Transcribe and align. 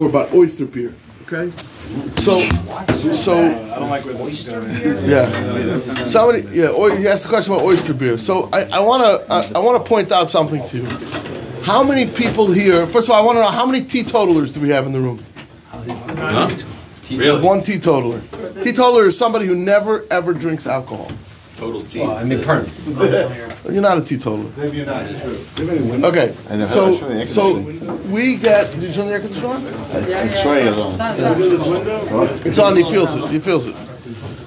about 0.00 0.32
oyster 0.34 0.66
beer. 0.66 0.92
Okay, 1.22 1.50
so 2.20 2.40
so 3.12 3.38
I 3.38 3.78
don't 3.78 3.88
like 3.90 4.04
where 4.04 4.14
this 4.14 4.48
is 4.48 4.52
going. 4.52 5.08
yeah, 5.08 5.24
somebody 6.04 6.42
yeah. 6.50 6.70
oy- 6.70 6.96
He 6.96 7.06
asked 7.06 7.22
the 7.22 7.28
question 7.28 7.54
about 7.54 7.64
oyster 7.64 7.94
beer. 7.94 8.18
So 8.18 8.48
I, 8.52 8.64
I 8.64 8.80
want 8.80 9.02
to 9.04 9.32
I, 9.32 9.52
I 9.54 9.58
want 9.60 9.80
to 9.82 9.88
point 9.88 10.10
out 10.10 10.28
something 10.30 10.60
to 10.66 10.78
you. 10.78 10.88
How 11.62 11.84
many 11.84 12.10
people 12.10 12.50
here? 12.50 12.88
First 12.88 13.08
of 13.08 13.14
all, 13.14 13.22
I 13.22 13.24
want 13.24 13.36
to 13.36 13.42
know 13.42 13.50
how 13.50 13.64
many 13.66 13.84
teetotalers 13.84 14.52
do 14.52 14.58
we 14.60 14.68
have 14.70 14.84
in 14.84 14.92
the 14.92 14.98
room? 15.00 15.22
Really? 17.10 17.40
One 17.40 17.62
teetotaler. 17.62 18.20
Teetotaler 18.64 19.06
is 19.06 19.16
somebody 19.16 19.46
who 19.46 19.54
never 19.54 20.04
ever 20.10 20.34
drinks 20.34 20.66
alcohol. 20.66 21.08
Totals 21.54 21.84
tea. 21.84 22.02
I 22.02 22.24
mean, 22.24 22.42
perm. 22.42 22.66
You're 23.72 23.80
not 23.80 23.96
a 23.98 24.02
teetotaler. 24.02 24.50
Maybe 24.56 24.78
you're 24.78 24.86
not, 24.86 25.06
it's. 25.06 26.04
Okay, 26.04 26.34
I 26.50 26.66
so 26.66 26.92
I 26.92 26.98
turn 26.98 27.08
the 27.08 27.18
air 27.20 27.26
so 27.26 27.58
we 28.12 28.36
get. 28.36 28.70
Did 28.72 28.82
you 28.82 28.92
turn 28.92 29.06
the 29.06 29.12
air 29.12 29.20
conditioner 29.20 29.48
on? 29.48 29.62
It's, 29.64 30.14
I'm 30.14 30.34
sure 30.34 30.58
you. 30.58 30.72
It's 32.44 32.58
on. 32.58 32.76
He 32.76 32.82
feels 32.82 33.14
it. 33.14 33.28
He 33.30 33.38
feels 33.38 33.66
it. 33.68 33.76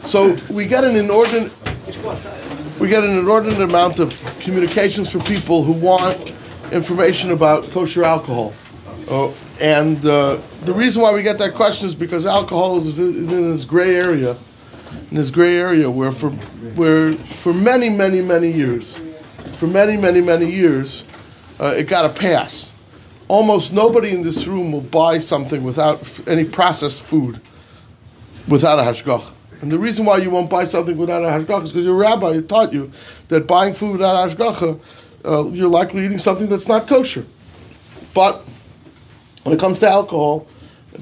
So 0.06 0.36
we 0.52 0.68
get 0.68 0.84
an 0.84 0.96
inordinate. 0.96 1.52
We 2.80 2.90
get 2.90 3.04
an 3.04 3.18
inordinate 3.18 3.62
amount 3.62 4.00
of 4.00 4.14
communications 4.42 5.10
from 5.10 5.22
people 5.22 5.64
who 5.64 5.74
want 5.74 6.36
information 6.72 7.32
about 7.32 7.64
kosher 7.72 8.04
alcohol, 8.04 8.54
uh, 9.10 9.32
and 9.60 10.06
uh, 10.06 10.38
the 10.66 10.74
reason 10.74 11.02
why 11.02 11.12
we 11.14 11.24
get 11.24 11.38
that 11.40 11.56
question 11.56 11.88
is 11.88 11.96
because 11.96 12.26
alcohol 12.26 12.86
is 12.86 13.00
in 13.00 13.16
in 13.16 13.28
this 13.28 13.66
gray 13.66 13.96
area, 13.96 14.38
in 15.12 15.18
this 15.18 15.30
gray 15.30 15.58
area 15.58 15.90
where 15.90 16.12
for 16.12 16.30
where 16.76 17.14
for 17.14 17.54
many 17.54 17.90
many 17.90 18.22
many 18.22 18.52
years, 18.52 18.98
for 19.58 19.68
many 19.68 19.98
many 19.98 20.22
many 20.22 20.50
years, 20.52 21.04
uh, 21.60 21.74
it 21.78 21.88
got 21.88 22.06
a 22.06 22.14
pass. 22.14 22.74
Almost 23.28 23.74
nobody 23.74 24.12
in 24.12 24.22
this 24.24 24.48
room 24.48 24.72
will 24.72 24.82
buy 24.82 25.20
something 25.20 25.64
without 25.64 26.02
f- 26.02 26.28
any 26.28 26.46
processed 26.46 27.04
food 27.04 27.42
without 28.48 28.80
a 28.80 28.84
hashgacha. 28.84 29.34
And 29.62 29.72
the 29.72 29.80
reason 29.80 30.06
why 30.06 30.18
you 30.18 30.30
won't 30.30 30.50
buy 30.50 30.64
something 30.64 30.98
without 30.98 31.24
a 31.24 31.28
hashgacha 31.28 31.64
is 31.64 31.74
because 31.74 31.86
your 31.86 31.96
rabbi 31.96 32.40
taught 32.42 32.72
you 32.74 32.92
that 33.28 33.48
buying 33.48 33.74
food 33.74 33.94
without 33.94 34.30
hashgacha, 34.30 34.80
uh, 35.26 35.46
you're 35.52 35.68
likely 35.68 36.06
eating 36.06 36.20
something 36.20 36.48
that's 36.48 36.68
not 36.68 36.88
kosher. 36.88 37.26
But 38.14 38.44
when 39.44 39.56
it 39.56 39.60
comes 39.60 39.80
to 39.82 39.90
alcohol, 39.90 40.48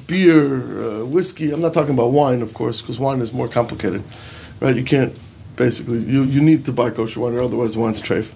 beer, 0.07 1.01
uh, 1.01 1.05
whiskey, 1.05 1.51
I'm 1.51 1.61
not 1.61 1.73
talking 1.73 1.93
about 1.93 2.11
wine, 2.11 2.41
of 2.41 2.53
course, 2.53 2.81
because 2.81 2.99
wine 2.99 3.21
is 3.21 3.33
more 3.33 3.47
complicated, 3.47 4.03
right? 4.59 4.75
You 4.75 4.83
can't 4.83 5.17
basically 5.55 5.99
you, 5.99 6.23
you 6.23 6.41
need 6.41 6.65
to 6.65 6.71
buy 6.71 6.89
kosher 6.89 7.19
wine, 7.19 7.33
or 7.35 7.43
otherwise 7.43 7.73
the 7.73 7.79
wine's 7.79 8.01
trafe. 8.01 8.31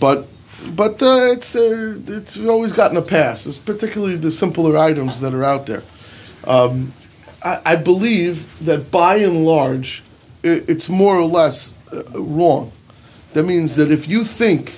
But 0.00 0.26
but 0.74 1.02
uh, 1.02 1.32
it's 1.32 1.54
uh, 1.56 1.98
it's 2.06 2.38
always 2.38 2.72
gotten 2.72 2.96
a 2.96 3.02
pass. 3.02 3.46
It's 3.46 3.58
particularly 3.58 4.16
the 4.16 4.30
simpler 4.30 4.76
items 4.76 5.20
that 5.20 5.34
are 5.34 5.44
out 5.44 5.66
there. 5.66 5.82
Um, 6.46 6.92
I, 7.42 7.60
I 7.64 7.76
believe 7.76 8.64
that 8.64 8.90
by 8.90 9.16
and 9.16 9.44
large, 9.44 10.02
it, 10.42 10.68
it's 10.68 10.88
more 10.88 11.16
or 11.16 11.24
less 11.24 11.76
uh, 11.92 12.02
wrong. 12.14 12.72
That 13.32 13.44
means 13.44 13.76
that 13.76 13.90
if 13.90 14.08
you 14.08 14.24
think 14.24 14.72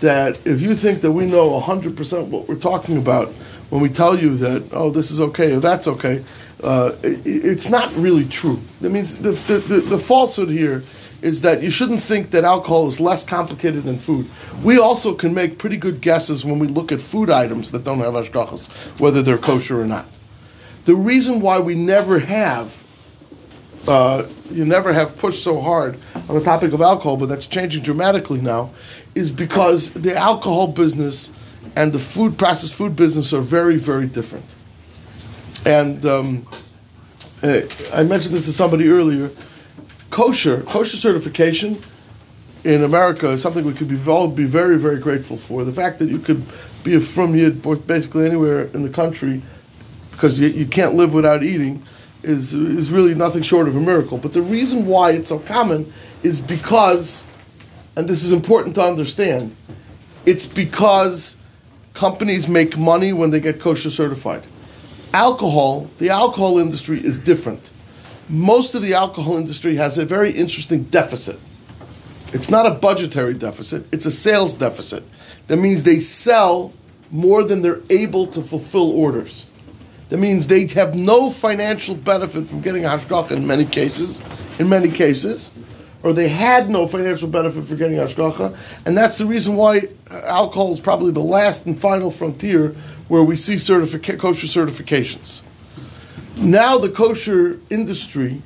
that 0.00 0.46
if 0.46 0.60
you 0.60 0.74
think 0.74 1.00
that 1.02 1.12
we 1.12 1.26
know 1.26 1.58
hundred 1.60 1.96
percent 1.96 2.28
what 2.28 2.48
we're 2.48 2.56
talking 2.56 2.96
about 2.96 3.34
when 3.70 3.80
we 3.80 3.88
tell 3.88 4.18
you 4.18 4.36
that 4.36 4.68
oh 4.72 4.90
this 4.90 5.10
is 5.10 5.20
okay 5.20 5.52
or 5.52 5.60
that's 5.60 5.86
okay, 5.88 6.24
uh, 6.62 6.92
it, 7.02 7.26
it's 7.26 7.68
not 7.68 7.92
really 7.94 8.24
true. 8.26 8.60
That 8.80 8.90
means 8.90 9.18
the, 9.18 9.32
the, 9.32 9.58
the, 9.58 9.80
the 9.80 9.98
falsehood 9.98 10.50
here 10.50 10.82
is 11.22 11.42
that 11.42 11.62
you 11.62 11.70
shouldn't 11.70 12.02
think 12.02 12.30
that 12.30 12.44
alcohol 12.44 12.88
is 12.88 12.98
less 12.98 13.24
complicated 13.24 13.84
than 13.84 13.98
food. 13.98 14.26
We 14.62 14.78
also 14.78 15.14
can 15.14 15.34
make 15.34 15.58
pretty 15.58 15.76
good 15.76 16.00
guesses 16.00 16.44
when 16.44 16.58
we 16.58 16.66
look 16.66 16.92
at 16.92 17.00
food 17.00 17.30
items 17.30 17.70
that 17.72 17.84
don't 17.84 17.98
have 17.98 18.14
ashgachas, 18.14 18.68
whether 19.00 19.22
they're 19.22 19.38
kosher 19.38 19.80
or 19.80 19.86
not. 19.86 20.06
The 20.86 20.94
reason 20.94 21.40
why 21.40 21.58
we 21.58 21.74
never 21.74 22.18
have 22.18 22.80
uh, 23.88 24.26
you 24.50 24.64
never 24.64 24.92
have 24.92 25.16
pushed 25.18 25.42
so 25.42 25.60
hard 25.60 25.98
on 26.28 26.34
the 26.34 26.44
topic 26.44 26.72
of 26.72 26.80
alcohol, 26.80 27.16
but 27.16 27.28
that's 27.28 27.46
changing 27.46 27.82
dramatically 27.82 28.40
now, 28.40 28.70
is 29.14 29.30
because 29.30 29.90
the 29.90 30.14
alcohol 30.14 30.68
business 30.68 31.30
and 31.76 31.92
the 31.92 31.98
food 31.98 32.38
processed 32.38 32.74
food 32.74 32.96
business 32.96 33.32
are 33.32 33.40
very, 33.40 33.76
very 33.76 34.06
different. 34.06 34.44
And 35.66 36.04
um, 36.06 36.46
eh, 37.42 37.66
I 37.92 38.02
mentioned 38.02 38.34
this 38.34 38.46
to 38.46 38.52
somebody 38.52 38.88
earlier. 38.88 39.30
Kosher, 40.10 40.62
kosher 40.62 40.96
certification 40.96 41.78
in 42.64 42.82
America 42.82 43.28
is 43.28 43.42
something 43.42 43.64
we 43.64 43.72
could 43.72 43.88
be 43.88 43.98
all 44.10 44.28
be 44.28 44.44
very, 44.44 44.78
very 44.78 44.98
grateful 44.98 45.36
for. 45.36 45.64
The 45.64 45.72
fact 45.72 45.98
that 46.00 46.08
you 46.08 46.18
could 46.18 46.42
be 46.82 46.94
a 46.94 47.00
frum 47.00 47.34
yid 47.34 47.62
basically 47.86 48.26
anywhere 48.26 48.64
in 48.74 48.82
the 48.82 48.90
country 48.90 49.42
because 50.12 50.38
you, 50.38 50.48
you 50.48 50.66
can't 50.66 50.94
live 50.94 51.14
without 51.14 51.42
eating 51.42 51.82
is 52.22 52.52
is 52.52 52.90
really 52.90 53.14
nothing 53.14 53.42
short 53.42 53.68
of 53.68 53.76
a 53.76 53.80
miracle. 53.80 54.18
But 54.18 54.32
the 54.32 54.42
reason 54.42 54.86
why 54.86 55.12
it's 55.12 55.28
so 55.28 55.38
common 55.38 55.90
is 56.22 56.40
because, 56.40 57.26
and 57.96 58.08
this 58.08 58.24
is 58.24 58.32
important 58.32 58.74
to 58.74 58.82
understand, 58.82 59.56
it's 60.26 60.44
because 60.44 61.36
companies 61.94 62.48
make 62.48 62.76
money 62.76 63.12
when 63.12 63.30
they 63.30 63.40
get 63.40 63.60
kosher 63.60 63.90
certified. 63.90 64.42
Alcohol, 65.12 65.90
the 65.98 66.10
alcohol 66.10 66.58
industry 66.58 67.04
is 67.04 67.18
different. 67.18 67.70
Most 68.28 68.74
of 68.74 68.82
the 68.82 68.94
alcohol 68.94 69.36
industry 69.36 69.76
has 69.76 69.98
a 69.98 70.04
very 70.04 70.30
interesting 70.30 70.84
deficit. 70.84 71.38
It's 72.32 72.50
not 72.50 72.64
a 72.64 72.70
budgetary 72.70 73.34
deficit, 73.34 73.92
it's 73.92 74.06
a 74.06 74.10
sales 74.10 74.54
deficit. 74.54 75.02
That 75.48 75.56
means 75.56 75.82
they 75.82 75.98
sell 75.98 76.72
more 77.10 77.42
than 77.42 77.62
they're 77.62 77.80
able 77.90 78.28
to 78.28 78.40
fulfill 78.40 78.92
orders. 78.92 79.46
That 80.10 80.18
means 80.18 80.46
they 80.46 80.66
have 80.68 80.94
no 80.94 81.30
financial 81.30 81.96
benefit 81.96 82.46
from 82.46 82.60
getting 82.60 82.84
hashgacha 82.84 83.32
in 83.32 83.46
many 83.46 83.64
cases, 83.64 84.22
in 84.60 84.68
many 84.68 84.90
cases, 84.90 85.50
or 86.02 86.12
they 86.12 86.28
had 86.28 86.70
no 86.70 86.86
financial 86.86 87.28
benefit 87.28 87.64
for 87.64 87.76
getting 87.76 87.98
hashgacha, 87.98 88.56
and 88.86 88.96
that's 88.96 89.18
the 89.18 89.26
reason 89.26 89.56
why 89.56 89.88
alcohol 90.10 90.72
is 90.72 90.80
probably 90.80 91.12
the 91.12 91.20
last 91.20 91.66
and 91.66 91.78
final 91.78 92.10
frontier 92.10 92.74
where 93.08 93.22
we 93.22 93.36
see 93.36 93.56
certifica- 93.56 94.18
kosher 94.18 94.46
certifications. 94.46 95.42
Now 96.36 96.78
the 96.78 96.88
kosher 96.88 97.58
industry 97.68 98.40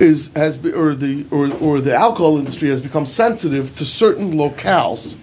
is 0.00 0.32
has 0.34 0.56
be, 0.56 0.72
or 0.72 0.94
the 0.94 1.26
or, 1.30 1.52
or 1.54 1.80
the 1.80 1.94
alcohol 1.94 2.38
industry 2.38 2.68
has 2.68 2.80
become 2.80 3.06
sensitive 3.06 3.74
to 3.76 3.84
certain 3.84 4.32
locales 4.32 5.16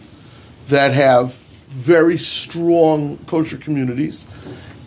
that 0.67 0.93
have 0.93 1.35
very 1.69 2.17
strong 2.17 3.17
kosher 3.27 3.57
communities 3.57 4.27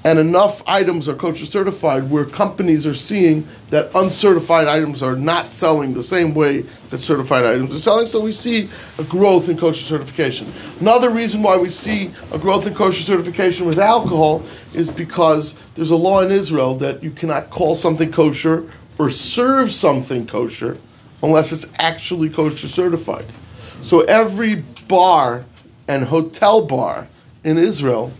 and 0.04 0.18
enough 0.18 0.62
items 0.68 1.08
are 1.08 1.14
kosher 1.14 1.46
certified 1.46 2.10
where 2.10 2.26
companies 2.26 2.86
are 2.86 2.94
seeing 2.94 3.46
that 3.70 3.90
uncertified 3.94 4.68
items 4.68 5.02
are 5.02 5.16
not 5.16 5.50
selling 5.50 5.94
the 5.94 6.02
same 6.02 6.34
way 6.34 6.60
that 6.90 6.98
certified 6.98 7.44
items 7.44 7.74
are 7.74 7.78
selling. 7.78 8.06
So 8.06 8.20
we 8.20 8.32
see 8.32 8.68
a 8.98 9.04
growth 9.04 9.48
in 9.48 9.56
kosher 9.56 9.82
certification. 9.82 10.52
Another 10.78 11.08
reason 11.08 11.42
why 11.42 11.56
we 11.56 11.70
see 11.70 12.10
a 12.32 12.38
growth 12.38 12.66
in 12.66 12.74
kosher 12.74 13.02
certification 13.02 13.66
with 13.66 13.78
alcohol 13.78 14.42
is 14.74 14.90
because 14.90 15.54
there's 15.74 15.90
a 15.90 15.96
law 15.96 16.20
in 16.20 16.30
Israel 16.30 16.74
that 16.74 17.02
you 17.02 17.10
cannot 17.10 17.48
call 17.48 17.74
something 17.74 18.12
kosher 18.12 18.70
or 18.98 19.10
serve 19.10 19.72
something 19.72 20.26
kosher 20.26 20.76
unless 21.22 21.50
it's 21.50 21.72
actually 21.78 22.28
kosher 22.28 22.68
certified. 22.68 23.24
So 23.80 24.02
every 24.02 24.56
bar 24.86 25.46
and 25.88 26.04
hotel 26.04 26.66
bar 26.66 27.08
in 27.42 27.56
Israel 27.56 28.12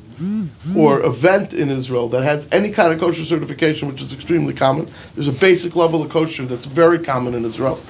or 0.77 1.05
event 1.05 1.53
in 1.53 1.71
Israel 1.71 2.09
that 2.09 2.23
has 2.23 2.49
any 2.53 2.71
kind 2.71 2.93
of 2.93 3.01
kosher 3.01 3.25
certification, 3.25 3.89
which 3.89 4.01
is 4.01 4.13
extremely 4.13 4.55
common. 4.55 4.87
There's 5.15 5.29
a 5.29 5.33
basic 5.33 5.77
level 5.77 6.03
of 6.03 6.11
kosher 6.11 6.45
that's 6.45 6.65
very 6.65 6.99
common 6.99 7.35
in 7.35 7.45
Israel. 7.45 7.81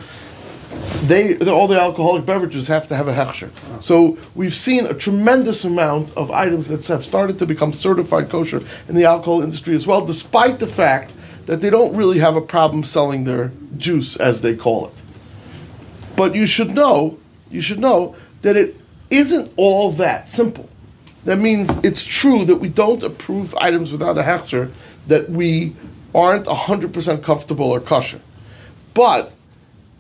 They 1.05 1.37
all 1.39 1.69
the 1.69 1.81
alcoholic 1.81 2.27
beverages 2.27 2.67
have 2.69 2.87
to 2.89 2.97
have 2.97 3.07
a 3.07 3.13
hechsher. 3.13 3.51
So 3.83 4.19
we've 4.35 4.55
seen 4.55 4.87
a 4.87 4.95
tremendous 4.95 5.65
amount 5.65 6.17
of 6.17 6.31
items 6.31 6.69
that 6.69 6.87
have 6.87 7.05
started 7.05 7.39
to 7.39 7.47
become 7.47 7.73
certified 7.73 8.29
kosher 8.29 8.63
in 8.89 8.95
the 8.95 9.05
alcohol 9.05 9.41
industry 9.43 9.77
as 9.77 9.87
well, 9.87 10.05
despite 10.05 10.59
the 10.59 10.67
fact 10.67 11.13
that 11.47 11.61
they 11.61 11.71
don't 11.71 11.95
really 11.95 12.19
have 12.19 12.37
a 12.37 12.41
problem 12.41 12.85
selling 12.85 13.25
their 13.25 13.53
juice 13.77 14.17
as 14.17 14.43
they 14.43 14.57
call 14.57 14.87
it. 14.87 14.95
But 16.17 16.35
you 16.35 16.47
should 16.47 16.71
know, 16.71 17.19
you 17.51 17.61
should 17.61 17.79
know 17.79 18.17
that 18.43 18.57
it 18.57 18.77
isn't 19.11 19.53
all 19.57 19.93
that 19.93 20.31
simple. 20.31 20.69
That 21.25 21.39
means 21.39 21.75
it's 21.83 22.05
true 22.05 22.45
that 22.45 22.57
we 22.57 22.69
don't 22.69 23.03
approve 23.03 23.55
items 23.57 23.91
without 23.91 24.19
a 24.19 24.23
hechsher 24.23 24.71
that 25.07 25.31
we 25.31 25.75
aren't 26.15 26.47
100% 26.47 27.23
comfortable 27.23 27.71
or 27.71 27.81
kosher. 27.81 28.21
But 28.93 29.35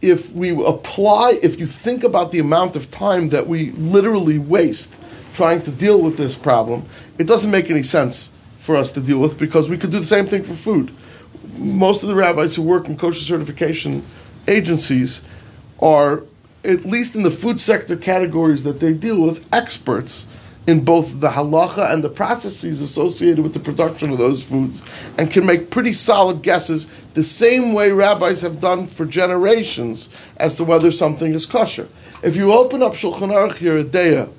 if 0.01 0.33
we 0.33 0.51
apply, 0.65 1.39
if 1.43 1.59
you 1.59 1.67
think 1.67 2.05
about 2.05 2.31
the 2.31 2.39
amount 2.39 2.77
of 2.77 2.91
time 2.91 3.31
that 3.31 3.47
we 3.47 3.71
literally 3.73 4.39
waste 4.39 4.95
trying 5.33 5.63
to 5.63 5.71
deal 5.71 6.01
with 6.01 6.17
this 6.17 6.37
problem, 6.37 6.85
it 7.19 7.27
doesn't 7.27 7.51
make 7.51 7.71
any 7.71 7.83
sense 7.83 8.31
for 8.59 8.77
us 8.77 8.93
to 8.93 9.01
deal 9.01 9.19
with 9.19 9.39
because 9.39 9.69
we 9.69 9.79
could 9.79 9.91
do 9.91 9.99
the 9.99 10.05
same 10.05 10.27
thing 10.27 10.45
for 10.45 10.55
food. 10.55 10.95
Most 11.57 12.03
of 12.03 12.09
the 12.09 12.15
rabbis 12.15 12.55
who 12.57 12.63
work 12.63 12.87
in 12.87 12.97
kosher 12.97 13.21
certification 13.21 14.05
agencies 14.47 15.23
are, 15.81 16.23
at 16.65 16.85
least 16.85 17.15
in 17.15 17.23
the 17.23 17.31
food 17.31 17.61
sector 17.61 17.97
categories 17.97 18.63
that 18.65 18.81
they 18.81 18.93
deal 18.93 19.21
with, 19.21 19.47
experts 19.53 20.27
in 20.67 20.83
both 20.83 21.21
the 21.21 21.31
halacha 21.31 21.93
and 21.93 22.03
the 22.03 22.09
processes 22.09 22.81
associated 22.81 23.41
with 23.41 23.53
the 23.53 23.61
production 23.61 24.11
of 24.11 24.19
those 24.19 24.43
foods 24.43 24.81
and 25.19 25.31
can 25.31 25.45
make 25.45 25.71
pretty 25.71 25.93
solid 25.93 26.43
guesses 26.43 26.87
the 27.13 27.23
same 27.23 27.75
way 27.75 27.93
rabbis 27.93 28.41
have 28.41 28.61
done 28.61 28.87
for 28.87 29.05
generations 29.05 30.09
as 30.39 30.55
to 30.57 30.65
whether 30.65 30.91
something 30.91 31.35
is 31.35 31.45
kosher. 31.45 31.89
If 32.23 32.37
you 32.37 32.53
open 32.53 32.83
up 32.83 32.93
Shulchan 32.93 33.31
Aruch 33.31 33.59
Yoreh 33.59 33.85
De'ah, 33.85 34.33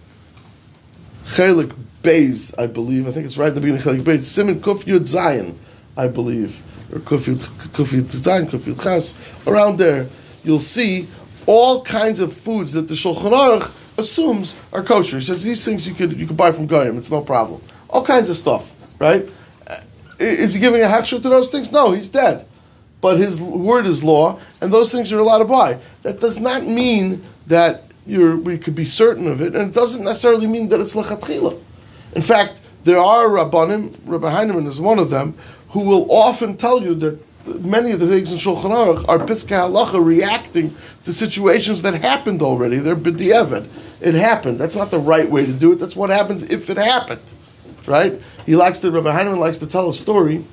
Chelik 1.26 1.74
Beis, 2.02 2.58
I 2.58 2.66
believe, 2.68 3.08
I 3.08 3.12
think 3.12 3.28
it's 3.28 3.38
right 3.38 3.50
at 3.50 3.56
the 3.56 3.62
beginning, 3.62 3.82
Chelik 3.82 4.02
Beis, 4.02 4.24
Simon 4.24 4.60
Kuf 4.60 4.86
Yud 4.86 5.02
Zayin, 5.02 5.56
I 5.96 6.08
believe, 6.08 6.62
or 6.92 7.00
Kuf 7.00 7.28
Yud, 7.28 7.42
Kuf 7.70 7.94
Yud 7.94 8.04
Zayin, 8.04 8.50
Kuf 8.50 8.62
Yud 8.62 9.48
around 9.48 9.78
there, 9.78 10.08
you'll 10.44 10.60
see 10.60 11.08
all 11.46 11.84
kinds 11.84 12.20
of 12.20 12.36
foods 12.36 12.74
that 12.74 12.88
the 12.88 12.96
Shulchan 12.96 13.32
Aruch 13.32 13.85
assumes 13.98 14.56
are 14.74 14.84
kosher. 14.84 15.18
He 15.18 15.24
says 15.24 15.44
these 15.44 15.64
things 15.64 15.88
you 15.88 15.94
could 15.94 16.20
you 16.20 16.28
could 16.28 16.38
buy 16.38 16.52
from 16.52 16.68
Goyim, 16.68 16.98
it's 16.98 17.12
no 17.12 17.22
problem. 17.22 17.62
All 17.90 18.06
kinds 18.06 18.30
of 18.30 18.38
stuff, 18.38 18.74
right? 19.00 19.28
Uh, 19.68 19.78
Is 20.20 20.54
he 20.54 20.60
giving 20.60 20.82
a 20.82 20.86
hachshut 20.86 21.22
to 21.22 21.30
those 21.30 21.50
things? 21.50 21.72
No, 21.72 21.92
he's 21.92 22.10
dead. 22.10 22.46
But 23.02 23.18
his 23.18 23.40
word 23.40 23.86
is 23.86 24.04
law, 24.04 24.40
and 24.62 24.74
those 24.74 24.92
things 24.92 25.14
are 25.14 25.20
allowed 25.20 25.40
to 25.40 25.46
buy. 25.46 25.80
That 26.02 26.20
does 26.20 26.40
not 26.40 26.66
mean 26.66 27.24
that 27.48 27.84
you're, 28.08 28.36
we 28.36 28.58
could 28.58 28.76
be 28.76 28.86
certain 28.86 29.28
of 29.28 29.42
it, 29.42 29.56
and 29.56 29.70
it 29.70 29.74
doesn't 29.74 30.04
necessarily 30.04 30.48
mean 30.48 30.70
that 30.70 30.80
it's 30.80 30.96
lechatchila. 30.96 31.60
In 32.16 32.22
fact, 32.22 32.60
there 32.84 33.00
are 33.00 33.28
rabbanim, 33.28 34.00
Rabbi 34.06 34.30
Heinemann 34.30 34.68
is 34.68 34.80
one 34.80 35.00
of 35.00 35.10
them, 35.10 35.36
who 35.70 35.84
will 35.84 36.12
often 36.12 36.56
tell 36.56 36.82
you 36.82 36.96
that 36.96 37.20
many 37.48 37.92
of 37.92 38.00
the 38.00 38.08
things 38.08 38.32
in 38.32 38.38
Shulchan 38.38 38.72
Aruch 38.72 39.08
are 39.08 39.20
piskei 39.20 39.58
halacha 39.58 40.04
reacting 40.04 40.74
to 41.04 41.14
situations 41.14 41.82
that 41.84 41.94
happened 41.96 42.42
already. 42.42 42.78
They're 42.78 42.96
b'di'evet. 42.96 44.02
It 44.02 44.16
happened. 44.16 44.60
That's 44.60 44.76
not 44.76 44.92
the 44.92 45.00
right 45.00 45.30
way 45.30 45.46
to 45.46 45.54
do 45.54 45.72
it. 45.72 45.80
That's 45.80 45.96
what 45.96 46.10
happens 46.10 46.44
if 46.44 46.70
it 46.70 46.78
happened, 46.78 47.32
right? 47.86 48.22
He 48.46 48.56
likes 48.56 48.80
to. 48.80 48.92
Rabbi 48.92 49.12
Heinemann 49.12 49.40
likes 49.40 49.58
to 49.60 49.68
tell 49.68 49.90
a 49.90 49.94
story 49.94 50.44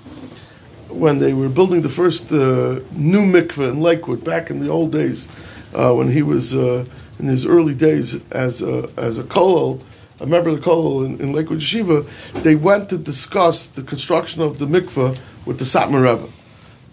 when 0.88 1.18
they 1.18 1.32
were 1.32 1.48
building 1.48 1.82
the 1.82 1.88
first 1.88 2.30
uh, 2.32 2.80
new 2.92 3.22
mikveh 3.22 3.70
in 3.70 3.80
Lakewood 3.80 4.24
back 4.24 4.50
in 4.50 4.60
the 4.60 4.68
old 4.68 4.92
days, 4.92 5.28
uh, 5.74 5.92
when 5.92 6.10
he 6.12 6.22
was 6.22 6.54
uh, 6.54 6.84
in 7.18 7.26
his 7.26 7.46
early 7.46 7.74
days 7.74 8.30
as 8.30 8.62
a, 8.62 8.88
as 8.96 9.18
a 9.18 9.22
kolel, 9.22 9.82
a 10.20 10.26
member 10.26 10.50
of 10.50 10.56
the 10.56 10.62
kolel 10.62 11.04
in, 11.04 11.20
in 11.20 11.32
Lakewood 11.32 11.60
Yeshiva, 11.60 12.06
they 12.42 12.54
went 12.54 12.88
to 12.90 12.98
discuss 12.98 13.66
the 13.66 13.82
construction 13.82 14.42
of 14.42 14.58
the 14.58 14.66
mikveh 14.66 15.18
with 15.46 15.58
the 15.58 15.64
Satmar 15.64 16.02
Rebbe. 16.02 16.30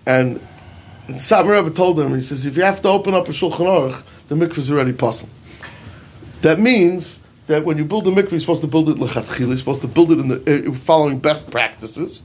And 0.09 0.41
Satmar 1.07 1.63
Rebbe 1.63 1.69
told 1.69 1.99
him, 1.99 2.15
he 2.15 2.21
says, 2.21 2.47
if 2.47 2.57
you 2.57 2.63
have 2.63 2.81
to 2.81 2.87
open 2.87 3.13
up 3.13 3.27
a 3.27 3.31
Shulchan 3.31 3.67
Aruch, 3.67 4.01
the 4.27 4.33
mikveh 4.33 4.57
is 4.57 4.71
already 4.71 4.91
possible. 4.91 5.31
That 6.41 6.57
means 6.59 7.21
that 7.45 7.63
when 7.63 7.77
you 7.77 7.85
build 7.85 8.07
a 8.07 8.11
mikveh, 8.11 8.31
you're 8.31 8.39
supposed 8.39 8.61
to 8.61 8.67
build 8.67 8.89
it 8.89 8.97
lechatchila, 8.97 9.49
you're 9.49 9.57
supposed 9.57 9.81
to 9.81 9.87
build 9.87 10.11
it 10.11 10.17
in 10.17 10.29
the, 10.29 10.69
uh, 10.69 10.73
following 10.73 11.19
best 11.19 11.51
practices. 11.51 12.23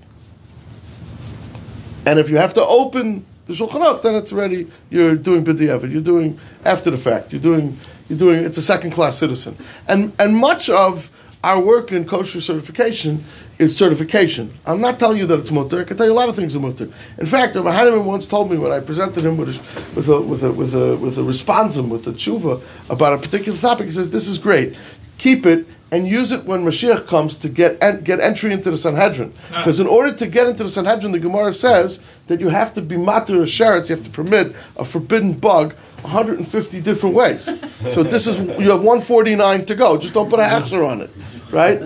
And 2.07 2.19
if 2.19 2.31
you 2.31 2.39
have 2.39 2.55
to 2.55 2.65
open 2.65 3.27
the 3.45 3.53
Shulchan 3.53 3.83
Aruch, 3.83 4.01
then 4.01 4.15
it's 4.15 4.33
already 4.33 4.67
you're 4.89 5.15
doing 5.15 5.45
b'di'evet. 5.45 5.93
You're 5.93 6.01
doing 6.01 6.41
after 6.65 6.91
the 6.91 6.97
fact. 6.97 7.33
You're 7.33 7.43
doing 7.43 7.79
you're 8.09 8.19
doing 8.19 8.45
it's 8.45 8.57
a 8.57 8.63
second 8.63 8.93
class 8.93 9.19
citizen. 9.19 9.59
And 9.87 10.15
and 10.19 10.35
much 10.37 10.71
of 10.71 11.11
our 11.45 11.61
work 11.61 11.93
in 11.93 12.07
kosher 12.07 12.41
certification 12.41 13.23
is 13.59 13.77
certification. 13.77 14.51
I'm 14.67 14.81
not 14.81 14.99
telling 14.99 15.19
you 15.19 15.27
that 15.27 15.39
it's 15.39 15.51
mutter. 15.51 15.81
I 15.81 15.85
can 15.85 15.97
tell 15.97 16.07
you 16.07 16.13
a 16.13 16.21
lot 16.23 16.29
of 16.29 16.37
things 16.37 16.57
are 16.57 16.61
mutter. 16.61 16.89
In 17.19 17.27
fact, 17.27 17.55
Rabbi 17.55 17.71
Heinemann 17.71 18.07
once 18.07 18.27
told 18.27 18.51
me 18.51 18.57
when 18.57 18.73
I 18.73 18.81
presented 18.81 19.25
him 19.25 19.37
with 19.37 19.51
a, 19.51 19.61
with 19.95 20.09
a 20.09 20.21
with 20.21 20.43
a 20.43 20.53
with 20.53 20.75
a 20.75 20.97
with 20.97 21.19
a 21.19 21.21
responsum 21.21 21.91
with 21.91 22.07
a 22.07 22.13
tshuva 22.13 22.63
about 22.91 23.13
a 23.13 23.19
particular 23.19 23.59
topic. 23.59 23.87
He 23.87 23.93
says 23.93 24.11
this 24.11 24.27
is 24.27 24.39
great. 24.39 24.77
Keep 25.19 25.47
it 25.47 25.67
and 25.93 26.09
use 26.09 26.33
it 26.33 26.45
when 26.45 26.65
Mashiach 26.65 27.07
comes 27.07 27.37
to 27.37 27.49
get 27.49 27.81
en- 27.83 28.03
get 28.03 28.19
entry 28.21 28.53
into 28.53 28.71
the 28.71 28.77
Sanhedrin. 28.77 29.33
Ah. 29.53 29.59
Because 29.59 29.79
in 29.79 29.87
order 29.87 30.13
to 30.13 30.27
get 30.27 30.47
into 30.49 30.65
the 30.65 30.71
Sanhedrin, 30.71 31.13
the 31.13 31.21
Gemara 31.21 31.53
says 31.53 32.03
that 32.27 32.41
you 32.41 32.49
have 32.49 32.75
to 32.75 32.83
be 32.83 32.97
matir 32.97 33.43
a 33.43 33.47
sheretz, 33.47 33.89
you 33.89 33.97
have 33.97 34.05
to 34.05 34.11
permit 34.11 34.57
a 34.77 34.85
forbidden 34.85 35.35
bug 35.35 35.75
150 36.05 36.81
different 36.83 37.15
ways. 37.15 37.45
So 37.93 38.03
this 38.03 38.27
is 38.27 38.37
you 38.61 38.71
have 38.71 38.83
149 38.83 39.65
to 39.67 39.75
go. 39.75 39.97
Just 39.97 40.15
don't 40.15 40.29
put 40.29 40.39
a 40.39 40.43
hechsher 40.43 40.87
on 40.87 41.01
it, 41.01 41.11
right? 41.51 41.81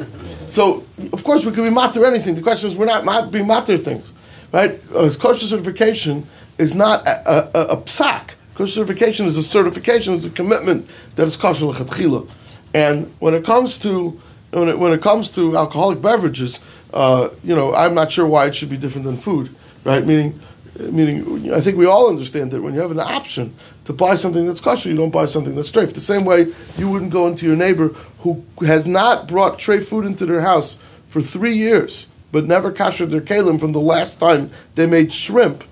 So 0.47 0.85
of 1.13 1.23
course 1.23 1.45
we 1.45 1.53
can 1.53 1.65
be 1.65 1.71
matir 1.71 2.05
anything. 2.07 2.35
The 2.35 2.43
question 2.43 2.69
is 2.69 2.77
we're 2.77 2.87
not 2.87 3.05
mat- 3.05 3.31
being 3.31 3.47
matir 3.47 3.81
things, 3.81 4.13
right? 4.53 4.81
Uh, 4.95 5.11
kosher 5.19 5.47
certification 5.47 6.27
is 6.59 6.75
not 6.75 7.07
a, 7.07 7.31
a, 7.31 7.67
a, 7.69 7.77
psak. 7.77 8.31
Kosher 8.57 8.73
certification 8.73 9.27
is 9.27 9.37
a 9.37 9.43
certification, 9.43 10.15
is 10.15 10.25
a 10.25 10.31
commitment 10.31 10.91
that 11.15 11.27
is 11.27 11.37
kosher 11.37 11.67
lechatchila. 11.67 12.29
And 12.75 13.15
when 13.21 13.35
it 13.35 13.45
comes 13.45 13.79
to 13.79 14.21
when 14.51 14.69
it, 14.69 14.79
when 14.79 14.93
it 14.93 15.01
comes 15.01 15.31
to 15.33 15.57
alcoholic 15.57 16.03
beverages, 16.03 16.59
uh, 16.93 17.29
you 17.45 17.55
know, 17.55 17.75
I'm 17.75 17.95
not 17.95 18.11
sure 18.11 18.27
why 18.27 18.47
it 18.47 18.57
should 18.57 18.71
be 18.71 18.79
different 18.79 19.05
than 19.05 19.17
food, 19.17 19.55
right? 19.85 20.05
Meaning, 20.05 20.41
meaning, 20.79 21.53
I 21.53 21.61
think 21.61 21.77
we 21.77 21.87
all 21.87 22.09
understand 22.09 22.51
that 22.53 22.63
when 22.63 22.75
you 22.75 22.81
have 22.81 22.91
an 22.91 23.01
option 23.01 23.55
to 23.85 23.93
buy 23.93 24.17
something 24.17 24.47
that's 24.47 24.61
kosher, 24.61 24.89
you 24.89 24.97
don't 24.97 25.11
buy 25.11 25.27
something 25.27 25.55
that's 25.55 25.73
treif. 25.73 25.93
The 25.93 26.01
same 26.01 26.25
way 26.25 26.53
you 26.77 26.91
wouldn't 26.91 27.11
go 27.11 27.27
into 27.27 27.47
your 27.47 27.57
neighbor 27.57 27.89
who 28.21 28.45
has 28.67 28.87
not 28.87 29.29
brought 29.29 29.59
treif 29.59 29.85
food 29.85 30.05
into 30.05 30.27
their 30.27 30.41
house 30.41 30.79
for 31.09 31.23
three 31.23 31.55
years, 31.55 32.07
but 32.33 32.45
never 32.45 32.71
kashered 32.71 33.11
their 33.11 33.21
kalim 33.21 33.59
from 33.59 33.73
the 33.73 33.81
last 33.81 34.21
time 34.21 34.51
they 34.75 34.87
made 34.87 35.13
shrimp, 35.13 35.65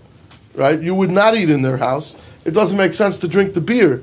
right? 0.55 0.81
You 0.81 0.95
would 0.95 1.11
not 1.11 1.37
eat 1.37 1.51
in 1.51 1.63
their 1.63 1.77
house. 1.77 2.17
It 2.45 2.53
doesn't 2.53 2.79
make 2.79 2.95
sense 2.95 3.19
to 3.19 3.29
drink 3.29 3.55
the 3.55 3.61
beer 3.61 4.03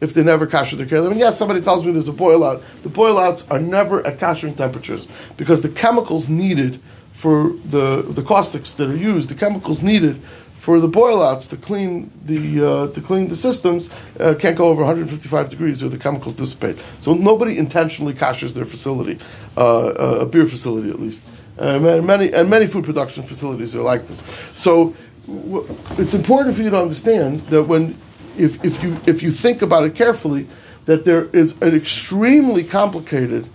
if 0.00 0.12
they 0.12 0.22
never 0.22 0.46
kasher 0.46 0.76
their 0.76 0.86
kelim. 0.86 1.12
And 1.12 1.20
yes, 1.20 1.38
somebody 1.38 1.60
tells 1.62 1.84
me 1.84 1.92
there's 1.92 2.08
a 2.08 2.12
boil 2.12 2.44
out. 2.44 2.62
The 2.82 2.88
boil 2.88 3.18
outs 3.18 3.48
are 3.50 3.58
never 3.60 4.06
at 4.06 4.18
kashering 4.18 4.56
temperatures 4.56 5.08
because 5.36 5.62
the 5.62 5.68
chemicals 5.70 6.28
needed 6.28 6.80
for 7.14 7.52
the 7.64 8.02
the 8.02 8.22
caustics 8.22 8.72
that 8.74 8.90
are 8.90 8.96
used, 8.96 9.28
the 9.28 9.36
chemicals 9.36 9.82
needed 9.82 10.16
for 10.56 10.80
the 10.80 10.88
boilouts 10.88 11.48
to 11.50 11.56
clean 11.56 12.10
the 12.24 12.38
uh, 12.60 12.88
to 12.88 13.00
clean 13.00 13.28
the 13.28 13.36
systems 13.36 13.88
uh, 14.18 14.34
can't 14.34 14.58
go 14.58 14.66
over 14.66 14.82
155 14.82 15.48
degrees 15.48 15.82
or 15.82 15.88
the 15.88 15.96
chemicals 15.96 16.34
dissipate. 16.34 16.76
So 17.00 17.14
nobody 17.14 17.56
intentionally 17.56 18.14
kashers 18.14 18.52
their 18.52 18.64
facility, 18.64 19.20
uh, 19.56 20.22
a 20.22 20.26
beer 20.26 20.44
facility 20.44 20.90
at 20.90 20.98
least. 20.98 21.22
And 21.56 22.04
many 22.04 22.32
and 22.34 22.50
many 22.50 22.66
food 22.66 22.84
production 22.84 23.22
facilities 23.22 23.76
are 23.76 23.82
like 23.82 24.08
this. 24.08 24.24
So 24.54 24.96
w- 25.26 25.64
it's 25.96 26.14
important 26.14 26.56
for 26.56 26.62
you 26.62 26.70
to 26.70 26.80
understand 26.82 27.40
that 27.50 27.62
when 27.62 27.96
if, 28.36 28.62
if 28.64 28.82
you 28.82 28.96
if 29.06 29.22
you 29.22 29.30
think 29.30 29.62
about 29.62 29.84
it 29.84 29.94
carefully, 29.94 30.48
that 30.86 31.04
there 31.04 31.26
is 31.26 31.62
an 31.62 31.76
extremely 31.76 32.64
complicated 32.64 33.48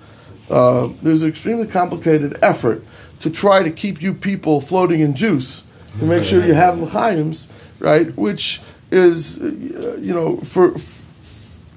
uh, 0.50 0.90
there's 1.04 1.24
an 1.24 1.30
extremely 1.30 1.68
complicated 1.68 2.38
effort 2.42 2.84
to 3.20 3.30
try 3.30 3.64
to 3.64 3.70
keep 3.70 4.02
you 4.02 4.14
people 4.14 4.62
floating 4.62 5.02
in 5.02 5.16
juice 5.16 5.64
to 5.98 6.06
make 6.06 6.24
sure 6.24 6.46
you 6.46 6.54
have 6.54 6.80
l'chaims, 6.80 7.48
right? 7.80 8.16
Which 8.18 8.62
is 8.92 9.40
uh, 9.40 9.98
you 10.00 10.14
know 10.14 10.38
for 10.38 10.74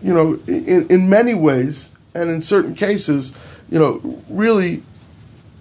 you 0.03 0.15
know 0.15 0.39
in, 0.47 0.87
in 0.89 1.09
many 1.09 1.35
ways 1.35 1.91
and 2.15 2.31
in 2.31 2.41
certain 2.41 2.75
cases 2.75 3.33
you 3.71 3.79
know 3.79 4.01
really 4.29 4.83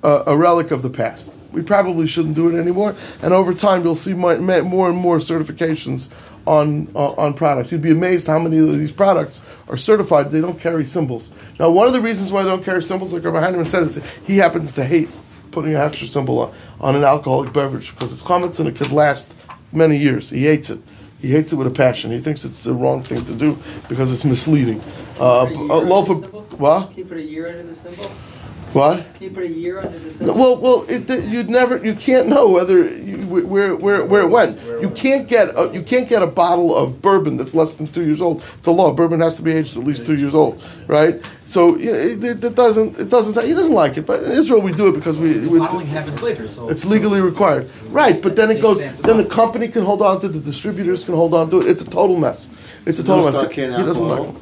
uh, 0.03 0.23
a 0.27 0.38
relic 0.38 0.71
of 0.71 0.81
the 0.81 0.89
past. 0.89 1.33
We 1.51 1.61
probably 1.61 2.07
shouldn't 2.07 2.35
do 2.35 2.47
it 2.47 2.57
anymore. 2.57 2.95
And 3.21 3.33
over 3.33 3.53
time, 3.53 3.83
you'll 3.83 3.95
see 3.95 4.13
more, 4.13 4.38
more 4.38 4.89
and 4.89 4.97
more 4.97 5.17
certifications 5.17 6.09
on 6.47 6.88
uh, 6.95 7.11
on 7.11 7.33
products. 7.33 7.71
You'd 7.71 7.81
be 7.81 7.91
amazed 7.91 8.27
how 8.27 8.39
many 8.39 8.57
of 8.57 8.79
these 8.79 8.91
products 8.91 9.41
are 9.67 9.77
certified. 9.77 10.31
They 10.31 10.39
don't 10.39 10.59
carry 10.59 10.85
symbols. 10.85 11.31
Now, 11.59 11.69
one 11.69 11.88
of 11.88 11.93
the 11.93 12.00
reasons 12.00 12.31
why 12.31 12.43
they 12.43 12.50
don't 12.50 12.63
carry 12.63 12.81
symbols, 12.81 13.11
like 13.13 13.23
Rabbi 13.23 13.41
Heinemann 13.41 13.65
said, 13.65 13.83
is 13.83 14.03
he 14.25 14.38
happens 14.38 14.71
to 14.73 14.85
hate 14.85 15.09
putting 15.51 15.75
a 15.75 15.79
extra 15.79 16.08
symbol 16.08 16.39
on, 16.39 16.53
on 16.79 16.96
an 16.96 17.03
alcoholic 17.03 17.53
beverage 17.53 17.91
because 17.93 18.12
it's 18.12 18.24
chametz 18.24 18.60
and 18.60 18.67
it 18.67 18.75
could 18.75 18.91
last 18.91 19.36
many 19.72 19.98
years. 19.98 20.29
He 20.29 20.46
hates 20.46 20.70
it. 20.70 20.79
He 21.22 21.29
hates 21.29 21.53
it 21.53 21.55
with 21.55 21.67
a 21.67 21.72
passion. 21.72 22.10
He 22.12 22.17
thinks 22.20 22.43
it's 22.43 22.63
the 22.63 22.74
wrong 22.74 23.01
thing 23.01 23.24
to 23.25 23.36
do 23.36 23.58
because 23.88 24.12
it's 24.12 24.25
misleading. 24.25 24.81
Uh, 25.20 25.24
a 25.24 25.46
a 25.46 25.50
year 25.51 25.65
loaf 25.67 26.10
of 26.10 26.22
symbol? 26.24 26.41
what? 26.58 26.89
Can 26.89 26.98
you 26.98 27.05
put 27.05 27.17
a 27.17 27.22
year 27.22 27.48
under 27.48 27.63
the 27.63 27.75
symbol? 27.75 28.05
What? 28.74 29.05
Can 29.15 29.24
you 29.24 29.29
put 29.31 29.43
a 29.43 29.48
year 29.50 29.79
under 29.79 30.00
the 30.00 30.05
No, 30.05 30.12
symbol? 30.12 30.36
well, 30.36 30.58
well, 30.58 30.86
it, 30.88 31.25
you'd 31.25 31.50
never, 31.50 31.77
you 31.86 31.93
can't 31.93 32.27
know 32.27 32.48
whether 32.48 32.88
you, 32.88 33.17
where 33.27 33.75
where 33.75 34.05
where 34.05 34.22
it 34.22 34.29
went. 34.29 34.62
You 34.81 34.89
can't 34.89 35.27
get 35.27 35.50
a, 35.58 35.70
you 35.74 35.84
can't 35.84 36.08
get 36.08 36.24
a 36.24 36.27
bottle 36.27 36.75
of 36.75 37.01
bourbon 37.01 37.36
that's 37.38 37.53
less 37.53 37.74
than 37.75 37.88
two 37.88 38.03
years 38.05 38.22
old. 38.22 38.41
It's 38.58 38.67
a 38.67 38.72
law. 38.72 38.93
Bourbon 38.93 39.20
has 39.20 39.36
to 39.36 39.41
be 39.43 39.51
aged 39.51 39.77
at 39.77 39.84
least 39.84 40.05
two 40.05 40.15
years 40.15 40.34
old, 40.34 40.63
right? 40.88 41.29
So 41.51 41.75
you 41.75 41.91
know, 41.91 41.98
it, 41.98 42.24
it, 42.24 42.43
it 42.50 42.55
doesn't 42.55 42.98
it 42.98 43.10
doesn't 43.10 43.34
say 43.34 43.46
he 43.46 43.53
doesn't 43.53 43.75
like 43.84 43.98
it, 43.98 44.05
but 44.05 44.24
in 44.24 44.31
Israel 44.31 44.62
we 44.62 44.72
do 44.72 44.88
it 44.88 44.93
because 44.93 45.17
we. 45.17 45.29
we 45.50 45.60
Bottling 45.60 45.88
happens 45.88 46.24
later, 46.24 46.48
so. 46.48 46.70
it's 46.70 46.86
legally 46.86 47.20
required, 47.20 47.70
right? 47.88 48.22
But 48.22 48.38
then 48.38 48.50
it 48.51 48.62
goes. 48.62 48.79
Then 48.79 49.17
the 49.17 49.25
company 49.25 49.67
can 49.67 49.84
hold 49.84 50.01
on 50.01 50.22
to 50.22 50.27
it. 50.27 50.29
The 50.29 50.39
distributors 50.39 51.03
can 51.03 51.13
hold 51.13 51.34
on 51.34 51.50
to 51.50 51.58
it. 51.60 51.65
It's 51.65 51.81
a 51.81 51.89
total 52.00 52.17
mess. 52.17 52.50
It's 52.86 53.00
a 53.00 53.03
total 53.03 53.25
mess. 53.25 53.41
He 53.53 53.67
doesn't 53.67 54.08
like 54.08 54.29
it. 54.29 54.36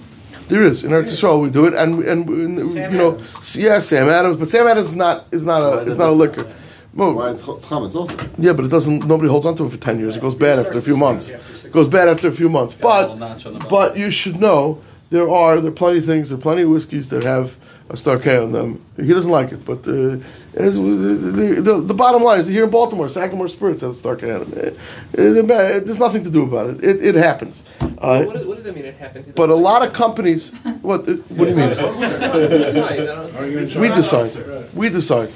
There 0.49 0.61
is 0.61 0.83
in 0.83 0.91
Eretz 0.91 1.13
Yisrael 1.13 1.41
we 1.41 1.49
do 1.49 1.65
it, 1.65 1.73
and 1.73 2.03
and, 2.03 2.29
and 2.29 2.57
you 2.75 2.97
know, 3.01 3.13
Adams. 3.15 3.57
yeah, 3.57 3.79
Sam 3.79 4.07
Adams, 4.07 4.37
but 4.37 4.47
Sam 4.47 4.67
Adams 4.67 4.89
is 4.89 4.95
not 4.95 5.25
is 5.31 5.45
not 5.47 5.61
a 5.63 5.79
is 5.89 5.97
not 5.97 6.09
a 6.09 6.17
liquor. 6.23 6.45
Well, 6.93 7.13
Why 7.13 7.31
it's 7.31 7.41
it's 7.47 7.65
chametz 7.65 7.95
also? 7.95 8.17
yeah, 8.37 8.53
but 8.53 8.65
it 8.65 8.71
doesn't. 8.71 9.05
Nobody 9.07 9.29
holds 9.29 9.47
on 9.47 9.55
to 9.55 9.65
it 9.65 9.69
for 9.69 9.77
ten 9.77 9.97
years. 9.99 10.15
It 10.17 10.21
goes 10.21 10.35
bad 10.35 10.59
after 10.59 10.77
a 10.77 10.81
few 10.81 10.97
months. 10.97 11.29
It 11.29 11.71
goes 11.71 11.87
bad 11.87 12.07
after 12.07 12.27
a 12.27 12.31
few 12.31 12.49
months. 12.49 12.73
But 12.75 13.15
notch 13.17 13.45
on 13.47 13.53
the 13.53 13.59
bottom. 13.59 13.69
but 13.69 13.97
you 13.97 14.09
should 14.11 14.39
know 14.39 14.81
there 15.09 15.29
are 15.29 15.59
there 15.61 15.71
are 15.71 15.75
plenty 15.75 15.99
of 15.99 16.05
things. 16.05 16.29
There 16.29 16.37
are 16.37 16.41
plenty 16.41 16.61
of 16.63 16.69
whiskeys 16.69 17.09
that 17.09 17.23
have 17.23 17.57
a 17.89 17.97
Star 17.97 18.19
K 18.19 18.37
on 18.37 18.51
them. 18.51 18.83
He 18.97 19.07
doesn't 19.07 19.31
like 19.31 19.51
it, 19.51 19.65
but 19.65 19.87
uh, 19.87 20.17
as, 20.53 20.77
the, 20.77 21.61
the, 21.63 21.81
the 21.81 21.93
bottom 21.93 22.21
line 22.21 22.39
is 22.39 22.47
here 22.47 22.65
in 22.65 22.69
Baltimore, 22.69 23.07
Sagamore 23.09 23.47
Spirits 23.47 23.81
has 23.81 23.95
a 23.95 23.97
Star 23.97 24.15
K 24.15 24.31
on 24.31 24.43
them. 24.51 24.75
Uh, 25.17 25.21
uh, 25.21 25.79
there's 25.79 25.97
nothing 25.99 26.23
to 26.23 26.29
do 26.29 26.43
about 26.43 26.69
it. 26.69 26.83
It, 26.83 27.03
it 27.03 27.15
happens. 27.15 27.63
Uh, 27.81 28.23
what, 28.25 28.33
does, 28.33 28.45
what 28.45 28.55
does 28.57 28.63
that 28.65 28.75
mean? 28.75 28.85
It 28.85 28.95
happened. 28.95 29.33
But 29.35 29.49
a 29.49 29.55
lot 29.55 29.85
of 29.85 29.93
companies. 29.93 30.53
What? 30.81 31.09
uh, 31.09 31.13
What 31.13 31.45
do 31.45 31.51
you 31.51 31.55
mean? 31.55 31.69
like 31.69 31.77
it. 31.79 32.49
Decide, 32.49 32.99
I 32.99 33.05
don't- 33.05 33.35
Are 33.35 33.47
you 33.47 33.57
in 33.59 33.81
We 33.81 33.87
decide. 33.89 34.75
We 34.75 34.89
decide. 34.89 35.29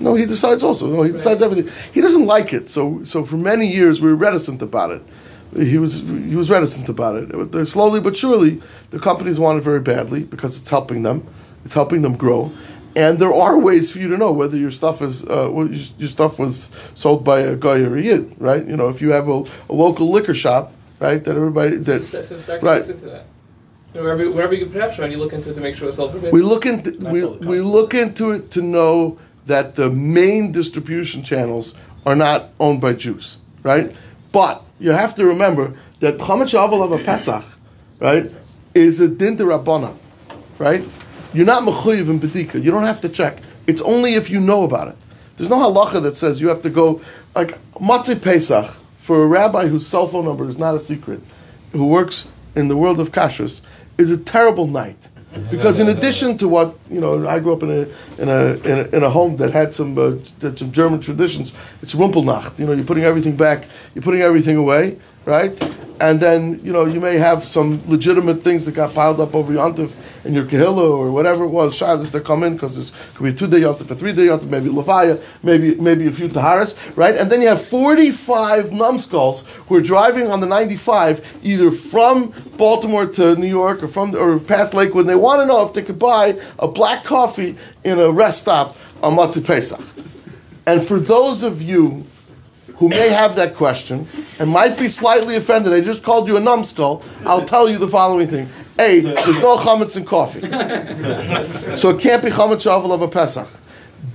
No, 0.00 0.14
he 0.14 0.24
decides 0.24 0.62
also. 0.62 0.86
No, 0.86 1.02
he 1.02 1.12
decides 1.12 1.42
everything. 1.42 1.70
He 1.92 2.00
doesn't 2.00 2.24
like 2.26 2.52
it. 2.54 2.70
So, 2.70 3.04
so 3.04 3.24
for 3.24 3.36
many 3.36 3.66
years 3.66 4.00
we 4.00 4.08
were 4.08 4.16
reticent 4.16 4.62
about 4.62 4.90
it. 4.92 5.02
He 5.56 5.78
was 5.78 6.00
he 6.00 6.36
was 6.36 6.50
reticent 6.50 6.88
about 6.88 7.16
it. 7.16 7.66
Slowly 7.66 8.00
but 8.00 8.16
surely, 8.16 8.62
the 8.90 8.98
companies 8.98 9.40
want 9.40 9.58
it 9.58 9.62
very 9.62 9.80
badly 9.80 10.22
because 10.22 10.60
it's 10.60 10.70
helping 10.70 11.02
them. 11.02 11.26
It's 11.64 11.74
helping 11.74 12.02
them 12.02 12.16
grow. 12.16 12.52
And 12.96 13.18
there 13.18 13.32
are 13.32 13.58
ways 13.58 13.92
for 13.92 13.98
you 13.98 14.08
to 14.08 14.16
know 14.16 14.32
whether 14.32 14.56
your 14.56 14.70
stuff 14.70 15.00
is 15.02 15.24
uh, 15.24 15.50
your, 15.52 15.68
your 15.68 16.08
stuff 16.08 16.38
was 16.38 16.70
sold 16.94 17.24
by 17.24 17.40
a 17.40 17.56
guy 17.56 17.80
or 17.80 17.96
a 17.96 18.02
yid, 18.02 18.34
right? 18.38 18.66
You 18.66 18.76
know, 18.76 18.88
if 18.88 19.00
you 19.00 19.12
have 19.12 19.28
a, 19.28 19.44
a 19.68 19.72
local 19.72 20.10
liquor 20.10 20.34
shop, 20.34 20.72
right, 20.98 21.22
that 21.22 21.36
everybody 21.36 21.76
that 21.76 22.04
So 22.04 22.58
Right. 22.60 22.88
into 22.88 23.06
that. 23.06 23.24
Wherever, 23.92 24.30
wherever 24.30 24.54
you 24.54 24.66
put 24.66 24.72
production 24.74 25.04
on, 25.04 25.10
you 25.10 25.18
look 25.18 25.32
into 25.32 25.50
it 25.50 25.54
to 25.54 25.60
make 25.60 25.74
sure 25.74 25.88
it's 25.88 25.96
for. 25.96 26.08
We 26.30 26.42
look 26.42 26.64
into 26.64 26.92
we, 27.10 27.24
we 27.24 27.60
look 27.60 27.92
into 27.92 28.30
it 28.30 28.50
to 28.52 28.62
know 28.62 29.18
that 29.46 29.74
the 29.74 29.90
main 29.90 30.52
distribution 30.52 31.24
channels 31.24 31.74
are 32.06 32.14
not 32.14 32.50
owned 32.60 32.80
by 32.80 32.92
Jews, 32.92 33.36
right? 33.64 33.94
But 34.30 34.62
you 34.80 34.90
have 34.92 35.14
to 35.16 35.24
remember 35.24 35.74
that 36.00 36.18
Chametz 36.18 36.54
Aval 36.58 36.82
of 36.82 36.92
a 36.92 36.98
Pesach, 36.98 37.44
right, 38.00 38.34
is 38.74 39.00
a 39.00 39.08
din 39.08 39.36
Rabbana, 39.36 39.94
right? 40.58 40.82
You're 41.32 41.46
not 41.46 41.62
mechuyev 41.62 42.08
in 42.08 42.18
bedika. 42.18 42.62
You 42.62 42.70
don't 42.70 42.82
have 42.82 43.00
to 43.02 43.08
check. 43.08 43.38
It's 43.66 43.82
only 43.82 44.14
if 44.14 44.30
you 44.30 44.40
know 44.40 44.64
about 44.64 44.88
it. 44.88 44.96
There's 45.36 45.50
no 45.50 45.56
halacha 45.56 46.02
that 46.02 46.16
says 46.16 46.40
you 46.40 46.48
have 46.48 46.62
to 46.62 46.70
go 46.70 47.00
like 47.36 47.58
Motzei 47.74 48.20
Pesach 48.20 48.66
for 48.96 49.22
a 49.22 49.26
rabbi 49.26 49.66
whose 49.66 49.86
cell 49.86 50.06
phone 50.06 50.24
number 50.24 50.48
is 50.48 50.58
not 50.58 50.74
a 50.74 50.78
secret, 50.78 51.20
who 51.72 51.86
works 51.86 52.28
in 52.56 52.68
the 52.68 52.76
world 52.76 52.98
of 53.00 53.12
kashrus, 53.12 53.60
is 53.96 54.10
a 54.10 54.18
terrible 54.18 54.66
night. 54.66 55.08
Because 55.50 55.78
in 55.78 55.88
addition 55.88 56.36
to 56.38 56.48
what 56.48 56.76
you 56.90 57.00
know, 57.00 57.26
I 57.26 57.38
grew 57.38 57.52
up 57.52 57.62
in 57.62 57.70
a 57.70 58.20
in 58.20 58.28
a 58.28 58.54
in 58.64 58.78
a, 58.78 58.96
in 58.96 59.02
a 59.04 59.10
home 59.10 59.36
that 59.36 59.52
had 59.52 59.72
some 59.72 59.96
uh, 59.96 60.16
some 60.56 60.72
German 60.72 61.00
traditions. 61.00 61.54
It's 61.82 61.94
Rumpelnacht. 61.94 62.58
You 62.58 62.66
know, 62.66 62.72
you're 62.72 62.84
putting 62.84 63.04
everything 63.04 63.36
back, 63.36 63.66
you're 63.94 64.02
putting 64.02 64.22
everything 64.22 64.56
away, 64.56 64.98
right? 65.24 65.60
And 66.00 66.18
then 66.18 66.60
you 66.64 66.72
know 66.72 66.86
you 66.86 67.00
may 67.00 67.18
have 67.18 67.44
some 67.44 67.80
legitimate 67.86 68.42
things 68.42 68.64
that 68.66 68.72
got 68.72 68.94
piled 68.94 69.20
up 69.20 69.34
over 69.34 69.52
your 69.52 69.62
Yontif 69.62 69.94
in 70.24 70.34
your 70.34 70.44
kahila 70.44 70.90
or 70.90 71.10
whatever 71.12 71.44
it 71.44 71.48
was, 71.48 71.78
shadas 71.78 72.10
that 72.12 72.24
come 72.24 72.42
in 72.42 72.54
because 72.54 72.76
it 72.76 72.92
could 73.14 73.24
be 73.24 73.32
two 73.32 73.46
day 73.46 73.60
Yontif, 73.60 73.90
a 73.90 73.94
three 73.94 74.12
day 74.12 74.26
Yontif, 74.26 74.48
maybe 74.48 74.68
lafaya, 74.68 75.22
maybe 75.42 75.74
maybe 75.76 76.06
a 76.06 76.10
few 76.10 76.28
taharas, 76.28 76.76
right? 76.96 77.16
And 77.16 77.30
then 77.30 77.42
you 77.42 77.48
have 77.48 77.62
45 77.62 78.72
numbskulls 78.72 79.46
who 79.68 79.76
are 79.76 79.82
driving 79.82 80.28
on 80.28 80.40
the 80.40 80.46
95 80.46 81.40
either 81.42 81.70
from 81.70 82.32
Baltimore 82.56 83.06
to 83.06 83.36
New 83.36 83.46
York 83.46 83.82
or 83.82 83.88
from 83.88 84.14
or 84.14 84.38
past 84.38 84.74
Lakewood. 84.74 85.02
And 85.02 85.10
they 85.10 85.14
want 85.14 85.40
to 85.42 85.46
know 85.46 85.64
if 85.66 85.74
they 85.74 85.82
could 85.82 85.98
buy 85.98 86.38
a 86.58 86.68
black 86.68 87.04
coffee 87.04 87.56
in 87.84 87.98
a 87.98 88.10
rest 88.10 88.40
stop 88.40 88.76
on 89.02 89.16
Motzei 89.16 89.44
Pesach. 89.44 89.80
And 90.66 90.82
for 90.82 91.00
those 91.00 91.42
of 91.42 91.62
you 91.62 92.04
who 92.76 92.88
may 92.88 93.08
have 93.10 93.36
that 93.36 93.54
question 93.54 94.06
and 94.40 94.50
might 94.50 94.78
be 94.78 94.88
slightly 94.88 95.36
offended, 95.36 95.72
I 95.74 95.82
just 95.82 96.02
called 96.02 96.26
you 96.26 96.36
a 96.38 96.40
numbskull, 96.40 97.04
I'll 97.26 97.44
tell 97.44 97.68
you 97.68 97.76
the 97.76 97.86
following 97.86 98.26
thing. 98.26 98.48
A, 98.78 99.00
there's 99.00 99.42
no 99.42 99.58
chametz 99.58 99.98
in 99.98 100.06
coffee. 100.06 100.40
So 101.76 101.90
it 101.90 102.00
can't 102.00 102.24
be 102.24 102.30
chametz 102.30 102.64
shavel 102.64 102.90
of 102.90 103.02
a 103.02 103.08
Pesach. 103.08 103.48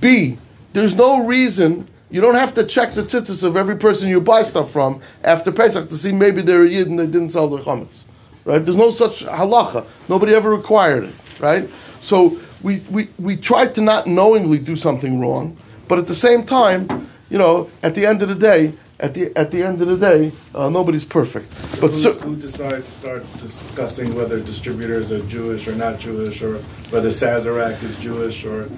B, 0.00 0.36
there's 0.72 0.96
no 0.96 1.24
reason, 1.24 1.88
you 2.10 2.20
don't 2.20 2.34
have 2.34 2.54
to 2.54 2.64
check 2.64 2.94
the 2.94 3.02
tzitzis 3.02 3.44
of 3.44 3.56
every 3.56 3.76
person 3.76 4.08
you 4.08 4.20
buy 4.20 4.42
stuff 4.42 4.72
from 4.72 5.00
after 5.22 5.52
Pesach 5.52 5.88
to 5.88 5.94
see 5.94 6.10
maybe 6.10 6.42
they're 6.42 6.64
a 6.64 6.68
yid 6.68 6.88
and 6.88 6.98
they 6.98 7.06
didn't 7.06 7.30
sell 7.30 7.46
their 7.46 7.60
chametz. 7.60 8.04
Right? 8.44 8.58
There's 8.58 8.76
no 8.76 8.90
such 8.90 9.24
halacha. 9.24 9.86
Nobody 10.08 10.34
ever 10.34 10.50
required 10.50 11.04
it. 11.04 11.14
Right? 11.38 11.70
So 12.00 12.36
we, 12.64 12.80
we, 12.90 13.08
we 13.20 13.36
tried 13.36 13.76
to 13.76 13.80
not 13.80 14.08
knowingly 14.08 14.58
do 14.58 14.74
something 14.74 15.20
wrong, 15.20 15.56
but 15.86 16.00
at 16.00 16.06
the 16.06 16.14
same 16.14 16.44
time, 16.44 17.08
you 17.30 17.38
know, 17.38 17.70
at 17.84 17.94
the 17.94 18.06
end 18.06 18.22
of 18.22 18.28
the 18.28 18.34
day, 18.34 18.72
at 18.98 19.14
the 19.14 19.36
at 19.36 19.50
the 19.50 19.62
end 19.62 19.80
of 19.80 19.88
the 19.88 19.96
day, 19.96 20.32
uh, 20.54 20.70
nobody's 20.70 21.04
perfect. 21.04 21.50
But 21.80 21.90
Who, 21.90 22.02
cer- 22.02 22.12
who 22.14 22.36
decided 22.36 22.84
to 22.84 22.90
start 22.90 23.22
discussing 23.38 24.14
whether 24.14 24.40
distributors 24.40 25.12
are 25.12 25.20
Jewish 25.26 25.68
or 25.68 25.74
not 25.74 25.98
Jewish, 26.00 26.42
or 26.42 26.58
whether 26.90 27.08
Sazerac 27.08 27.82
is 27.82 27.96
Jewish, 27.98 28.44
or 28.46 28.68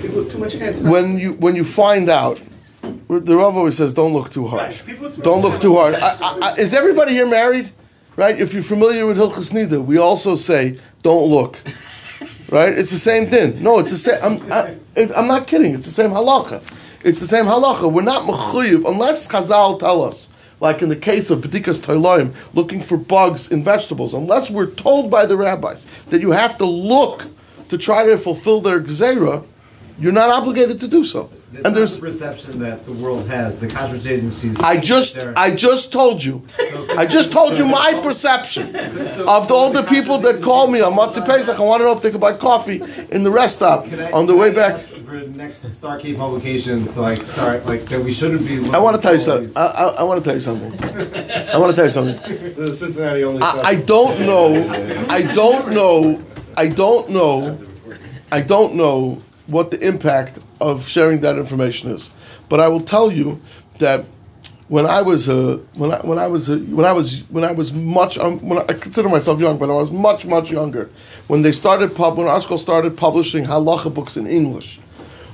people 0.00 0.16
with 0.18 0.32
too 0.32 0.38
much 0.38 0.54
head. 0.54 0.82
when 0.82 1.18
you 1.18 1.32
when 1.34 1.56
you 1.56 1.64
find 1.64 2.10
out, 2.10 2.40
the 3.08 3.36
Rav 3.36 3.56
always 3.56 3.76
says, 3.76 3.94
"Don't 3.94 4.12
look 4.12 4.30
too 4.30 4.46
hard. 4.46 4.70
Right, 4.72 4.86
people 4.86 5.04
with 5.04 5.16
too 5.16 5.22
Don't 5.22 5.40
look 5.40 5.60
too 5.62 5.76
hard." 5.76 5.94
I, 5.94 6.10
I, 6.20 6.38
I, 6.42 6.54
is 6.56 6.74
everybody 6.74 7.12
here 7.12 7.26
married? 7.28 7.72
Right? 8.16 8.38
If 8.40 8.54
you're 8.54 8.62
familiar 8.62 9.06
with 9.06 9.16
Hilchas 9.16 9.52
Nida, 9.52 9.82
we 9.84 9.96
also 9.98 10.36
say, 10.36 10.78
"Don't 11.02 11.30
look." 11.30 11.58
Right? 12.50 12.76
It's 12.78 12.90
the 12.90 12.98
same 12.98 13.30
thing. 13.30 13.62
No, 13.62 13.78
it's 13.78 13.90
the 13.90 13.96
same. 13.96 14.22
I'm, 14.22 14.52
I, 14.52 14.76
it, 14.94 15.10
I'm 15.16 15.26
not 15.26 15.46
kidding. 15.46 15.74
It's 15.74 15.86
the 15.86 15.92
same 15.92 16.10
halacha. 16.10 16.62
It's 17.04 17.20
the 17.20 17.26
same 17.26 17.44
halacha. 17.44 17.92
We're 17.92 18.00
not 18.00 18.22
mechuyev 18.22 18.88
unless 18.90 19.28
Chazal 19.28 19.78
tell 19.78 20.02
us, 20.02 20.30
like 20.58 20.80
in 20.80 20.88
the 20.88 20.96
case 20.96 21.28
of 21.28 21.40
Bedikas 21.40 21.78
Toiloim, 21.78 22.34
looking 22.54 22.80
for 22.80 22.96
bugs 22.96 23.52
in 23.52 23.62
vegetables. 23.62 24.14
Unless 24.14 24.50
we're 24.50 24.70
told 24.70 25.10
by 25.10 25.26
the 25.26 25.36
rabbis 25.36 25.86
that 26.08 26.22
you 26.22 26.30
have 26.30 26.56
to 26.56 26.64
look 26.64 27.26
to 27.68 27.76
try 27.76 28.06
to 28.06 28.16
fulfill 28.16 28.62
their 28.62 28.80
gzera, 28.80 29.46
you're 29.98 30.12
not 30.12 30.30
obligated 30.30 30.80
to 30.80 30.88
do 30.88 31.04
so. 31.04 31.30
And 31.64 31.74
there's 31.76 31.96
the 31.96 32.06
perception 32.06 32.58
that 32.60 32.84
the 32.84 32.92
world 32.92 33.26
has. 33.28 33.58
The 33.58 33.68
conference 33.68 34.06
agencies. 34.06 34.60
I 34.60 34.78
just 34.80 35.18
I 35.36 35.54
just 35.54 35.92
told 35.92 36.22
you. 36.22 36.42
I 36.96 37.06
just 37.06 37.32
told 37.32 37.56
you 37.58 37.64
my 37.66 38.00
perception 38.02 38.74
of 39.36 39.50
all 39.50 39.70
the 39.72 39.82
people 39.82 40.18
that 40.18 40.42
call 40.42 40.66
me 40.68 40.80
on 40.80 40.94
Motzei 40.94 41.24
Pesach. 41.24 41.58
I 41.58 41.62
want 41.62 41.80
to 41.80 41.84
know 41.84 41.92
if 41.92 42.02
they 42.02 42.10
could 42.10 42.20
buy 42.20 42.36
coffee 42.36 42.82
in 43.10 43.22
the 43.22 43.30
rest 43.30 43.56
stop 43.56 43.86
I- 43.86 44.12
on 44.12 44.26
the 44.26 44.36
way 44.36 44.52
back. 44.52 44.78
For 44.78 45.20
the 45.20 45.28
next 45.38 45.64
Star 45.72 45.98
publication 46.00 46.86
to 46.88 47.00
like 47.00 47.22
start 47.22 47.66
like 47.66 47.82
that 47.82 48.02
we 48.02 48.10
shouldn't 48.10 48.46
be. 48.46 48.56
I 48.70 48.78
want 48.78 48.96
to 48.96 49.02
tell 49.02 49.14
you 49.14 49.20
something. 49.20 49.52
I, 49.56 49.66
I, 49.66 49.84
I 50.00 50.02
want 50.02 50.22
to 50.22 50.24
tell 50.24 50.34
you 50.34 50.40
something. 50.40 50.72
I 51.54 51.58
want 51.58 51.70
to 51.72 51.76
tell 51.76 51.84
you 51.84 51.90
something. 51.90 52.16
The 52.54 52.74
Cincinnati 52.74 53.22
only. 53.24 53.42
I 53.42 53.76
don't 53.76 54.18
know. 54.20 54.54
I 55.10 55.22
don't 55.34 55.74
know. 55.74 56.24
I 56.56 56.68
don't 56.68 57.10
know. 57.10 57.58
I 58.32 58.40
don't 58.40 58.74
know 58.74 59.18
what 59.46 59.70
the 59.70 59.78
impact 59.86 60.38
of 60.64 60.88
sharing 60.88 61.20
that 61.20 61.36
information 61.38 61.90
is. 61.90 62.14
But 62.48 62.60
I 62.60 62.68
will 62.68 62.80
tell 62.80 63.12
you 63.12 63.40
that 63.78 64.06
when 64.68 64.86
I 64.86 65.02
was 65.02 65.28
uh, 65.28 65.58
when 65.74 65.92
I 65.92 65.98
when 65.98 66.18
I 66.18 66.26
was 66.26 66.48
uh, 66.48 66.56
when 66.56 66.86
I 66.86 66.92
was 66.92 67.20
when 67.30 67.44
I 67.44 67.52
was 67.52 67.72
much 67.72 68.16
um, 68.16 68.38
when 68.48 68.58
I, 68.60 68.62
I 68.62 68.72
consider 68.72 69.08
myself 69.08 69.40
young, 69.40 69.58
but 69.58 69.68
I 69.70 69.74
was 69.74 69.90
much 69.90 70.26
much 70.26 70.50
younger 70.50 70.88
when 71.26 71.42
they 71.42 71.52
started 71.52 71.94
pub 71.94 72.16
when 72.16 72.40
school 72.40 72.58
started 72.58 72.96
publishing 72.96 73.44
halacha 73.44 73.92
books 73.92 74.16
in 74.16 74.26
English. 74.26 74.80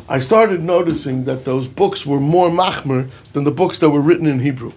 I 0.09 0.19
started 0.19 0.65
noticing 0.65 1.25
that 1.25 1.45
those 1.45 1.69
books 1.69 2.05
were 2.05 2.19
more 2.19 2.51
machmer 2.51 3.09
than 3.33 3.45
the 3.45 3.53
books 3.53 3.79
that 3.79 3.91
were 3.91 4.01
written 4.01 4.27
in 4.27 4.41
Hebrew. 4.41 4.73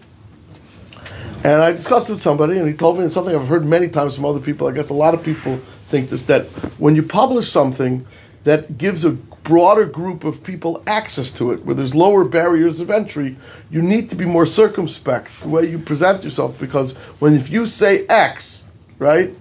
And 1.44 1.62
I 1.62 1.72
discussed 1.74 2.10
it 2.10 2.14
with 2.14 2.22
somebody, 2.22 2.60
and 2.60 2.68
he 2.68 2.76
told 2.76 3.00
me 3.00 3.10
something 3.10 3.36
I've 3.36 3.48
heard 3.48 3.66
many 3.66 3.90
times 3.90 4.16
from 4.16 4.26
other 4.26 4.40
people. 4.40 4.68
I 4.68 4.72
guess 4.72 4.90
a 4.90 4.94
lot 4.94 5.16
of 5.16 5.24
people 5.24 5.58
think 5.88 6.10
this 6.10 6.26
that 6.26 6.46
when 6.78 6.96
you 6.96 7.04
publish 7.04 7.50
something 7.50 8.06
that 8.44 8.78
gives 8.78 9.06
a 9.06 9.18
broader 9.44 9.86
group 9.86 10.24
of 10.24 10.44
people 10.44 10.82
access 10.88 11.32
to 11.34 11.52
it, 11.52 11.66
where 11.66 11.76
there's 11.76 11.94
lower 11.94 12.24
barriers 12.28 12.80
of 12.80 12.90
entry, 12.90 13.36
you 13.70 13.82
need 13.82 14.10
to 14.10 14.16
be 14.16 14.26
more 14.26 14.46
circumspect 14.46 15.30
the 15.42 15.50
way 15.50 15.70
you 15.70 15.78
present 15.78 16.24
yourself 16.24 16.60
because 16.60 16.98
when 17.20 17.34
if 17.34 17.50
you 17.50 17.66
say 17.66 18.06
X, 18.08 18.66
right, 19.00 19.34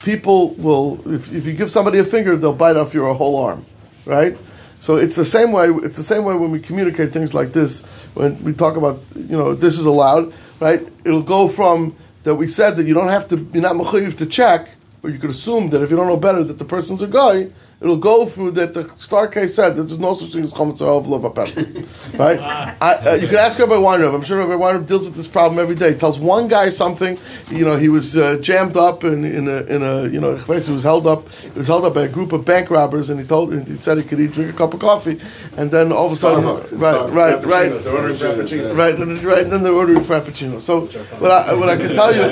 people 0.00 0.54
will 0.54 1.00
if, 1.12 1.32
if 1.32 1.46
you 1.46 1.54
give 1.54 1.70
somebody 1.70 1.98
a 1.98 2.04
finger, 2.04 2.36
they'll 2.36 2.54
bite 2.54 2.76
off 2.76 2.94
your 2.94 3.12
whole 3.14 3.36
arm, 3.38 3.64
right? 4.04 4.36
So 4.80 4.96
it's 4.96 5.16
the 5.16 5.24
same 5.24 5.52
way. 5.52 5.68
It's 5.68 5.96
the 5.96 6.02
same 6.02 6.24
way 6.24 6.34
when 6.36 6.50
we 6.50 6.60
communicate 6.60 7.12
things 7.12 7.34
like 7.34 7.52
this. 7.52 7.84
When 8.14 8.42
we 8.44 8.52
talk 8.52 8.76
about, 8.76 9.00
you 9.16 9.36
know, 9.36 9.54
this 9.54 9.78
is 9.78 9.86
allowed, 9.86 10.32
right? 10.60 10.86
It'll 11.04 11.22
go 11.22 11.48
from 11.48 11.96
that 12.22 12.36
we 12.36 12.46
said 12.46 12.76
that 12.76 12.86
you 12.86 12.94
don't 12.94 13.08
have 13.08 13.28
to, 13.28 13.36
you're 13.52 13.62
not 13.62 13.74
mechuyev 13.74 14.16
to 14.18 14.26
check, 14.26 14.70
or 15.02 15.10
you 15.10 15.18
could 15.18 15.30
assume 15.30 15.70
that 15.70 15.82
if 15.82 15.90
you 15.90 15.96
don't 15.96 16.06
know 16.06 16.16
better 16.16 16.44
that 16.44 16.58
the 16.58 16.64
person's 16.64 17.02
a 17.02 17.06
guy. 17.08 17.50
It'll 17.80 17.96
go 17.96 18.26
through 18.26 18.52
that 18.52 18.74
the 18.74 18.92
star 18.98 19.28
case 19.28 19.54
said 19.54 19.76
that 19.76 19.84
there's 19.84 20.00
no 20.00 20.12
such 20.14 20.32
thing 20.32 20.42
as 20.42 20.52
chametz 20.52 20.80
of 20.80 21.06
love 21.06 21.22
a 21.22 21.30
person, 21.30 21.86
right? 22.18 22.40
I, 22.40 22.94
uh, 22.94 23.14
you 23.14 23.28
could 23.28 23.38
ask 23.38 23.56
Rabbi 23.56 23.74
Weinreb. 23.74 24.12
I'm 24.12 24.24
sure 24.24 24.38
Rabbi 24.38 24.54
Weinreb 24.54 24.84
deals 24.84 25.06
with 25.06 25.14
this 25.14 25.28
problem 25.28 25.60
every 25.60 25.76
day. 25.76 25.92
He 25.92 25.98
Tells 25.98 26.18
one 26.18 26.48
guy 26.48 26.70
something, 26.70 27.16
you 27.52 27.64
know, 27.64 27.76
he 27.76 27.88
was 27.88 28.16
uh, 28.16 28.38
jammed 28.40 28.76
up 28.76 29.04
in, 29.04 29.24
in 29.24 29.46
a 29.46 29.62
in 29.62 29.84
a 29.84 30.08
you 30.08 30.20
know 30.20 30.34
he 30.34 30.72
was 30.72 30.82
held 30.82 31.06
up 31.06 31.28
he 31.28 31.50
was 31.50 31.68
held 31.68 31.84
up 31.84 31.94
by 31.94 32.02
a 32.02 32.08
group 32.08 32.32
of 32.32 32.44
bank 32.44 32.68
robbers, 32.68 33.10
and 33.10 33.20
he 33.20 33.26
told 33.26 33.52
and 33.52 33.64
he 33.68 33.76
said 33.76 33.96
he 33.96 34.02
could 34.02 34.18
eat 34.18 34.32
drink 34.32 34.52
a 34.52 34.56
cup 34.56 34.74
of 34.74 34.80
coffee, 34.80 35.20
and 35.56 35.70
then 35.70 35.92
all 35.92 36.06
of 36.06 36.12
a 36.12 36.16
sudden, 36.16 36.42
Starbucks. 36.42 36.80
right, 36.82 36.96
Starbucks. 36.96 37.14
right, 37.14 37.44
right, 37.44 37.70
Frappuccinos. 37.70 37.84
They're 37.84 37.94
ordering 37.94 38.16
Frappuccinos. 38.16 38.76
right, 38.76 38.94
and, 38.96 39.22
right, 39.22 39.42
and 39.42 39.52
then 39.52 39.62
they're 39.62 39.72
ordering 39.72 40.00
frappuccino. 40.00 40.60
So 40.60 40.80
what 41.20 41.30
I 41.30 41.54
what 41.54 41.68
I 41.68 41.76
can 41.76 41.94
tell 41.94 42.12
you. 42.12 42.22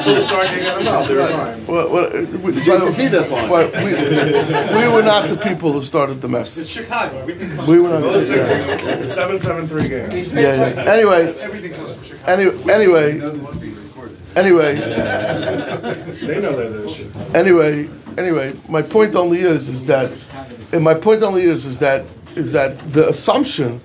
So 0.00 0.14
the 0.14 0.22
Star 0.22 0.44
King 0.46 0.62
got 0.62 0.78
them 0.78 0.88
out. 0.88 1.06
They 1.06 1.14
were 1.14 1.28
fine. 1.28 1.66
What, 1.66 1.90
what, 1.90 2.12
we, 2.14 2.52
JCC 2.52 3.10
they're 3.10 3.24
fine. 3.24 3.50
What, 3.50 3.72
we, 3.74 4.69
we 4.72 4.88
were 4.88 5.02
not 5.02 5.28
the 5.28 5.36
people 5.36 5.72
who 5.72 5.84
started 5.84 6.20
the 6.20 6.28
mess. 6.28 6.56
It's 6.56 6.68
Chicago, 6.68 7.18
everything 7.18 7.50
comes. 7.56 7.68
We 7.68 7.80
were 7.80 7.88
not. 7.90 8.00
The 8.02 9.06
seven 9.06 9.38
seven 9.38 9.66
three 9.66 9.88
game. 9.88 10.08
Yeah, 10.10 10.72
yeah. 10.74 10.92
Anyway, 10.92 11.36
Everything 11.38 11.72
comes 11.72 11.94
from 11.94 12.04
Chicago. 12.18 12.32
any, 12.32 12.72
anyway, 12.72 13.20
anyway, 14.36 14.74
They 14.74 16.40
know 16.40 16.56
that 16.56 16.90
shit. 16.90 17.34
anyway, 17.34 17.88
anyway. 18.18 18.52
My 18.68 18.82
point 18.82 19.14
only 19.14 19.40
is, 19.40 19.68
is 19.68 19.84
that, 19.86 20.10
and 20.72 20.82
my 20.84 20.94
point 20.94 21.22
only 21.22 21.42
is, 21.42 21.66
is 21.66 21.78
that, 21.80 22.04
is 22.36 22.52
that 22.52 22.78
the 22.92 23.08
assumption 23.08 23.80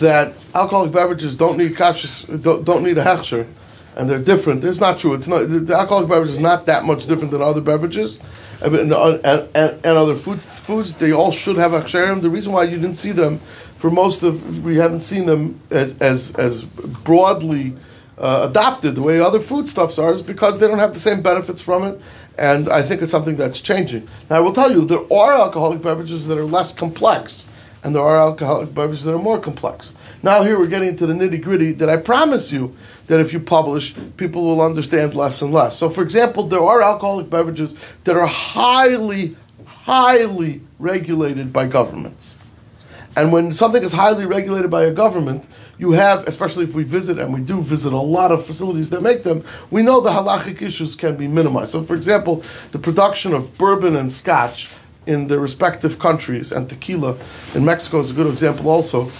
that 0.00 0.34
alcoholic 0.54 0.92
beverages 0.92 1.34
don't 1.34 1.58
need 1.58 1.72
kashrus, 1.74 2.42
don't, 2.42 2.64
don't 2.64 2.84
need 2.84 2.98
a 2.98 3.04
hechsher, 3.04 3.46
and 3.96 4.08
they're 4.08 4.20
different. 4.22 4.62
It's 4.62 4.80
not 4.80 4.98
true. 4.98 5.14
It's 5.14 5.26
not. 5.26 5.40
The, 5.48 5.58
the 5.60 5.74
alcoholic 5.74 6.08
beverage 6.08 6.30
is 6.30 6.38
not 6.38 6.66
that 6.66 6.84
much 6.84 7.06
different 7.06 7.32
than 7.32 7.42
other 7.42 7.60
beverages. 7.60 8.20
And, 8.60 8.74
and, 8.74 9.48
and 9.54 9.86
other 9.86 10.16
foods, 10.16 10.58
foods, 10.58 10.96
they 10.96 11.12
all 11.12 11.30
should 11.30 11.56
have 11.56 11.72
aksharim. 11.72 12.22
The 12.22 12.30
reason 12.30 12.52
why 12.52 12.64
you 12.64 12.76
didn't 12.76 12.96
see 12.96 13.12
them, 13.12 13.38
for 13.76 13.90
most 13.90 14.24
of, 14.24 14.64
we 14.64 14.76
haven't 14.78 15.00
seen 15.00 15.26
them 15.26 15.60
as 15.70 15.96
as, 16.00 16.34
as 16.34 16.64
broadly 16.64 17.74
uh, 18.18 18.48
adopted 18.50 18.96
the 18.96 19.02
way 19.02 19.20
other 19.20 19.38
foodstuffs 19.38 19.98
are, 19.98 20.12
is 20.12 20.22
because 20.22 20.58
they 20.58 20.66
don't 20.66 20.80
have 20.80 20.92
the 20.92 20.98
same 20.98 21.22
benefits 21.22 21.62
from 21.62 21.84
it. 21.84 22.00
And 22.36 22.68
I 22.68 22.82
think 22.82 23.02
it's 23.02 23.10
something 23.10 23.36
that's 23.36 23.60
changing. 23.60 24.08
Now, 24.28 24.36
I 24.36 24.40
will 24.40 24.52
tell 24.52 24.70
you, 24.70 24.84
there 24.84 25.12
are 25.12 25.32
alcoholic 25.34 25.82
beverages 25.82 26.26
that 26.26 26.38
are 26.38 26.44
less 26.44 26.72
complex, 26.72 27.46
and 27.82 27.94
there 27.94 28.02
are 28.02 28.18
alcoholic 28.18 28.74
beverages 28.74 29.04
that 29.04 29.14
are 29.14 29.18
more 29.18 29.40
complex. 29.40 29.92
Now, 30.22 30.42
here 30.42 30.58
we're 30.58 30.68
getting 30.68 30.88
into 30.88 31.06
the 31.06 31.14
nitty 31.14 31.42
gritty 31.42 31.72
that 31.72 31.88
I 31.88 31.96
promise 31.96 32.52
you 32.52 32.76
that 33.06 33.20
if 33.20 33.32
you 33.32 33.40
publish, 33.40 33.94
people 34.16 34.44
will 34.44 34.60
understand 34.60 35.14
less 35.14 35.42
and 35.42 35.52
less. 35.52 35.78
So, 35.78 35.88
for 35.90 36.02
example, 36.02 36.44
there 36.44 36.60
are 36.60 36.82
alcoholic 36.82 37.30
beverages 37.30 37.74
that 38.04 38.16
are 38.16 38.26
highly, 38.26 39.36
highly 39.64 40.60
regulated 40.78 41.52
by 41.52 41.66
governments. 41.66 42.36
And 43.16 43.32
when 43.32 43.52
something 43.52 43.82
is 43.82 43.92
highly 43.92 44.26
regulated 44.26 44.70
by 44.70 44.84
a 44.84 44.92
government, 44.92 45.46
you 45.78 45.92
have, 45.92 46.26
especially 46.26 46.64
if 46.64 46.74
we 46.74 46.82
visit, 46.82 47.18
and 47.18 47.32
we 47.32 47.40
do 47.40 47.60
visit 47.60 47.92
a 47.92 47.96
lot 47.96 48.32
of 48.32 48.44
facilities 48.44 48.90
that 48.90 49.02
make 49.02 49.22
them, 49.22 49.44
we 49.70 49.82
know 49.82 50.00
the 50.00 50.10
halachic 50.10 50.60
issues 50.60 50.96
can 50.96 51.16
be 51.16 51.28
minimized. 51.28 51.72
So, 51.72 51.82
for 51.84 51.94
example, 51.94 52.42
the 52.72 52.78
production 52.78 53.32
of 53.32 53.56
bourbon 53.56 53.94
and 53.94 54.10
scotch 54.10 54.76
in 55.06 55.28
the 55.28 55.38
respective 55.38 55.98
countries, 55.98 56.52
and 56.52 56.68
tequila 56.68 57.16
in 57.54 57.64
Mexico 57.64 58.00
is 58.00 58.10
a 58.10 58.14
good 58.14 58.30
example 58.30 58.68
also, 58.68 59.10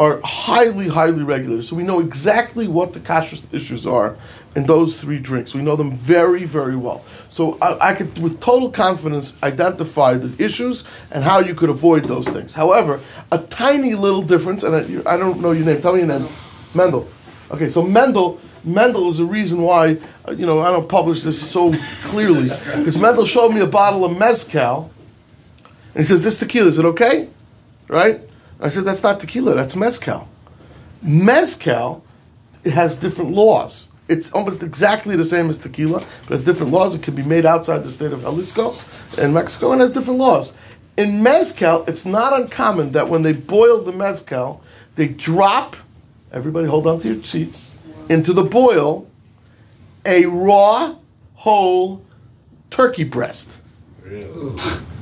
are 0.00 0.18
highly, 0.24 0.88
highly 0.88 1.22
regulated. 1.22 1.62
So 1.66 1.76
we 1.76 1.82
know 1.82 2.00
exactly 2.00 2.66
what 2.66 2.94
the 2.94 3.00
kashrus 3.00 3.52
issues 3.52 3.86
are 3.86 4.16
in 4.56 4.64
those 4.64 4.98
three 4.98 5.18
drinks. 5.18 5.52
We 5.52 5.60
know 5.60 5.76
them 5.76 5.92
very, 5.92 6.44
very 6.44 6.74
well. 6.74 7.04
So 7.28 7.58
I, 7.60 7.90
I 7.90 7.94
could, 7.94 8.18
with 8.18 8.40
total 8.40 8.70
confidence, 8.70 9.40
identify 9.42 10.14
the 10.14 10.42
issues 10.42 10.84
and 11.10 11.22
how 11.22 11.40
you 11.40 11.54
could 11.54 11.68
avoid 11.68 12.06
those 12.06 12.26
things. 12.26 12.54
However, 12.54 13.00
a 13.30 13.38
tiny 13.38 13.94
little 13.94 14.22
difference, 14.22 14.62
and 14.62 14.74
I, 14.74 15.12
I 15.14 15.18
don't 15.18 15.42
know 15.42 15.52
your 15.52 15.66
name. 15.66 15.82
Tell 15.82 15.92
me 15.92 15.98
your 15.98 16.08
name. 16.08 16.26
Mendel. 16.74 17.06
Okay, 17.50 17.68
so 17.68 17.82
Mendel. 17.82 18.40
Mendel 18.64 19.10
is 19.10 19.18
the 19.18 19.24
reason 19.26 19.60
why, 19.60 19.98
uh, 20.26 20.32
you 20.32 20.46
know, 20.46 20.60
I 20.60 20.70
don't 20.70 20.88
publish 20.88 21.22
this 21.22 21.40
so 21.40 21.74
clearly. 22.04 22.48
Because 22.76 22.96
Mendel 22.96 23.26
showed 23.26 23.50
me 23.50 23.60
a 23.60 23.66
bottle 23.66 24.06
of 24.06 24.18
Mezcal, 24.18 24.90
and 25.94 25.96
he 25.96 26.04
says, 26.04 26.24
This 26.24 26.38
tequila, 26.38 26.68
is 26.68 26.78
it 26.78 26.86
okay? 26.86 27.28
Right? 27.86 28.20
I 28.60 28.68
said, 28.68 28.84
That's 28.84 29.02
not 29.02 29.20
tequila, 29.20 29.54
that's 29.54 29.74
Mezcal. 29.74 30.28
Mezcal 31.02 32.04
it 32.64 32.72
has 32.72 32.96
different 32.96 33.30
laws. 33.32 33.88
It's 34.08 34.30
almost 34.32 34.62
exactly 34.62 35.16
the 35.16 35.24
same 35.24 35.50
as 35.50 35.58
tequila, 35.58 36.00
but 36.22 36.30
has 36.30 36.44
different 36.44 36.72
laws. 36.72 36.94
It 36.94 37.02
can 37.02 37.14
be 37.14 37.22
made 37.22 37.46
outside 37.46 37.78
the 37.78 37.90
state 37.90 38.12
of 38.12 38.22
Jalisco 38.22 38.74
in 39.18 39.32
Mexico 39.32 39.72
and 39.72 39.80
has 39.80 39.92
different 39.92 40.18
laws. 40.18 40.54
In 40.96 41.22
mezcal, 41.22 41.84
it's 41.86 42.04
not 42.04 42.38
uncommon 42.38 42.92
that 42.92 43.08
when 43.08 43.22
they 43.22 43.32
boil 43.32 43.80
the 43.80 43.92
mezcal, 43.92 44.62
they 44.96 45.08
drop, 45.08 45.76
everybody 46.32 46.66
hold 46.66 46.86
on 46.86 46.98
to 47.00 47.14
your 47.14 47.24
seats, 47.24 47.76
into 48.08 48.32
the 48.32 48.42
boil 48.42 49.08
a 50.04 50.26
raw, 50.26 50.96
whole 51.34 52.02
turkey 52.70 53.04
breast. 53.04 53.60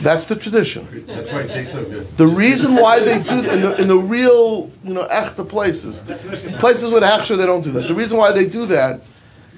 That's 0.00 0.24
the 0.26 0.36
tradition. 0.36 1.04
That's 1.06 1.30
why 1.30 1.42
it 1.42 1.50
tastes 1.50 1.74
so 1.74 1.84
good. 1.84 2.08
The 2.12 2.26
reason 2.26 2.74
why 2.74 3.00
they 3.00 3.22
do 3.22 3.38
in 3.38 3.60
the, 3.60 3.82
in 3.82 3.88
the 3.88 3.98
real, 3.98 4.70
you 4.82 4.94
know, 4.94 5.06
echte 5.08 5.46
places, 5.48 6.02
places 6.58 6.90
with 6.90 7.02
hechsher, 7.02 7.36
they 7.36 7.46
don't 7.46 7.62
do 7.62 7.70
that. 7.72 7.86
The 7.86 7.94
reason 7.94 8.16
why 8.16 8.32
they 8.32 8.46
do 8.46 8.66
that 8.66 9.02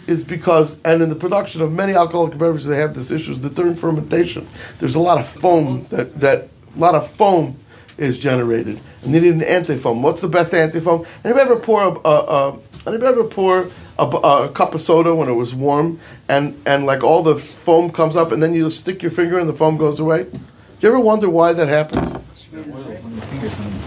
is 0.08 0.24
because, 0.24 0.82
and 0.82 1.00
in 1.00 1.08
the 1.08 1.14
production 1.14 1.62
of 1.62 1.72
many 1.72 1.94
alcoholic 1.94 2.32
beverages, 2.32 2.66
they 2.66 2.76
have 2.76 2.94
this 2.94 3.10
issue, 3.12 3.30
is 3.30 3.40
that 3.40 3.54
during 3.54 3.76
fermentation, 3.76 4.48
there's 4.78 4.96
a 4.96 5.00
lot 5.00 5.18
of 5.18 5.28
foam 5.28 5.80
that, 5.90 6.18
that, 6.20 6.48
a 6.74 6.78
lot 6.78 6.94
of 6.94 7.08
foam 7.08 7.56
is 7.98 8.18
generated. 8.18 8.80
And 9.04 9.14
they 9.14 9.20
need 9.20 9.34
an 9.34 9.42
anti-foam. 9.42 10.02
What's 10.02 10.22
the 10.22 10.28
best 10.28 10.54
anti-foam? 10.54 11.06
Anybody 11.24 11.50
ever 11.50 11.60
pour 11.60 11.82
a, 11.82 12.08
a, 12.08 12.48
a 12.48 12.58
anybody 12.86 13.12
ever 13.12 13.24
pour 13.24 13.62
a, 13.98 14.02
a 14.02 14.48
cup 14.52 14.74
of 14.74 14.80
soda 14.80 15.14
when 15.14 15.28
it 15.28 15.34
was 15.34 15.54
warm 15.54 16.00
and, 16.28 16.60
and 16.66 16.86
like 16.86 17.02
all 17.02 17.22
the 17.22 17.36
foam 17.36 17.90
comes 17.90 18.16
up 18.16 18.32
and 18.32 18.42
then 18.42 18.54
you 18.54 18.70
stick 18.70 19.02
your 19.02 19.10
finger 19.10 19.38
and 19.38 19.48
the 19.48 19.52
foam 19.52 19.76
goes 19.76 20.00
away? 20.00 20.24
Do 20.24 20.38
you 20.80 20.88
ever 20.88 21.00
wonder 21.00 21.30
why 21.30 21.52
that 21.52 21.68
happens? 21.68 22.12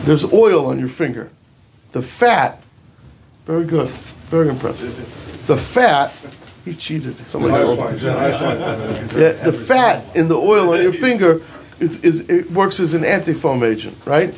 There's 0.06 0.32
oil 0.32 0.66
on 0.68 0.80
your 0.80 0.88
finger. 0.88 1.30
The 1.92 2.02
fat, 2.02 2.64
very 3.46 3.66
good, 3.66 3.90
very 3.90 4.50
impressive. 4.50 4.96
The 5.48 5.58
fat, 5.58 6.12
he 6.64 6.74
cheated. 6.74 7.16
Somebody 7.28 7.64
told 7.64 7.80
me. 7.80 7.86
Yeah, 9.20 9.34
the 9.34 9.54
fat 9.54 10.04
in 10.16 10.28
the 10.28 10.36
oil 10.36 10.74
on 10.74 10.82
your 10.82 10.94
finger 10.94 11.42
is, 11.80 12.04
is 12.04 12.30
it 12.30 12.50
works 12.52 12.80
as 12.80 12.94
an 12.94 13.04
anti-foam 13.04 13.64
agent, 13.64 13.98
right? 14.06 14.34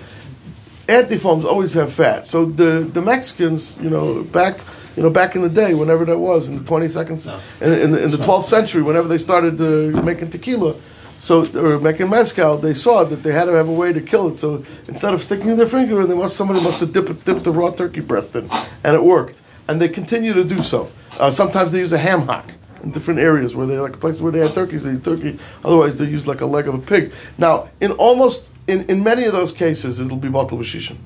Anti-foams 0.87 1.45
always 1.45 1.73
have 1.73 1.91
fat. 1.91 2.29
So 2.29 2.45
the, 2.45 2.89
the 2.93 3.01
Mexicans, 3.01 3.77
you 3.81 3.89
know, 3.89 4.23
back 4.23 4.61
you 4.95 5.03
know 5.03 5.09
back 5.09 5.35
in 5.35 5.43
the 5.43 5.49
day, 5.49 5.73
whenever 5.75 6.05
that 6.05 6.17
was 6.17 6.49
in 6.49 6.57
the 6.57 6.63
22nd, 6.63 7.61
in, 7.61 7.73
in, 7.73 7.91
the, 7.91 8.03
in 8.05 8.11
the 8.11 8.17
12th 8.17 8.45
century, 8.45 8.81
whenever 8.81 9.07
they 9.07 9.19
started 9.19 9.61
uh, 9.61 10.01
making 10.01 10.29
tequila, 10.29 10.75
so 11.19 11.45
or 11.55 11.79
making 11.79 12.09
mezcal, 12.09 12.57
they 12.57 12.73
saw 12.73 13.03
that 13.03 13.17
they 13.17 13.31
had 13.31 13.45
to 13.45 13.51
have 13.51 13.69
a 13.69 13.73
way 13.73 13.93
to 13.93 14.01
kill 14.01 14.29
it. 14.29 14.39
So 14.39 14.63
instead 14.87 15.13
of 15.13 15.21
sticking 15.21 15.55
their 15.55 15.67
finger 15.67 16.01
in, 16.01 16.09
they 16.09 16.15
must 16.15 16.35
somebody 16.35 16.61
must 16.63 16.79
have 16.79 16.93
dipped, 16.93 17.25
dipped 17.25 17.43
the 17.43 17.51
raw 17.51 17.71
turkey 17.71 18.01
breast 18.01 18.35
in, 18.35 18.49
and 18.83 18.95
it 18.95 19.03
worked. 19.03 19.41
And 19.67 19.81
they 19.81 19.89
continue 19.89 20.33
to 20.33 20.43
do 20.43 20.63
so. 20.63 20.89
Uh, 21.19 21.29
sometimes 21.29 21.71
they 21.71 21.79
use 21.79 21.93
a 21.93 21.97
ham 21.97 22.21
hock 22.21 22.51
in 22.83 22.91
different 22.91 23.19
areas 23.19 23.55
where 23.55 23.65
they 23.65 23.79
like 23.79 23.99
places 23.99 24.21
where 24.21 24.31
they 24.31 24.39
had 24.39 24.53
turkeys, 24.53 24.83
they 24.83 24.91
use 24.91 25.03
turkey. 25.03 25.39
Otherwise, 25.63 25.97
they 25.97 26.05
use 26.05 26.27
like 26.27 26.41
a 26.41 26.45
leg 26.45 26.67
of 26.67 26.75
a 26.75 26.79
pig. 26.79 27.11
Now, 27.37 27.69
in 27.81 27.91
almost 27.93 28.51
in, 28.67 28.85
in 28.89 29.03
many 29.03 29.25
of 29.25 29.33
those 29.33 29.51
cases, 29.51 29.99
it'll 29.99 30.17
be 30.17 30.29
batal 30.29 30.51
b'shishin. 30.51 30.97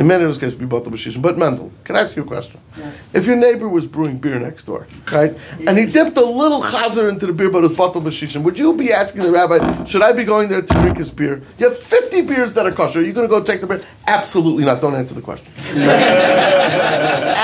In 0.00 0.08
many 0.08 0.24
of 0.24 0.28
those 0.28 0.38
cases, 0.38 0.54
it'll 0.54 0.66
be 0.66 0.74
batal 0.76 0.92
b'shishin. 0.92 1.22
But 1.22 1.38
Mendel, 1.38 1.70
can 1.84 1.94
I 1.94 2.00
ask 2.00 2.16
you 2.16 2.22
a 2.22 2.26
question? 2.26 2.60
Yes. 2.76 3.14
If 3.14 3.26
your 3.26 3.36
neighbor 3.36 3.68
was 3.68 3.86
brewing 3.86 4.18
beer 4.18 4.40
next 4.40 4.64
door, 4.64 4.88
right, 5.12 5.32
and 5.68 5.78
he 5.78 5.86
dipped 5.86 6.16
a 6.16 6.24
little 6.24 6.62
chazer 6.62 7.08
into 7.08 7.26
the 7.26 7.32
beer, 7.32 7.48
but 7.48 7.58
it 7.58 7.68
was 7.70 7.78
batal 7.78 8.02
b'shishin, 8.02 8.42
would 8.42 8.58
you 8.58 8.74
be 8.74 8.92
asking 8.92 9.22
the 9.22 9.30
rabbi, 9.30 9.84
should 9.84 10.02
I 10.02 10.10
be 10.12 10.24
going 10.24 10.48
there 10.48 10.62
to 10.62 10.74
drink 10.80 10.96
his 10.96 11.10
beer? 11.10 11.42
You 11.58 11.68
have 11.68 11.78
50 11.78 12.22
beers 12.22 12.54
that 12.54 12.66
are 12.66 12.72
kosher. 12.72 12.98
Are 12.98 13.02
you 13.02 13.12
going 13.12 13.28
to 13.28 13.32
go 13.32 13.40
take 13.42 13.60
the 13.60 13.68
beer? 13.68 13.82
Absolutely 14.08 14.64
not. 14.64 14.80
Don't 14.80 14.96
answer 14.96 15.14
the 15.14 15.22
question. 15.22 15.46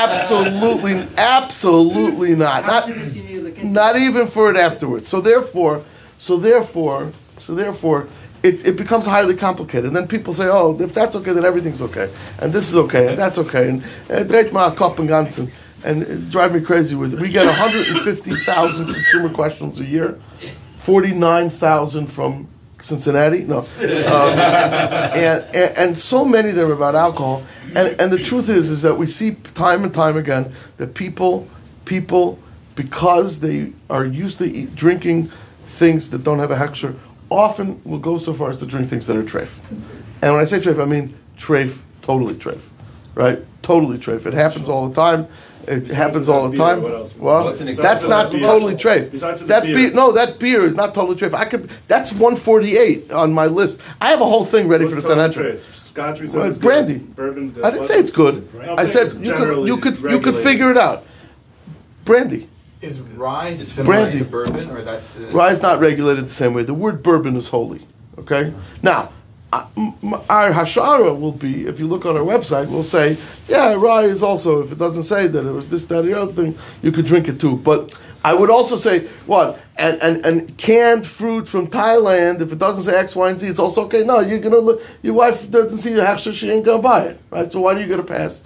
absolutely, 0.01 1.07
absolutely 1.17 2.35
not. 2.35 2.67
Not, 2.67 2.89
After 2.89 2.95
this, 2.95 3.15
you 3.15 3.23
need 3.23 3.35
to 3.35 3.43
look 3.43 3.59
into 3.59 3.69
not 3.69 3.97
even 3.97 4.27
for 4.27 4.51
it 4.51 4.57
afterwards. 4.57 5.07
So 5.07 5.21
therefore, 5.21 5.85
so 6.19 6.37
therefore, 6.37 7.13
so 7.39 7.55
therefore, 7.55 8.09
it, 8.43 8.67
it 8.67 8.77
becomes 8.77 9.07
highly 9.07 9.35
complicated. 9.35 9.87
And 9.87 9.97
then 9.97 10.09
people 10.09 10.33
say, 10.33 10.49
oh, 10.49 10.77
if 10.81 10.95
that's 10.95 11.15
okay, 11.17 11.33
then 11.33 11.45
everything's 11.45 11.83
okay, 11.83 12.11
and 12.41 12.53
this 12.53 12.69
is 12.69 12.77
okay, 12.77 13.09
and 13.09 13.19
that's 13.19 13.39
okay, 13.39 13.69
and 13.69 13.85
uh, 14.11 14.25
and 15.83 16.03
it 16.03 16.31
drive 16.31 16.53
me 16.55 16.61
crazy 16.61 16.95
with 16.95 17.15
it. 17.15 17.21
We 17.21 17.29
get 17.29 17.47
150,000 17.47 18.93
consumer 18.93 19.29
questions 19.31 19.81
a 19.81 19.85
year, 19.85 20.19
49,000 20.77 22.07
from 22.07 22.49
Cincinnati, 22.81 23.45
no, 23.45 23.59
um, 23.59 23.67
and, 23.81 25.45
and 25.55 25.77
and 25.77 25.99
so 25.99 26.25
many 26.25 26.49
of 26.51 26.55
them 26.55 26.71
about 26.71 26.95
alcohol. 26.95 27.43
And 27.75 28.01
and 28.01 28.13
the 28.13 28.19
truth 28.19 28.49
is, 28.49 28.71
is 28.71 28.83
that 28.83 28.97
we 28.97 29.07
see 29.07 29.33
time 29.55 29.85
and 29.85 29.93
time 29.93 30.17
again 30.17 30.53
that 30.79 30.95
people 30.95 31.47
people 31.85 32.39
because 32.75 33.41
they 33.41 33.73
are 33.91 34.05
used 34.05 34.39
to 34.39 34.47
eat, 34.47 34.75
drinking 34.75 35.25
things 35.67 36.11
that 36.11 36.25
don't 36.25 36.39
have 36.39 36.51
a 36.51 36.57
hechsher, 36.57 36.99
often 37.31 37.81
will 37.85 37.99
go 37.99 38.19
so 38.19 38.35
far 38.35 38.51
as 38.51 38.59
to 38.59 38.67
drink 38.67 38.89
things 38.89 39.07
that 39.07 39.17
are 39.17 39.23
treif. 39.23 39.51
And 40.23 40.33
when 40.33 40.41
I 40.41 40.45
say 40.45 40.59
treif, 40.59 40.81
I 40.81 40.85
mean 40.85 41.15
treif, 41.39 41.81
totally 42.03 42.35
treif, 42.35 42.69
right? 43.15 43.39
Totally 43.63 43.99
treif. 43.99 44.27
It 44.27 44.35
happens 44.35 44.69
all 44.69 44.89
the 44.89 44.95
time. 44.95 45.27
It 45.69 45.89
happens 45.89 46.29
all 46.29 46.45
the 46.49 46.57
beer, 46.57 46.67
time. 46.67 46.83
what 46.83 46.93
else? 46.93 47.15
Well, 47.17 47.45
What's 47.45 47.61
an 47.61 47.67
that's 47.77 48.09
not 48.09 48.33
Beer. 48.33 48.41
totally 48.41 48.75
treif. 48.75 49.11
Besides 49.13 49.41
the 49.43 49.47
That 49.47 49.63
beer. 49.63 49.75
beer, 49.75 49.91
no, 49.93 50.11
that 50.13 50.39
beer 50.39 50.65
is 50.65 50.75
not 50.75 50.95
totally 50.95 51.17
treif. 51.17 51.35
I 51.35 51.45
could. 51.45 51.71
That's 51.87 52.11
148 52.13 53.13
on 53.13 53.33
my 53.33 53.47
list. 53.47 53.81
I 54.01 54.09
have 54.09 54.21
a 54.21 54.25
whole 54.25 54.45
thing 54.45 54.69
ready 54.69 54.89
for 54.89 54.95
the 54.97 55.03
Sanhedrin. 55.03 55.57
Scotch, 55.59 56.21
we 56.21 56.27
said 56.27 56.39
Well, 56.41 56.59
brandy. 56.59 56.95
Good. 56.95 57.15
Bourbon's 57.17 57.51
good. 57.53 57.65
I 57.65 57.71
didn't 57.71 57.87
say 57.87 57.99
it's 57.99 58.11
good. 58.11 58.49
I'm 58.63 58.79
I 58.79 58.85
said 58.85 59.13
you 59.15 59.33
could 59.35 59.69
you 59.69 59.77
could 59.77 59.99
you 60.13 60.19
could 60.21 60.35
figure 60.37 60.71
it 60.71 60.77
out. 60.79 61.05
Brandy. 62.05 62.49
Is 62.83 63.03
rye 63.03 63.57
similar 63.57 64.03
brandy. 64.03 64.19
to 64.21 64.25
bourbon, 64.25 64.71
or 64.71 64.81
that's 64.81 65.19
uh, 65.19 65.31
Rye 65.33 65.51
is 65.51 65.61
not 65.61 65.81
regulated 65.81 66.25
the 66.25 66.29
same 66.29 66.55
way. 66.55 66.63
The 66.63 66.73
word 66.75 67.03
bourbon 67.03 67.37
is 67.37 67.49
holy. 67.49 67.87
Okay? 68.19 68.55
Now, 68.83 69.11
m- 69.53 69.95
our 70.31 70.51
hashara 70.53 71.19
will 71.19 71.33
be, 71.33 71.67
if 71.67 71.79
you 71.79 71.87
look 71.87 72.07
on 72.07 72.17
our 72.17 72.23
website, 72.23 72.69
we'll 72.71 72.83
say, 72.83 73.19
yeah, 73.49 73.75
rye 73.75 74.05
is 74.05 74.23
also, 74.23 74.63
if 74.63 74.73
it 74.73 74.79
doesn't 74.79 75.03
say 75.03 75.27
that 75.27 75.47
it 75.47 75.53
was 75.53 75.69
this, 75.69 75.85
that, 75.87 75.99
or 75.99 76.03
the 76.03 76.19
other 76.19 76.33
thing, 76.33 76.57
you 76.83 76.91
could 76.91 77.05
drink 77.05 77.29
it 77.29 77.39
too. 77.39 77.57
But 77.59 77.95
I 78.25 78.33
would 78.35 78.51
also 78.51 78.77
say, 78.77 79.07
what? 79.27 79.61
And, 79.77 80.01
and, 80.03 80.25
and 80.25 80.57
canned 80.59 81.07
fruit 81.07 81.49
from 81.49 81.67
Thailand, 81.69 82.41
if 82.41 82.51
it 82.53 82.59
doesn't 82.59 82.83
say 82.85 82.97
X, 82.99 83.15
Y, 83.17 83.29
and 83.31 83.39
Z, 83.39 83.47
it's 83.47 83.59
also 83.59 83.85
okay. 83.87 84.05
No, 84.05 84.21
you're 84.21 84.39
gonna, 84.41 84.79
your 85.03 85.15
wife 85.15 85.51
doesn't 85.51 85.79
see 85.79 85.93
your 85.93 86.05
hashara, 86.05 86.33
she 86.33 86.51
ain't 86.51 86.65
gonna 86.65 86.83
buy 86.83 87.03
it. 87.05 87.21
Right? 87.31 87.53
So 87.53 87.61
why 87.61 87.75
do 87.75 87.81
you 87.81 87.87
get 87.87 88.01
a 88.01 88.05
pass? 88.05 88.43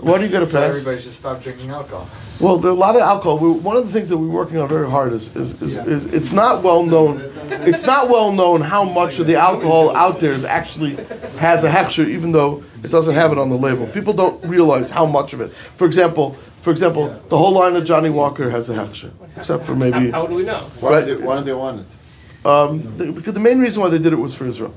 Why 0.00 0.18
do 0.18 0.24
you 0.24 0.30
get 0.30 0.42
a 0.42 0.46
so 0.46 0.60
pass? 0.60 0.76
everybody 0.76 1.00
should 1.00 1.12
stop 1.12 1.42
drinking 1.42 1.70
alcohol? 1.70 2.06
Well, 2.40 2.58
there 2.58 2.70
are 2.70 2.74
a 2.74 2.78
lot 2.78 2.94
of 2.96 3.02
alcohol. 3.02 3.38
We, 3.38 3.50
one 3.52 3.76
of 3.76 3.86
the 3.86 3.92
things 3.92 4.08
that 4.10 4.18
we're 4.18 4.28
working 4.28 4.58
on 4.58 4.68
very 4.68 4.90
hard 4.90 5.12
is, 5.12 5.34
is, 5.34 5.62
is, 5.62 5.76
is 5.76 6.06
it's 6.06 6.32
not 6.32 6.62
well 6.62 6.82
known. 6.84 7.22
It's 7.50 7.86
not 7.86 8.08
well 8.10 8.32
known 8.32 8.60
how 8.60 8.84
much 8.84 9.18
of 9.18 9.26
the 9.26 9.36
alcohol 9.36 9.94
out 9.96 10.20
there 10.20 10.32
is 10.32 10.44
actually 10.44 10.96
has 11.38 11.64
a 11.64 11.70
hechsher, 11.70 12.06
even 12.06 12.32
though 12.32 12.62
it 12.82 12.90
doesn't 12.90 13.14
have 13.14 13.32
it 13.32 13.38
on 13.38 13.48
the 13.48 13.56
label. 13.56 13.86
People 13.86 14.12
don't 14.12 14.44
realize 14.44 14.90
how 14.90 15.06
much 15.06 15.32
of 15.32 15.40
it. 15.40 15.50
For 15.52 15.86
example, 15.86 16.32
for 16.60 16.70
example, 16.70 17.08
the 17.28 17.38
whole 17.38 17.52
line 17.52 17.76
of 17.76 17.84
Johnnie 17.84 18.10
Walker 18.10 18.50
has 18.50 18.68
a 18.70 18.74
hechsher, 18.74 19.10
except 19.36 19.64
for 19.64 19.74
maybe 19.76 20.10
How, 20.10 20.22
how 20.22 20.26
do 20.26 20.34
we 20.34 20.42
know? 20.44 20.60
Why 20.80 20.90
Right. 20.90 21.06
do 21.06 21.16
they, 21.16 21.24
why 21.24 21.38
do 21.38 21.44
they 21.44 21.52
want 21.54 21.80
it? 21.80 22.46
um, 22.46 22.96
the, 22.98 23.12
because 23.12 23.32
the 23.34 23.40
main 23.40 23.58
reason 23.60 23.80
why 23.82 23.88
they 23.88 23.98
did 23.98 24.12
it 24.12 24.16
was 24.16 24.34
for 24.34 24.46
Israel. 24.46 24.74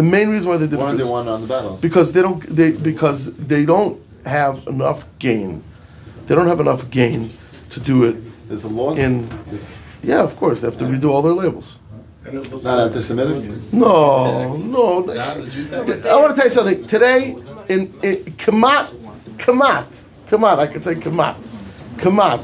The 0.00 0.06
main 0.06 0.30
reason 0.30 0.48
why 0.48 0.56
they 0.56 0.66
did 0.66 0.76
it 0.76 0.78
Why 0.78 0.92
was 0.92 0.98
do 0.98 1.04
they 1.04 1.10
want 1.10 1.28
it 1.28 1.30
on 1.32 1.42
the 1.42 1.46
battles? 1.46 1.78
because 1.82 2.14
they 2.14 2.22
don't 2.22 2.40
they 2.58 2.70
because 2.72 3.36
they 3.36 3.66
don't 3.66 4.00
have 4.24 4.66
enough 4.66 5.00
gain. 5.18 5.62
They 6.24 6.34
don't 6.34 6.46
have 6.46 6.58
enough 6.66 6.88
gain 6.90 7.28
to 7.72 7.80
do 7.80 8.04
it 8.04 8.16
There's 8.48 8.64
a 8.64 8.68
law. 8.68 8.94
in 8.94 9.28
yeah, 10.02 10.22
of 10.22 10.36
course, 10.38 10.62
they 10.62 10.68
have 10.68 10.78
to 10.78 10.86
redo 10.86 11.10
all 11.10 11.20
their 11.20 11.34
labels. 11.34 11.78
And 12.24 12.32
it 12.38 12.50
looks 12.50 12.64
Not 12.64 12.78
like- 12.78 12.86
anti-Semitic. 12.86 13.72
No, 13.74 14.54
no. 14.78 14.86
I 15.12 16.16
want 16.20 16.30
to 16.30 16.36
tell 16.36 16.44
you 16.46 16.50
something. 16.58 16.86
Today, 16.86 17.36
in, 17.68 17.80
in 18.02 18.16
Kamat, 18.44 18.86
Kamat, 19.36 19.88
Kamat, 20.30 20.58
I 20.64 20.66
could 20.66 20.82
say 20.82 20.94
Kamat, 20.94 21.36
Kamat. 21.96 22.42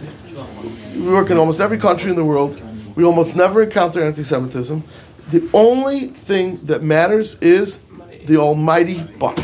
We 0.95 1.09
work 1.19 1.31
in 1.31 1.39
almost 1.39 1.61
every 1.61 1.79
country 1.79 2.11
in 2.11 2.17
the 2.17 2.25
world. 2.33 2.61
We 2.97 3.05
almost 3.05 3.35
never 3.37 3.63
encounter 3.63 4.03
anti-Semitism. 4.03 4.83
The 5.31 5.49
only 5.53 6.09
thing 6.09 6.65
that 6.67 6.83
matters 6.83 7.41
is 7.43 7.85
the 8.27 8.37
almighty 8.37 9.03
buck. 9.19 9.37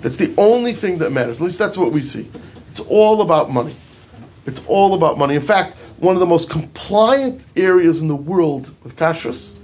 That's 0.00 0.16
the 0.16 0.34
only 0.36 0.72
thing 0.72 0.98
that 0.98 1.12
matters. 1.12 1.40
At 1.40 1.44
least 1.44 1.58
that's 1.58 1.76
what 1.76 1.92
we 1.92 2.02
see. 2.02 2.30
It's 2.70 2.80
all 2.80 3.22
about 3.22 3.50
money. 3.50 3.74
It's 4.46 4.64
all 4.66 4.94
about 4.94 5.18
money. 5.18 5.34
In 5.34 5.42
fact, 5.42 5.76
one 5.98 6.14
of 6.14 6.20
the 6.20 6.26
most 6.26 6.50
compliant 6.50 7.46
areas 7.56 8.00
in 8.00 8.08
the 8.08 8.16
world 8.16 8.70
with 8.82 8.96
kashrus 8.96 9.58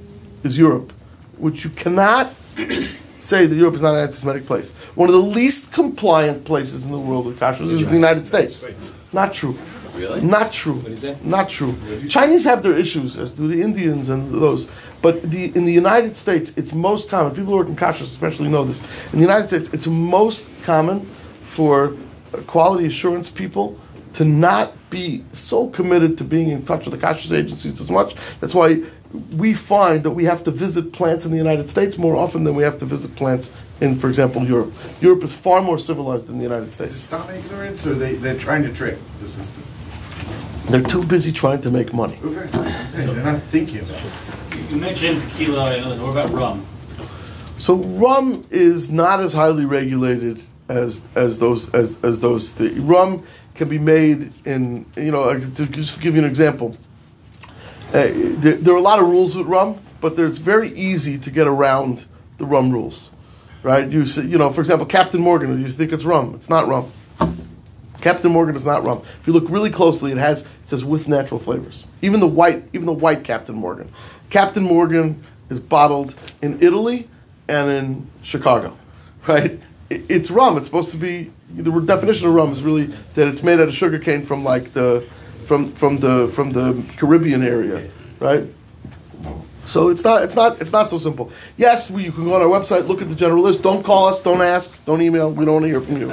is 0.45 0.59
Europe, 0.59 0.93
which 1.39 1.65
you 1.65 1.71
cannot 1.71 2.35
say 3.21 3.47
that 3.47 3.55
Europe 3.55 3.75
is 3.75 3.83
not 3.83 3.95
an 3.95 4.01
anti-Semitic 4.03 4.47
place. 4.47 4.73
One 4.95 5.09
of 5.09 5.15
the 5.15 5.23
least 5.23 5.73
compliant 5.73 6.45
places 6.45 6.85
in 6.85 6.93
the 6.93 6.99
world 6.99 7.27
with 7.27 7.39
kashrus 7.39 7.71
is 7.71 7.87
the 7.87 7.95
United 7.95 8.27
States. 8.27 8.63
Not 9.13 9.33
true. 9.33 9.57
Really? 9.95 10.21
Not 10.23 10.53
true. 10.53 10.81
do 10.83 10.91
you 10.91 10.97
say? 10.97 11.17
Not 11.23 11.49
true. 11.49 11.75
Chinese 12.09 12.45
have 12.45 12.63
their 12.63 12.77
issues, 12.77 13.17
as 13.17 13.35
do 13.35 13.49
the 13.49 13.61
Indians 13.63 14.09
and 14.09 14.31
those. 14.33 14.69
But 15.03 15.23
the, 15.23 15.55
in 15.55 15.65
the 15.65 15.73
United 15.73 16.17
States, 16.17 16.57
it's 16.57 16.73
most 16.73 17.11
common. 17.11 17.33
People 17.33 17.53
who 17.53 17.57
work 17.57 17.69
in 17.69 17.77
kashrus 17.77 18.03
especially 18.03 18.49
know 18.49 18.65
this. 18.65 18.81
In 19.13 19.19
the 19.19 19.25
United 19.25 19.49
States, 19.49 19.73
it's 19.73 19.87
most 19.87 20.51
common 20.65 21.01
for 21.43 21.95
uh, 22.33 22.39
quality 22.47 22.87
assurance 22.87 23.31
people 23.31 23.79
to 24.15 24.25
not 24.25 24.73
be 24.91 25.25
so 25.33 25.69
committed 25.69 26.17
to 26.19 26.25
being 26.25 26.49
in 26.49 26.65
touch 26.65 26.87
with 26.87 26.99
the 26.99 27.07
kashrus 27.07 27.37
agencies 27.37 27.81
as 27.81 27.91
much. 27.91 28.15
That's 28.41 28.55
why 28.55 28.83
we 29.37 29.55
find 29.55 30.03
that 30.03 30.11
we 30.11 30.25
have 30.25 30.43
to 30.45 30.51
visit 30.51 30.93
plants 30.93 31.25
in 31.25 31.31
the 31.31 31.37
United 31.37 31.69
States 31.69 31.99
more 31.99 32.17
often 32.17 32.45
than 32.45 32.55
we 32.55 32.65
have 32.65 32.79
to 32.79 32.85
visit 32.85 33.15
plants 33.15 33.55
in, 33.81 33.97
for 33.97 34.09
example, 34.09 34.45
Europe. 34.45 34.75
Europe 35.01 35.23
is 35.23 35.35
far 35.35 35.63
more 35.63 35.79
civilized 35.79 36.27
than 36.27 36.39
the 36.39 36.43
United 36.43 36.73
States. 36.73 36.93
Is 36.93 36.99
it 36.99 37.03
stop 37.03 37.31
ignorance 37.31 37.87
or 37.87 37.95
they, 37.95 38.15
they're 38.15 38.39
trying 38.39 38.63
to 38.63 38.73
trick 38.73 38.99
the 39.21 39.27
system? 39.27 39.63
They're 40.67 40.83
too 40.83 41.05
busy 41.05 41.31
trying 41.33 41.61
to 41.63 41.71
make 41.71 41.93
money. 41.93 42.17
Okay. 42.23 42.41
I'm 42.41 42.91
saying, 42.91 43.15
They're 43.15 43.25
not 43.25 43.43
thinking 43.43 43.81
about 43.81 44.05
it. 44.05 44.73
You 44.73 44.77
mentioned 44.81 45.21
tequila, 45.23 45.77
and 45.77 46.03
what 46.03 46.13
about 46.13 46.31
rum? 46.31 46.67
So 47.59 47.77
rum 47.77 48.45
is 48.51 48.91
not 48.91 49.21
as 49.21 49.33
highly 49.33 49.65
regulated 49.65 50.43
as 50.69 51.07
as 51.15 51.39
those 51.39 51.73
as 51.75 52.03
as 52.03 52.21
those. 52.21 52.55
The 52.55 52.71
rum 52.81 53.25
can 53.55 53.69
be 53.69 53.79
made 53.79 54.33
in 54.45 54.87
you 54.97 55.11
know 55.11 55.39
to 55.39 55.67
just 55.67 56.01
give 56.01 56.15
you 56.15 56.23
an 56.23 56.29
example. 56.29 56.75
Uh, 57.89 58.11
there, 58.13 58.55
there 58.55 58.75
are 58.75 58.79
a 58.79 58.83
lot 58.83 58.99
of 58.99 59.07
rules 59.07 59.37
with 59.37 59.47
rum, 59.47 59.79
but 60.01 60.17
there's 60.17 60.39
very 60.39 60.71
easy 60.71 61.19
to 61.19 61.31
get 61.31 61.47
around 61.47 62.05
the 62.39 62.45
rum 62.45 62.73
rules, 62.73 63.11
right? 63.63 63.89
You 63.89 64.05
say, 64.05 64.23
you 64.25 64.37
know, 64.37 64.51
for 64.51 64.61
example, 64.61 64.87
Captain 64.87 65.21
Morgan. 65.21 65.63
You 65.63 65.69
think 65.69 65.93
it's 65.93 66.05
rum? 66.05 66.35
It's 66.35 66.51
not 66.51 66.67
rum. 66.67 66.91
Captain 68.05 68.31
Morgan 68.31 68.55
is 68.55 68.67
not 68.67 68.85
rum. 68.85 68.99
If 68.99 69.27
you 69.27 69.33
look 69.33 69.49
really 69.49 69.71
closely, 69.71 70.13
it 70.13 70.19
has 70.19 70.43
it 70.45 70.51
says 70.63 70.85
with 70.85 71.09
natural 71.09 71.41
flavors. 71.41 71.87
Even 72.03 72.21
the 72.21 72.27
white, 72.27 72.63
even 72.75 72.85
the 72.85 72.93
white 72.93 73.25
Captain 73.25 73.55
Morgan. 73.55 73.89
Captain 74.29 74.63
Morgan 74.63 75.25
is 75.49 75.59
bottled 75.59 76.15
in 76.43 76.63
Italy 76.63 77.09
and 77.49 77.71
in 77.71 78.07
Chicago, 78.23 78.77
right? 79.27 79.59
It- 79.89 80.03
It's 80.11 80.31
rum. 80.31 80.59
It's 80.59 80.67
supposed 80.67 80.91
to 80.91 80.99
be 80.99 81.31
the 81.57 81.71
definition 81.81 82.29
of 82.29 82.35
rum 82.35 82.53
is 82.53 82.63
really 82.63 82.85
that 83.15 83.27
it's 83.27 83.43
made 83.43 83.59
out 83.59 83.69
of 83.69 83.75
sugar 83.75 83.99
cane 83.99 84.23
from 84.23 84.45
like 84.45 84.75
the 84.75 85.03
from 85.47 85.73
from 85.73 85.99
the 86.01 86.29
from 86.29 86.53
the 86.53 86.75
Caribbean 86.99 87.43
area, 87.43 87.89
right? 88.21 88.45
So 89.67 89.89
it's 89.89 90.05
not 90.05 90.23
it's 90.23 90.37
not 90.37 90.61
it's 90.61 90.73
not 90.73 90.91
so 90.91 90.99
simple. 90.99 91.31
Yes, 91.57 91.91
we, 91.91 92.05
you 92.05 92.13
can 92.13 92.25
go 92.25 92.35
on 92.35 92.43
our 92.43 92.49
website, 92.49 92.87
look 92.87 93.01
at 93.01 93.09
the 93.09 93.15
general 93.15 93.43
list. 93.43 93.63
Don't 93.63 93.83
call 93.83 94.07
us, 94.07 94.21
don't 94.21 94.43
ask, 94.43 94.85
don't 94.85 95.01
email. 95.01 95.33
We 95.33 95.45
don't 95.45 95.55
want 95.55 95.65
to 95.65 95.69
hear 95.69 95.81
from 95.81 95.97
you. 95.97 96.09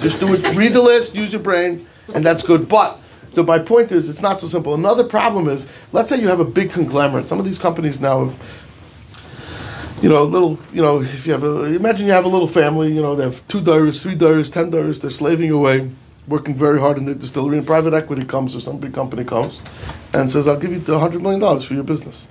Just 0.00 0.20
do 0.20 0.32
it. 0.34 0.56
Read 0.56 0.72
the 0.72 0.80
list, 0.80 1.14
use 1.14 1.32
your 1.32 1.42
brain, 1.42 1.86
and 2.14 2.24
that's 2.24 2.42
good. 2.42 2.68
But 2.68 2.98
the, 3.34 3.42
my 3.42 3.58
point 3.58 3.92
is, 3.92 4.08
it's 4.08 4.22
not 4.22 4.40
so 4.40 4.46
simple. 4.46 4.74
Another 4.74 5.04
problem 5.04 5.48
is, 5.48 5.68
let's 5.92 6.08
say 6.08 6.18
you 6.18 6.28
have 6.28 6.40
a 6.40 6.44
big 6.44 6.70
conglomerate. 6.70 7.28
Some 7.28 7.38
of 7.38 7.44
these 7.44 7.58
companies 7.58 8.00
now 8.00 8.24
have, 8.24 10.00
you 10.02 10.08
know, 10.08 10.22
a 10.22 10.24
little, 10.24 10.58
you 10.72 10.80
know, 10.80 11.02
if 11.02 11.26
you 11.26 11.32
have 11.34 11.42
a, 11.44 11.74
imagine 11.74 12.06
you 12.06 12.12
have 12.12 12.24
a 12.24 12.28
little 12.28 12.48
family. 12.48 12.90
You 12.90 13.02
know, 13.02 13.14
they 13.14 13.24
have 13.24 13.46
two 13.48 13.60
dollars, 13.60 14.02
three 14.02 14.14
dollars, 14.14 14.48
ten 14.48 14.70
dollars. 14.70 15.00
They're 15.00 15.10
slaving 15.10 15.50
away, 15.50 15.90
working 16.26 16.54
very 16.54 16.80
hard 16.80 16.96
in 16.96 17.04
their 17.04 17.14
distillery. 17.14 17.58
And 17.58 17.66
private 17.66 17.92
equity 17.92 18.24
comes 18.24 18.56
or 18.56 18.60
some 18.60 18.78
big 18.78 18.94
company 18.94 19.24
comes, 19.24 19.60
and 20.14 20.30
says, 20.30 20.48
"I'll 20.48 20.58
give 20.58 20.72
you 20.72 20.98
hundred 20.98 21.20
million 21.20 21.40
dollars 21.40 21.64
for 21.66 21.74
your 21.74 21.84
business." 21.84 22.26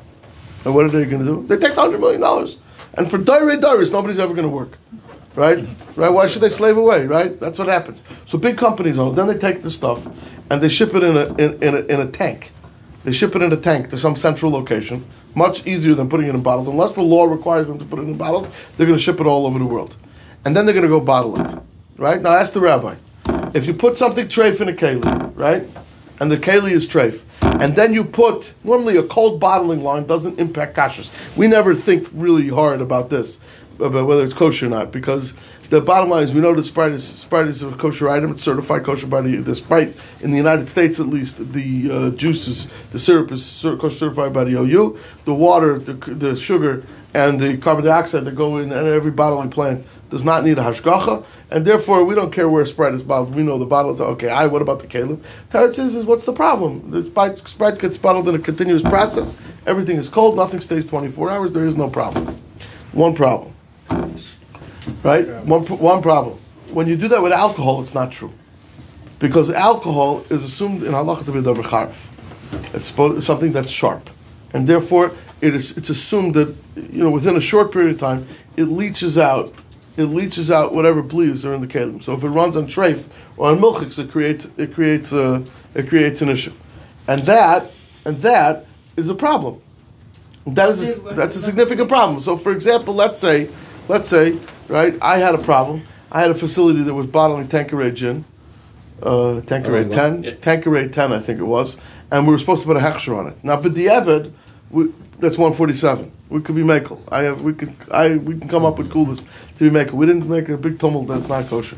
And 0.66 0.74
what 0.74 0.86
are 0.86 0.90
they 0.90 1.06
going 1.06 1.26
to 1.26 1.26
do? 1.26 1.48
They 1.48 1.58
take 1.58 1.76
hundred 1.76 2.00
million 2.00 2.22
dollars, 2.22 2.58
and 2.94 3.10
for 3.10 3.18
dire 3.18 3.58
dollars, 3.58 3.92
nobody's 3.92 4.20
ever 4.20 4.34
going 4.34 4.48
to 4.48 4.54
work, 4.54 4.78
right? 5.36 5.68
Right? 5.96 6.10
Why 6.10 6.28
should 6.28 6.42
they 6.42 6.50
slave 6.50 6.78
away? 6.78 7.06
Right? 7.06 7.40
That's 7.40 7.60
what 7.60 7.68
happens. 7.68 8.04
So 8.26 8.38
big 8.38 8.58
companies 8.58 8.98
own. 8.98 9.14
it. 9.14 9.16
Then 9.16 9.28
they 9.28 9.38
take 9.38 9.62
the 9.62 9.72
stuff 9.72 10.08
and 10.50 10.62
they 10.62 10.70
ship 10.70 10.94
it 10.94 11.04
in 11.04 11.18
a 11.18 11.26
in, 11.36 11.64
in 11.64 11.76
a 11.76 11.80
in 11.80 12.00
a 12.02 12.10
tank. 12.10 12.52
They 13.04 13.12
ship 13.12 13.36
it 13.36 13.42
in 13.42 13.52
a 13.52 13.58
tank 13.58 13.90
to 13.90 13.98
some 13.98 14.16
central 14.16 14.52
location. 14.52 15.06
Much 15.36 15.66
easier 15.66 15.96
than 15.96 16.10
putting 16.10 16.28
it 16.28 16.36
in 16.36 16.44
bottles. 16.44 16.68
Unless 16.68 16.94
the 16.94 17.02
law 17.02 17.26
requires 17.26 17.68
them 17.68 17.80
to 17.80 17.86
put 17.86 18.00
it 18.00 18.04
in 18.04 18.16
bottles, 18.18 18.50
they're 18.78 18.86
going 18.86 18.98
to 18.98 19.04
ship 19.04 19.20
it 19.20 19.26
all 19.26 19.48
over 19.48 19.58
the 19.60 19.66
world, 19.66 19.96
and 20.46 20.56
then 20.56 20.66
they're 20.66 20.76
going 20.76 20.84
to 20.84 20.90
go 20.90 21.00
bottle 21.00 21.40
it. 21.42 21.60
Right? 21.98 22.22
Now 22.22 22.34
ask 22.34 22.54
the 22.54 22.62
rabbi. 22.62 22.96
If 23.54 23.66
you 23.68 23.74
put 23.74 23.98
something 23.98 24.28
treif 24.28 24.62
in 24.62 24.70
a 24.70 24.74
keli, 24.74 25.32
right, 25.36 25.64
and 26.20 26.32
the 26.32 26.38
keli 26.38 26.72
is 26.72 26.88
treif, 26.88 27.24
and 27.60 27.76
then 27.76 27.94
you 27.94 28.04
put 28.04 28.54
normally 28.64 28.98
a 28.98 29.04
cold 29.04 29.40
bottling 29.40 29.84
line 29.84 30.06
doesn't 30.06 30.40
impact 30.40 30.76
kashrus. 30.76 31.12
We 31.38 31.48
never 31.48 31.76
think 31.76 32.08
really 32.14 32.50
hard 32.50 32.82
about 32.82 33.10
this, 33.10 33.40
about 33.80 34.08
whether 34.08 34.24
it's 34.24 34.34
kosher 34.34 34.68
or 34.68 34.70
not, 34.70 34.92
because 34.92 35.34
the 35.70 35.82
bottom 35.82 36.10
line 36.10 36.24
is 36.24 36.34
we 36.34 36.42
know 36.42 36.54
that 36.54 36.64
Sprite 36.64 36.92
is 36.92 37.04
Sprite 37.04 37.48
is 37.48 37.64
a 37.64 37.72
kosher 37.72 38.10
item. 38.10 38.32
It's 38.32 38.44
certified 38.44 38.84
kosher 38.84 39.08
by 39.08 39.22
the, 39.22 39.38
the 39.38 39.56
Sprite 39.56 39.96
in 40.22 40.32
the 40.32 40.38
United 40.38 40.68
States 40.68 41.00
at 41.00 41.08
least. 41.08 41.54
The 41.54 41.90
uh, 41.92 42.10
juice 42.12 42.48
is 42.48 42.72
the 42.92 43.00
syrup 43.00 43.32
is 43.32 43.62
kosher 43.64 43.98
certified 43.98 44.34
by 44.34 44.44
the 44.44 44.60
OU. 44.60 45.00
The 45.26 45.34
water, 45.34 45.80
the, 45.80 45.94
the 45.94 46.36
sugar, 46.36 46.84
and 47.14 47.40
the 47.40 47.58
carbon 47.58 47.86
dioxide 47.86 48.26
that 48.26 48.36
go 48.36 48.58
in 48.58 48.72
every 48.72 49.12
bottling 49.12 49.50
plant 49.50 49.86
does 50.14 50.24
not 50.24 50.46
need 50.46 50.60
a 50.60 50.62
hashgacha, 50.62 51.26
and 51.50 51.66
therefore 51.66 52.06
we 52.06 52.14
don't 52.14 52.32
care 52.32 52.48
where 52.48 52.64
Sprite 52.68 52.94
is 52.94 53.02
bottled. 53.02 53.34
We 53.34 53.42
know 53.42 53.58
the 53.58 53.66
bottles. 53.66 54.00
Okay, 54.00 54.30
I. 54.30 54.46
What 54.46 54.62
about 54.62 54.80
the 54.80 54.86
kalim? 54.86 55.18
Teretz 55.50 55.80
is, 55.80 55.96
is 55.96 56.06
what's 56.06 56.26
the 56.26 56.34
problem? 56.34 56.92
The 56.92 57.02
Sprite, 57.02 57.40
Sprite 57.40 57.80
gets 57.80 57.98
bottled 57.98 58.30
in 58.30 58.36
a 58.36 58.40
continuous 58.40 58.84
process. 58.84 59.38
Everything 59.66 59.98
is 59.98 60.10
cold. 60.10 60.36
Nothing 60.36 60.62
stays 60.62 60.86
twenty 60.86 61.10
four 61.10 61.32
hours. 61.32 61.52
There 61.52 61.66
is 61.66 61.76
no 61.76 61.90
problem. 61.90 62.36
One 62.92 63.16
problem. 63.16 63.54
Right? 65.02 65.28
One, 65.46 65.64
one 65.64 66.04
problem. 66.04 66.38
When 66.72 66.86
you 66.86 66.96
do 66.96 67.08
that 67.08 67.24
with 67.24 67.32
alcohol, 67.32 67.82
it's 67.82 67.96
not 67.96 68.12
true. 68.12 68.32
Because 69.18 69.50
alcohol 69.50 70.20
is 70.30 70.44
assumed 70.44 70.84
in 70.84 70.92
halacha 70.92 71.26
to 71.26 71.32
be 71.32 71.40
davar 71.40 71.64
charif. 71.64 72.76
It's 72.76 72.94
it's 73.18 73.26
something 73.26 73.52
that's 73.52 73.72
sharp. 73.72 74.12
And 74.54 74.68
therefore, 74.68 75.12
it 75.42 75.56
is, 75.56 75.76
it's 75.76 75.90
assumed 75.90 76.36
that, 76.36 76.56
you 76.76 77.04
know, 77.04 77.10
within 77.10 77.36
a 77.36 77.42
short 77.42 77.74
period 77.74 77.92
of 77.96 78.00
time, 78.00 78.28
it 78.56 78.66
leaches 78.66 79.18
out, 79.18 79.52
it 79.98 80.06
leaches 80.06 80.50
out 80.50 80.74
whatever 80.74 81.02
bleeds 81.02 81.46
are 81.46 81.54
in 81.54 81.62
the 81.62 81.68
kalim. 81.68 82.02
So 82.02 82.14
if 82.14 82.24
it 82.24 82.30
runs 82.30 82.58
on 82.58 82.66
treif 82.68 83.08
or 83.38 83.52
on 83.52 83.60
milchiks, 83.60 84.00
it 84.04 84.12
creates, 84.12 84.48
it 84.58 84.74
creates, 84.74 85.12
a, 85.14 85.44
it 85.76 85.88
creates 85.88 86.22
an 86.22 86.30
issue. 86.30 86.54
and 87.08 87.24
that 87.24 87.72
and 88.06 88.18
that 88.18 88.66
is 88.96 89.10
a 89.10 89.16
problem. 89.16 89.62
That 90.46 90.70
is 90.70 91.06
a, 91.06 91.14
that's 91.14 91.36
a 91.36 91.40
significant 91.40 91.88
problem. 91.90 92.20
So, 92.20 92.38
for 92.38 92.52
example, 92.52 92.94
let's 92.94 93.20
say, 93.20 93.50
let's 93.88 94.10
say, 94.10 94.38
right, 94.68 94.98
I 95.02 95.18
had 95.18 95.36
a 95.36 95.38
problem. 95.38 95.84
I 96.12 96.22
had 96.22 96.32
a 96.32 96.36
facility 96.36 96.84
that 96.84 96.94
was 96.94 97.08
bottling 97.08 97.48
Tanqueray 97.48 97.92
gin, 97.92 98.26
uh, 99.02 99.42
Tanqueray 99.42 99.90
ten, 99.90 100.24
Tanqueray 100.42 100.90
ten, 100.90 101.12
I 101.14 101.20
think 101.20 101.40
it 101.40 101.46
was, 101.46 101.78
and 102.12 102.28
we 102.28 102.34
were 102.34 102.40
supposed 102.40 102.62
to 102.62 102.68
put 102.68 102.78
a 102.78 102.82
hechsher 102.82 103.18
on 103.18 103.28
it. 103.28 103.44
Now, 103.44 103.58
for 103.58 103.70
the 103.70 103.88
Evid, 103.88 104.32
we, 104.74 104.92
that's 105.20 105.38
one 105.38 105.54
forty 105.54 105.76
seven. 105.76 106.12
We 106.30 106.42
could 106.42 106.56
be 106.56 106.64
makel. 106.64 107.00
I 107.12 107.24
have 107.24 107.42
we 107.42 107.54
could 107.54 107.74
I 107.92 108.18
we 108.18 108.38
can 108.40 108.50
come 108.50 108.66
up 108.66 108.78
with 108.78 108.92
coolest 108.92 109.26
to 109.56 109.70
be 109.70 109.70
makel. 109.70 109.94
We 109.94 110.06
didn't 110.06 110.28
make 110.28 110.50
a 110.50 110.58
big 110.58 110.80
tumult 110.80 111.08
that's 111.08 111.30
not 111.30 111.46
kosher, 111.48 111.78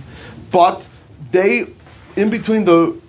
but 0.52 0.88
they 1.32 1.68
in 2.16 2.30
between 2.30 2.66
the 2.66 3.00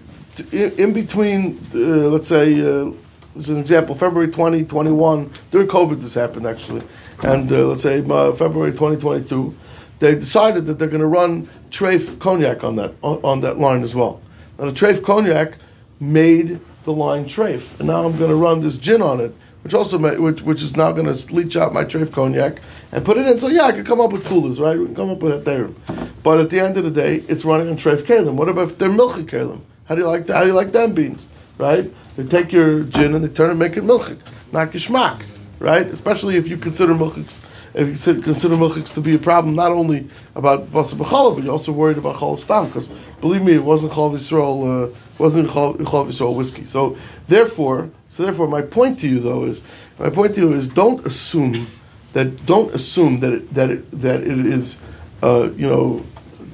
in, 0.53 0.93
between 0.93 1.59
uh, 1.75 1.79
let's 2.11 2.29
say. 2.29 2.61
Uh, 2.61 2.93
as 3.37 3.51
an 3.51 3.59
example, 3.59 3.95
February 3.95 4.29
2021, 4.29 5.31
during 5.51 5.69
COVID, 5.69 6.01
this 6.01 6.15
happened 6.15 6.47
actually, 6.47 6.83
and 7.23 7.53
uh, 7.53 7.67
let's 7.67 7.83
say 7.83 7.99
uh, 8.01 8.33
February 8.33 8.71
2022, 8.71 9.55
they 9.99 10.15
decided 10.15 10.65
that 10.67 10.79
they're 10.79 10.89
going 10.89 11.03
to 11.03 11.07
run 11.07 11.47
Trafe 11.71 12.19
cognac 12.19 12.65
on 12.65 12.77
that 12.77 12.95
on, 13.03 13.19
on 13.23 13.41
that 13.41 13.59
line 13.59 13.83
as 13.83 13.95
well. 13.95 14.23
Now 14.59 14.67
the 14.67 14.73
Trafe 14.73 15.05
cognac 15.05 15.59
made 16.01 16.61
the 16.85 16.93
line 16.93 17.27
Trafe, 17.27 17.79
and 17.79 17.89
now 17.89 18.07
I'm 18.07 18.17
going 18.17 18.31
to 18.31 18.37
run 18.37 18.61
this 18.61 18.77
gin 18.77 19.03
on 19.03 19.21
it, 19.21 19.35
which 19.67 19.75
also 19.75 19.99
ma- 19.99 20.15
which 20.15 20.43
which 20.43 20.63
is 20.63 20.77
now 20.77 20.93
going 20.93 21.13
to 21.13 21.35
leach 21.35 21.57
out 21.57 21.73
my 21.73 21.85
Trafe 21.85 22.13
cognac 22.13 22.61
and 22.93 23.05
put 23.05 23.17
it 23.17 23.27
in. 23.27 23.37
So 23.37 23.49
yeah, 23.49 23.65
I 23.65 23.73
could 23.73 23.85
come 23.85 24.01
up 24.01 24.13
with 24.13 24.25
coolers, 24.25 24.61
right? 24.61 24.79
We 24.79 24.87
can 24.87 24.95
come 24.95 25.11
up 25.11 25.21
with 25.21 25.33
a 25.33 25.41
theorem, 25.41 25.75
but 26.23 26.39
at 26.39 26.51
the 26.51 26.61
end 26.61 26.77
of 26.77 26.85
the 26.85 26.91
day, 26.93 27.17
it's 27.27 27.45
running 27.45 27.69
on 27.69 27.77
Trafe 27.77 28.03
kalim. 28.03 28.37
What 28.37 28.49
about 28.49 28.69
if 28.69 28.79
they're? 28.79 28.93
How 28.93 29.95
do 29.97 30.03
you 30.03 30.07
like 30.07 30.29
that? 30.29 30.35
How 30.37 30.43
do 30.43 30.51
you 30.51 30.55
like 30.55 30.71
them 30.71 30.95
beans, 30.95 31.27
right? 31.59 31.91
They 32.17 32.25
take 32.25 32.53
your 32.53 32.85
gin 32.85 33.17
and 33.17 33.25
they 33.25 33.29
turn 33.29 33.49
it 33.49 33.51
and 33.51 33.59
make 33.59 33.77
it 33.77 33.83
milchik, 33.83 34.21
not 34.53 34.71
geschmack, 34.71 35.25
right? 35.59 35.85
Especially 35.89 36.37
if 36.37 36.47
you 36.47 36.57
consider 36.59 36.95
milchiks, 36.95 37.45
if 37.75 37.89
you 38.07 38.23
consider- 38.23 38.55
milchiks 38.55 38.95
to 38.95 39.01
be 39.01 39.17
a 39.17 39.19
problem, 39.19 39.57
not 39.57 39.73
only 39.73 40.09
about 40.37 40.67
vasa 40.67 40.95
b'chala, 40.95 41.35
but 41.35 41.43
you're 41.43 41.53
also 41.53 41.73
worried 41.73 41.99
about 41.99 42.15
chol 42.15 42.39
stam, 42.39 42.67
because 42.67 42.89
believe 43.21 43.43
me, 43.43 43.55
it 43.55 43.65
wasn't 43.65 43.93
chol 43.93 44.13
Yisrael, 44.13 44.59
uh, 44.85 44.95
wasn't 45.19 45.49
chol 45.49 45.77
chol 45.79 46.07
Yisrael 46.07 46.37
whiskey. 46.37 46.67
So 46.67 46.97
therefore, 47.27 47.91
so 48.17 48.23
therefore, 48.23 48.49
my 48.49 48.63
point 48.63 48.99
to 49.01 49.09
you 49.09 49.21
though 49.21 49.45
is, 49.45 49.63
my 49.99 50.09
point 50.09 50.35
to 50.37 50.41
you 50.41 50.53
is, 50.55 50.69
don't 50.69 51.05
assume 51.05 51.67
that, 52.15 52.47
don't 52.47 52.75
assume 52.75 53.21
that 53.21 53.35
it, 53.35 53.53
that 53.53 53.71
it, 53.71 53.91
that 53.91 54.23
it 54.23 54.47
is, 54.47 54.83
uh, 55.23 55.51
you 55.55 55.69
know. 55.69 56.03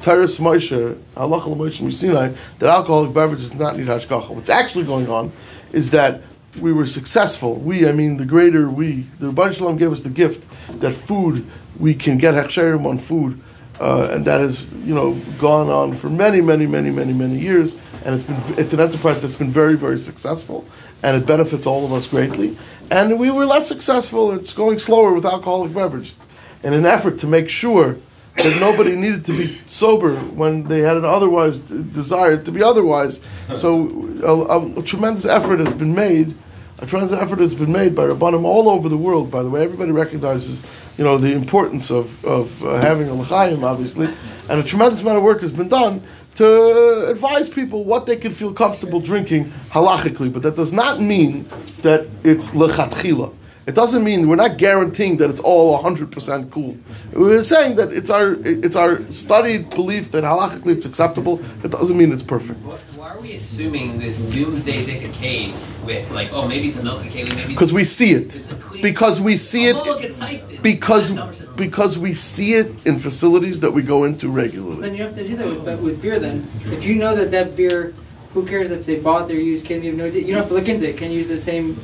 Tyrus 0.01 0.41
Moshe, 0.41 0.97
halacha 1.15 1.47
l'Moshe 1.47 1.93
Sinai, 1.93 2.33
that 2.59 2.69
alcoholic 2.69 3.15
beverages 3.15 3.51
do 3.51 3.59
not 3.59 3.77
need 3.77 3.87
hashgacha. 3.87 4.31
What's 4.31 4.51
actually 4.51 4.85
going 4.85 5.09
on 5.09 5.31
is 5.73 5.93
that 5.93 6.23
we 6.61 6.73
were 6.73 6.89
successful. 6.89 7.55
We, 7.55 7.89
I 7.89 7.93
mean, 7.93 8.17
the 8.17 8.25
greater 8.25 8.69
we, 8.69 9.03
the 9.21 9.31
Rebbeinu 9.31 9.55
Shalom 9.55 9.77
gave 9.77 9.93
us 9.93 10.01
the 10.01 10.11
gift 10.11 10.49
that 10.81 10.91
food 10.91 11.47
we 11.79 11.95
can 11.95 12.19
get 12.19 12.35
hechsherim 12.35 12.85
on 12.85 12.99
food, 12.99 13.41
uh, 13.81 14.09
and 14.11 14.25
that 14.25 14.41
has 14.41 14.73
you 14.85 14.95
know 14.95 15.15
gone 15.39 15.71
on 15.71 15.95
for 15.95 16.11
many, 16.11 16.41
many, 16.41 16.67
many, 16.67 16.91
many, 16.91 17.13
many 17.13 17.39
years, 17.39 17.81
and 18.05 18.17
it's 18.17 18.25
been 18.25 18.59
it's 18.59 18.73
an 18.73 18.81
enterprise 18.81 19.23
that's 19.23 19.37
been 19.37 19.51
very, 19.51 19.77
very 19.77 19.99
successful, 19.99 20.67
and 21.03 21.17
it 21.17 21.27
benefits 21.27 21.67
all 21.67 21.85
of 21.85 21.93
us 21.93 22.09
greatly. 22.09 22.57
And 22.91 23.19
we 23.19 23.31
were 23.31 23.47
less 23.47 23.67
successful. 23.67 24.33
It's 24.33 24.53
going 24.53 24.79
slower 24.79 25.13
with 25.13 25.25
alcoholic 25.25 25.75
beverage, 25.75 26.15
in 26.63 26.73
an 26.73 26.87
effort 26.87 27.19
to 27.19 27.27
make 27.27 27.49
sure 27.49 27.97
that 28.37 28.61
nobody 28.61 28.97
needed 28.97 29.25
to 29.27 29.37
be 29.37 29.47
sober 29.67 30.17
when 30.17 30.65
they 30.65 30.81
had 30.81 30.97
an 30.97 31.05
otherwise 31.05 31.61
d- 31.61 31.83
desire 31.93 32.43
to 32.43 32.51
be 32.51 32.63
otherwise. 32.63 33.21
So 33.57 34.09
a, 34.25 34.81
a 34.81 34.83
tremendous 34.83 35.27
effort 35.27 35.59
has 35.59 35.75
been 35.75 35.95
made. 35.95 36.35
A 36.79 36.87
tremendous 36.87 37.17
effort 37.17 37.39
has 37.41 37.55
been 37.55 37.73
made 37.73 37.95
by 37.95 38.07
Rabbanim 38.07 38.45
all 38.45 38.69
over 38.69 38.89
the 38.89 38.97
world. 38.97 39.31
By 39.31 39.43
the 39.43 39.51
way, 39.51 39.63
everybody 39.63 39.93
recognizes, 39.93 40.65
you 40.97 41.05
know, 41.05 41.19
the 41.19 41.33
importance 41.33 41.91
of, 41.91 42.25
of 42.25 42.65
uh, 42.65 42.81
having 42.81 43.09
a 43.09 43.15
l'chaim, 43.15 43.63
obviously, 43.65 44.09
and 44.49 44.59
a 44.59 44.63
tremendous 44.63 45.03
amount 45.03 45.19
of 45.19 45.23
work 45.23 45.43
has 45.43 45.53
been 45.53 45.69
done 45.69 46.03
to 46.35 47.09
advise 47.11 47.49
people 47.49 47.85
what 47.85 48.07
they 48.07 48.17
can 48.17 48.31
feel 48.31 48.53
comfortable 48.53 49.01
drinking 49.01 49.45
halachically. 49.71 50.33
But 50.33 50.43
that 50.43 50.57
does 50.57 50.73
not 50.73 51.01
mean 51.01 51.45
that 51.83 52.07
it's 52.25 52.51
lechatchila. 52.51 53.35
It 53.67 53.77
doesn't 53.77 54.03
mean 54.03 54.29
we're 54.29 54.37
not 54.37 54.57
guaranteeing 54.57 55.19
that 55.19 55.31
it's 55.31 55.41
all 55.41 55.81
100% 55.81 56.51
cool. 56.51 56.77
We're 57.15 57.45
saying 57.45 57.77
that 57.77 57.93
it's 57.93 58.11
our 58.11 58.33
it's 58.45 58.75
our 58.75 59.01
studied 59.13 59.71
belief 59.71 60.11
that 60.13 60.25
halachically 60.25 60.73
it's 60.73 60.87
acceptable. 60.87 61.41
It 61.63 61.71
doesn't 61.71 61.97
mean 61.97 62.11
it's 62.13 62.25
perfect. 62.25 62.59
Why 63.03 63.09
why 63.09 63.17
are 63.17 63.21
we 63.21 63.33
assuming 63.33 63.99
this 63.99 64.21
doomsday 64.21 64.85
dicka 64.85 65.13
case 65.15 65.77
with 65.85 66.09
like, 66.13 66.33
oh, 66.33 66.47
maybe 66.47 66.69
it's 66.69 66.79
a 66.79 66.85
milk 66.85 67.01
keli, 67.01 67.35
maybe 67.35 67.49
Because 67.53 67.73
we 67.73 67.83
see 67.85 68.13
it. 68.13 68.37
it's 68.37 68.53
a 68.53 68.55
clean. 68.55 68.81
Because 68.81 69.21
we 69.21 69.37
see 69.37 69.73
Oh, 69.73 69.83
look, 69.83 70.03
it. 70.05 70.63
Because 70.63 71.11
because 71.57 71.99
we 71.99 72.15
see 72.15 72.53
it 72.55 72.71
in 72.87 73.01
facilities 73.01 73.59
that 73.59 73.73
we 73.73 73.83
go 73.83 74.05
into 74.05 74.29
regularly. 74.29 74.81
Then 74.81 74.93
regularly. 74.93 74.99
you 74.99 75.03
have 75.03 75.15
to 75.17 75.27
do 75.27 75.37
that 75.65 75.79
with, 75.79 75.83
with 75.83 76.01
beer 76.01 76.21
then. 76.21 76.47
If 76.67 76.85
you 76.85 76.95
know 76.95 77.17
that 77.17 77.33
that 77.33 77.57
beer, 77.57 77.93
who 78.35 78.47
cares 78.47 78.71
if 78.71 78.87
they 78.87 78.99
bought 78.99 79.29
their 79.29 79.37
used 79.37 79.67
can 79.67 79.83
you 79.83 79.91
have 79.91 79.99
no 79.99 80.07
idea. 80.07 80.23
You 80.23 80.29
don't 80.29 80.43
have 80.43 80.49
to 80.49 80.55
look 80.55 80.69
into 80.69 80.89
it. 80.89 80.97
Can 80.97 81.11
you 81.11 81.19
use 81.19 81.29
the 81.29 81.39
same 81.39 81.77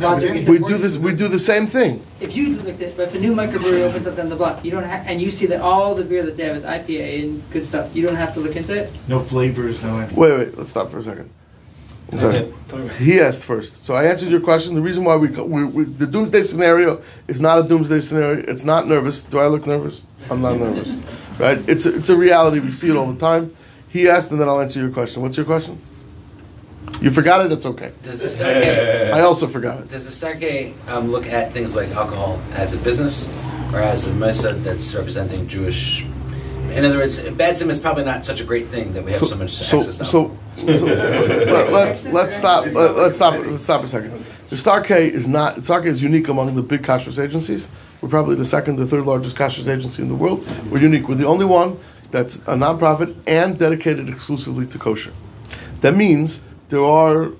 logic. 0.00 0.48
We 0.48 0.58
do 0.58 0.78
this. 0.78 0.96
We 0.96 1.14
do 1.14 1.28
the 1.28 1.38
same 1.38 1.66
thing. 1.66 2.02
If 2.20 2.36
you 2.36 2.50
looked 2.50 2.80
at, 2.80 2.96
but 2.96 3.08
if 3.08 3.14
a 3.14 3.18
new 3.18 3.34
microbrewery 3.34 3.88
opens 3.88 4.06
up 4.06 4.16
down 4.16 4.28
the 4.28 4.36
block, 4.36 4.64
you 4.64 4.70
don't 4.70 4.84
have, 4.84 5.06
and 5.06 5.20
you 5.20 5.30
see 5.30 5.46
that 5.46 5.60
all 5.60 5.94
the 5.94 6.04
beer 6.04 6.24
that 6.24 6.36
they 6.36 6.44
have 6.44 6.56
is 6.56 6.64
IPA 6.64 7.22
and 7.22 7.50
good 7.50 7.66
stuff, 7.66 7.94
you 7.94 8.06
don't 8.06 8.16
have 8.16 8.34
to 8.34 8.40
look 8.40 8.56
into 8.56 8.76
it? 8.76 8.90
No 9.08 9.20
flavors, 9.20 9.82
no. 9.82 10.08
Wait, 10.14 10.38
wait. 10.38 10.58
Let's 10.58 10.70
stop 10.70 10.90
for 10.90 10.98
a 10.98 11.02
second. 11.02 11.30
I'm 12.12 12.18
sorry. 12.18 12.88
He 12.98 13.18
asked 13.18 13.46
first, 13.46 13.82
so 13.84 13.94
I 13.94 14.04
answered 14.04 14.28
your 14.28 14.40
question. 14.40 14.74
The 14.74 14.82
reason 14.82 15.04
why 15.04 15.16
we, 15.16 15.28
co- 15.28 15.44
we, 15.44 15.64
we 15.64 15.84
the 15.84 16.06
doomsday 16.06 16.42
scenario 16.42 17.02
is 17.28 17.40
not 17.40 17.64
a 17.64 17.68
doomsday 17.68 18.00
scenario. 18.02 18.44
It's 18.46 18.62
not 18.62 18.86
nervous. 18.86 19.24
Do 19.24 19.38
I 19.38 19.46
look 19.46 19.66
nervous? 19.66 20.04
I'm 20.30 20.42
not 20.42 20.58
nervous, 20.58 20.90
right? 21.38 21.58
It's 21.68 21.86
a, 21.86 21.96
it's 21.96 22.10
a 22.10 22.16
reality. 22.16 22.60
We 22.60 22.72
see 22.72 22.90
it 22.90 22.96
all 22.96 23.10
the 23.10 23.18
time. 23.18 23.56
He 23.94 24.08
asked, 24.08 24.32
and 24.32 24.40
then 24.40 24.48
I'll 24.48 24.60
answer 24.60 24.80
your 24.80 24.90
question. 24.90 25.22
What's 25.22 25.36
your 25.36 25.46
question? 25.46 25.78
You 27.00 27.12
forgot 27.12 27.46
it. 27.46 27.52
It's 27.52 27.64
okay. 27.64 27.92
Does 28.02 28.22
the 28.22 28.28
Star 28.28 28.52
K, 28.52 29.12
I 29.12 29.20
also 29.20 29.46
forgot 29.46 29.78
it. 29.78 29.88
does 29.88 30.04
the 30.04 30.10
Star 30.10 30.34
K 30.34 30.74
um, 30.88 31.12
look 31.12 31.28
at 31.28 31.52
things 31.52 31.76
like 31.76 31.90
alcohol 31.90 32.40
as 32.54 32.74
a 32.74 32.78
business 32.78 33.32
or 33.72 33.78
as 33.78 34.08
a 34.08 34.12
mesa 34.14 34.54
that's 34.54 34.92
representing 34.96 35.46
Jewish? 35.46 36.02
In 36.72 36.84
other 36.84 36.98
words, 36.98 37.20
Badzim 37.20 37.70
is 37.70 37.78
probably 37.78 38.02
not 38.04 38.24
such 38.24 38.40
a 38.40 38.44
great 38.44 38.66
thing 38.66 38.92
that 38.94 39.04
we 39.04 39.12
have 39.12 39.24
so, 39.24 39.36
much 39.36 39.52
So, 39.52 39.78
access 39.78 39.98
to. 39.98 40.04
so, 40.04 40.36
so 40.56 40.86
let, 40.86 41.72
let's 41.72 42.04
let's 42.08 42.36
stop. 42.36 42.66
Let, 42.74 42.96
let's 42.96 43.14
stop. 43.14 43.34
Let's 43.46 43.62
stop 43.62 43.84
a 43.84 43.86
second. 43.86 44.24
The 44.48 44.56
Star 44.56 44.80
K 44.80 45.06
is 45.06 45.28
not. 45.28 45.62
Star 45.62 45.80
K 45.80 45.86
is 45.86 46.02
unique 46.02 46.26
among 46.26 46.52
the 46.56 46.62
big 46.62 46.82
kashrus 46.82 47.22
agencies. 47.22 47.68
We're 48.00 48.08
probably 48.08 48.34
the 48.34 48.44
second 48.44 48.80
or 48.80 48.86
third 48.86 49.04
largest 49.04 49.36
kashrus 49.36 49.68
agency 49.68 50.02
in 50.02 50.08
the 50.08 50.16
world. 50.16 50.44
We're 50.68 50.80
unique. 50.80 51.08
We're 51.08 51.14
the 51.14 51.28
only 51.28 51.44
one 51.44 51.78
that's 52.14 52.36
a 52.36 52.54
nonprofit 52.54 53.12
and 53.26 53.58
dedicated 53.58 54.08
exclusively 54.08 54.68
to 54.68 54.78
kosher. 54.78 55.12
That 55.80 55.96
means 55.96 56.44
there 56.68 56.84
are 56.84 57.30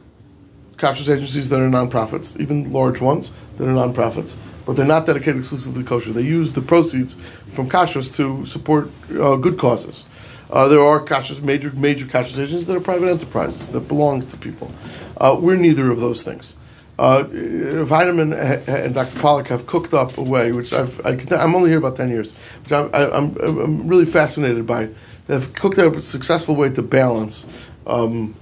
kashrus 0.78 1.08
agencies 1.08 1.48
that 1.50 1.60
are 1.60 1.68
nonprofits, 1.68 2.40
even 2.40 2.72
large 2.72 3.00
ones 3.00 3.30
that 3.56 3.68
are 3.68 3.72
nonprofits, 3.72 4.36
but 4.66 4.74
they're 4.74 4.84
not 4.84 5.06
dedicated 5.06 5.36
exclusively 5.36 5.84
to 5.84 5.88
kosher. 5.88 6.12
They 6.12 6.22
use 6.22 6.54
the 6.54 6.60
proceeds 6.60 7.14
from 7.52 7.68
kashrus 7.68 8.12
to 8.16 8.44
support 8.46 8.90
uh, 9.12 9.36
good 9.36 9.58
causes. 9.58 10.06
Uh, 10.50 10.66
there 10.66 10.80
are 10.80 10.98
kashrus, 10.98 11.40
major 11.40 11.70
major 11.70 12.06
kashrus 12.06 12.42
agencies 12.42 12.66
that 12.66 12.76
are 12.76 12.80
private 12.80 13.08
enterprises 13.08 13.70
that 13.70 13.86
belong 13.86 14.26
to 14.26 14.36
people. 14.38 14.72
Uh, 15.16 15.38
we're 15.40 15.54
neither 15.54 15.92
of 15.92 16.00
those 16.00 16.24
things. 16.24 16.56
Uh, 16.96 17.24
ha- 17.24 18.62
and 18.68 18.94
Dr. 18.94 19.18
Pollak 19.18 19.48
have 19.48 19.66
cooked 19.66 19.94
up 19.94 20.16
a 20.16 20.22
way, 20.22 20.52
which 20.52 20.72
I've, 20.72 21.04
I, 21.04 21.18
I'm 21.36 21.54
only 21.54 21.70
here 21.70 21.78
about 21.78 21.96
10 21.96 22.08
years, 22.08 22.32
which 22.62 22.72
I'm, 22.72 22.88
I, 22.94 23.10
I'm, 23.10 23.36
I'm 23.40 23.88
really 23.88 24.04
fascinated 24.04 24.66
by. 24.66 24.88
They've 25.26 25.52
cooked 25.54 25.78
up 25.78 25.96
a 25.96 26.02
successful 26.02 26.54
way 26.54 26.70
to 26.70 26.82
balance 26.82 27.46
um, 27.86 28.34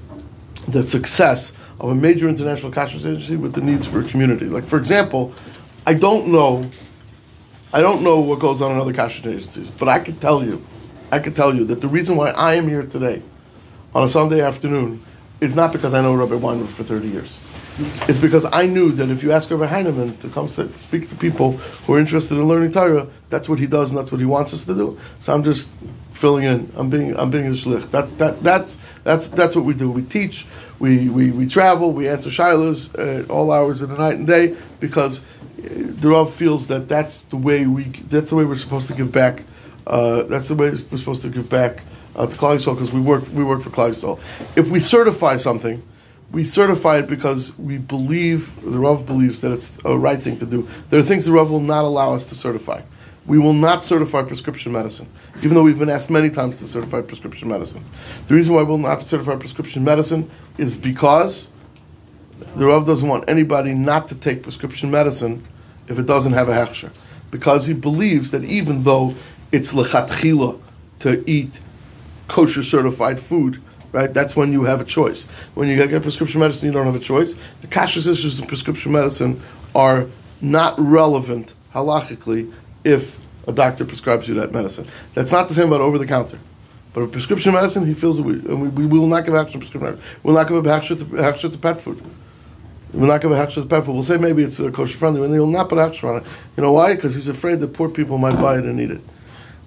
the 0.69 0.83
success 0.83 1.57
of 1.81 1.91
a 1.91 1.95
major 1.95 2.29
international 2.29 2.71
kashrus 2.71 3.01
agency 3.01 3.37
with 3.37 3.55
the 3.55 3.61
needs 3.63 3.87
for 3.87 4.01
a 4.01 4.05
community. 4.05 4.47
Like, 4.47 4.65
for 4.65 4.77
example, 4.79 5.33
I 5.87 5.95
don't 5.95 6.29
know, 6.29 6.69
I 7.73 7.81
don't 7.81 8.03
know 8.03 8.21
what 8.21 8.39
goes 8.39 8.61
on 8.61 8.73
in 8.73 8.79
other 8.79 8.93
kashrus 8.93 9.27
agencies, 9.33 9.71
but 9.71 9.89
I 9.89 9.99
can 9.99 10.17
tell 10.17 10.45
you, 10.45 10.63
I 11.11 11.21
can 11.21 11.33
tell 11.33 11.55
you 11.55 11.65
that 11.67 11.81
the 11.81 11.89
reason 11.89 12.17
why 12.17 12.31
I 12.31 12.55
am 12.55 12.69
here 12.69 12.83
today 12.83 13.23
on 13.95 14.05
a 14.05 14.09
Sunday 14.09 14.41
afternoon 14.43 15.03
is 15.41 15.57
not 15.57 15.73
because 15.73 15.95
I 15.95 16.03
know 16.03 16.15
Rabbi 16.15 16.35
Weinberg 16.35 16.69
for 16.69 16.85
30 16.85 17.09
years. 17.09 17.52
It's 17.79 18.19
because 18.19 18.45
I 18.53 18.67
knew 18.67 18.93
that 18.93 19.09
if 19.09 19.23
you 19.23 19.33
ask 19.33 19.51
Rabbi 19.51 19.67
Heinemann 19.67 20.17
to 20.19 20.29
come 20.29 20.49
sit, 20.49 20.77
speak 20.77 21.09
to 21.09 21.17
people 21.17 21.53
who 21.53 21.95
are 21.95 22.01
interested 22.01 22.35
in 22.35 22.47
learning 22.47 22.73
Torah, 22.73 23.07
that's 23.31 23.49
what 23.49 23.59
he 23.59 23.67
does 23.67 23.91
and 23.91 23.99
that's 23.99 24.13
what 24.13 24.21
he 24.21 24.27
wants 24.27 24.53
us 24.53 24.65
to 24.67 24.75
do. 24.75 24.99
So 25.21 25.33
I'm 25.33 25.43
just 25.43 25.71
filling 26.11 26.45
in. 26.45 26.71
I'm 26.77 26.91
being 26.91 27.17
I'm 27.17 27.31
being 27.31 27.47
a 27.47 27.51
shlich. 27.51 27.91
That's 27.91 28.13
that 28.13 28.43
that's 28.43 28.79
that's 29.05 29.31
that's 29.31 29.57
what 29.57 29.65
we 29.65 29.73
do. 29.73 29.91
We 29.91 30.03
teach. 30.03 30.47
We 30.81 31.09
we, 31.09 31.31
we 31.31 31.47
travel. 31.47 31.93
We 31.93 32.09
answer 32.09 32.29
shilas 32.29 32.93
at 32.99 33.31
all 33.31 33.51
hours 33.51 33.81
of 33.81 33.89
the 33.89 33.97
night 33.97 34.17
and 34.17 34.27
day 34.27 34.55
because 34.79 35.21
uh, 35.21 35.25
the 35.63 36.11
Rav 36.11 36.33
feels 36.33 36.67
that 36.67 36.89
that's 36.89 37.21
the 37.21 37.39
way 37.39 37.67
we 37.67 37.85
that's 37.85 38.31
the 38.31 38.37
way 38.37 38.45
we're 38.45 38.57
supposed 38.57 38.89
to 38.89 38.95
give 38.95 39.13
back. 39.13 39.45
Uh, 39.87 40.25
that's 40.25 40.49
the 40.49 40.55
way 40.55 40.71
we're 40.71 40.99
supposed 40.99 41.23
to 41.23 41.31
give 41.31 41.49
back 41.49 41.83
uh, 42.17 42.27
to 42.27 42.37
Klal 42.37 42.59
because 42.59 42.93
we 42.93 43.01
work 43.01 43.25
we 43.33 43.43
work 43.43 43.63
for 43.63 43.71
Klal 43.71 44.21
If 44.57 44.71
we 44.71 44.79
certify 44.79 45.39
something 45.39 45.83
we 46.33 46.45
certify 46.45 46.99
it 46.99 47.09
because 47.09 47.57
we 47.59 47.77
believe, 47.79 48.61
the 48.63 48.79
Rav 48.79 49.07
believes 49.07 49.43
that 49.43 49.53
it's 49.53 49.79
a 49.85 49.97
right 49.97 50.21
thing 50.21 50.39
to 50.39 50.47
do. 50.47 50.67
There 50.89 50.99
are 50.99 51.03
things 51.03 51.27
the 51.27 51.33
Rav 51.33 51.51
will 51.51 51.61
not 51.61 51.85
allow 51.85 52.15
us 52.15 52.25
to 52.27 52.35
certify. 52.35 52.81
We 53.27 53.39
will 53.39 53.53
not 53.53 53.85
certify 53.85 54.23
prescription 54.23 54.73
medicine, 54.73 55.09
even 55.39 55.55
though 55.55 55.63
we've 55.63 55.79
been 55.79 55.91
asked 55.91 56.11
many 56.11 56.31
times 56.31 56.59
to 56.59 56.65
certify 56.67 57.03
prescription 57.03 57.49
medicine. 57.49 57.85
The 58.27 58.35
reason 58.35 58.55
why 58.55 58.63
we'll 58.63 58.79
not 58.79 59.05
certify 59.05 59.37
prescription 59.37 59.85
medicine 59.85 60.29
is 60.59 60.77
because 60.77 61.51
the 62.57 62.67
Rav 62.67 62.87
doesn't 62.87 63.07
want 63.07 63.29
anybody 63.29 63.75
not 63.75 64.09
to 64.09 64.15
take 64.17 64.43
prescription 64.43 64.91
medicine 64.91 65.45
if 65.87 65.99
it 65.99 66.07
doesn't 66.07 66.33
have 66.33 66.49
a 66.49 66.53
hechsher. 66.53 66.91
Because 67.31 67.67
he 67.67 67.75
believes 67.75 68.31
that 68.33 68.43
even 68.43 68.83
though 68.83 69.15
it's 69.53 69.73
lechatchila 69.73 70.59
to 71.01 71.23
eat 71.31 71.61
kosher 72.27 72.63
certified 72.63 73.21
food, 73.21 73.63
right? 73.93 74.13
That's 74.13 74.35
when 74.35 74.53
you 74.53 74.65
have 74.65 74.81
a 74.81 74.85
choice. 74.85 75.29
When 75.55 75.69
you 75.69 75.77
get 75.77 76.03
prescription 76.03 76.41
medicine, 76.41 76.67
you 76.67 76.73
don't 76.73 76.87
have 76.87 76.97
a 76.97 77.01
choice. 77.01 77.35
The 77.61 77.67
kashrus 77.67 78.11
issues 78.11 78.41
of 78.41 78.49
prescription 78.49 78.93
medicine 78.93 79.41
are 79.75 80.07
not 80.41 80.75
relevant 80.79 81.53
halachically 81.75 82.53
if 82.85 83.21
a 83.47 83.53
doctor 83.53 83.85
prescribes 83.85 84.29
you 84.29 84.35
that 84.35 84.53
medicine. 84.53 84.87
That's 85.15 85.33
not 85.33 85.49
the 85.49 85.55
same 85.55 85.69
about 85.69 85.81
over 85.81 85.99
the 85.99 86.07
counter. 86.07 86.39
But 86.95 87.03
with 87.03 87.13
prescription 87.13 87.55
medicine, 87.55 87.87
he 87.87 87.95
feels 87.95 88.19
that 88.19 88.23
we, 88.23 88.37
we, 88.37 88.87
we 88.87 88.99
will 88.99 89.07
not 89.07 89.25
give 89.25 89.35
to 89.35 89.59
prescription 89.59 89.81
medicine. 89.81 90.05
We'll 90.23 90.35
not 90.35 90.49
give 90.49 90.59
a 90.59 90.69
hechsher 90.69 90.99
to, 90.99 91.49
to 91.49 91.59
pet 91.59 91.81
food. 91.81 92.03
We'll 92.93 93.09
not 93.09 93.23
give 93.23 93.33
a 93.33 93.35
hechsher 93.35 93.63
to 93.63 93.67
pet 93.67 93.87
food. 93.87 93.95
We'll 93.95 94.03
say 94.03 94.19
maybe 94.19 94.43
it's 94.43 94.61
uh, 94.61 94.71
kosher 94.71 94.99
friendly, 94.99 95.25
and 95.25 95.33
they 95.33 95.41
will 95.41 95.47
not 95.47 95.71
put 95.71 95.79
a 95.79 96.07
on 96.07 96.23
it. 96.23 96.25
You 96.57 96.63
know 96.63 96.73
why? 96.73 96.95
Because 96.95 97.15
he's 97.15 97.29
afraid 97.29 97.61
that 97.61 97.73
poor 97.73 97.89
people 97.89 98.19
might 98.19 98.37
buy 98.37 98.59
it 98.59 98.65
and 98.65 98.79
eat 98.79 98.91
it. 98.91 99.01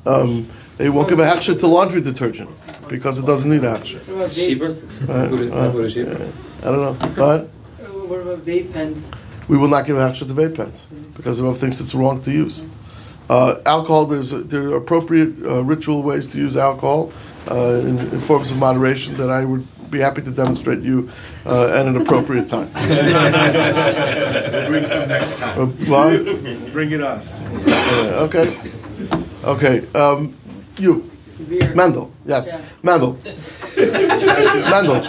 Um, 0.06 0.48
they 0.78 0.90
won't 0.90 1.10
give 1.10 1.20
a 1.20 1.24
hechsher 1.26 1.58
to 1.60 1.68
laundry 1.68 2.02
detergent 2.02 2.50
because 2.88 3.18
it 3.20 3.26
doesn't 3.26 3.50
need 3.50 3.64
a 3.64 3.78
hechsher. 3.78 4.00
What 4.08 4.16
about 4.16 4.32
cheaper. 4.32 4.70
vape? 4.70 5.52
Uh, 5.52 5.84
uh, 5.84 5.88
cheaper. 5.88 6.68
I 6.68 6.72
don't 6.72 6.82
know. 6.82 6.98
But 7.16 7.48
What 8.08 8.22
about 8.22 8.40
vape 8.46 8.74
pens? 8.74 9.12
we 9.48 9.58
will 9.58 9.68
not 9.68 9.86
give 9.86 9.98
a 9.98 10.00
hechsher 10.00 10.28
to 10.28 10.34
vape 10.34 10.56
pens 10.56 10.88
because 11.16 11.38
the 11.38 11.44
Rav 11.44 11.58
thinks 11.58 11.80
it's 11.80 11.96
wrong 11.96 12.22
to 12.22 12.32
use. 12.32 12.62
Uh, 13.30 13.60
alcohol, 13.66 14.06
there's 14.06 14.30
there 14.32 14.70
are 14.70 14.78
appropriate 14.78 15.34
uh, 15.46 15.64
ritual 15.64 16.04
ways 16.04 16.28
to 16.28 16.38
use 16.38 16.56
alcohol 16.58 17.12
uh, 17.50 17.56
in, 17.82 17.98
in 17.98 18.20
forms 18.22 18.52
of 18.52 18.58
moderation 18.60 19.16
that 19.18 19.30
I 19.32 19.46
would 19.46 19.66
be 19.90 20.00
happy 20.00 20.22
to 20.22 20.32
demonstrate 20.32 20.82
you 20.84 21.10
uh, 21.46 21.70
at 21.80 21.86
an 21.88 21.96
appropriate 21.98 22.48
time. 22.50 22.70
We'll 24.56 24.68
bring 24.68 24.88
some 24.88 25.08
next 25.08 25.38
time. 25.40 25.60
Uh, 25.60 25.66
what? 25.66 26.72
Bring 26.74 26.92
it 26.92 27.02
us. 27.02 27.42
Uh, 27.42 28.28
okay. 28.28 28.56
Okay. 29.44 29.88
Um, 29.94 30.34
you. 30.80 31.10
Beer. 31.50 31.76
Mendel, 31.76 32.14
yes, 32.26 32.52
Yeah. 32.54 32.62
Mendel. 32.82 33.14
Mendel, 33.76 35.02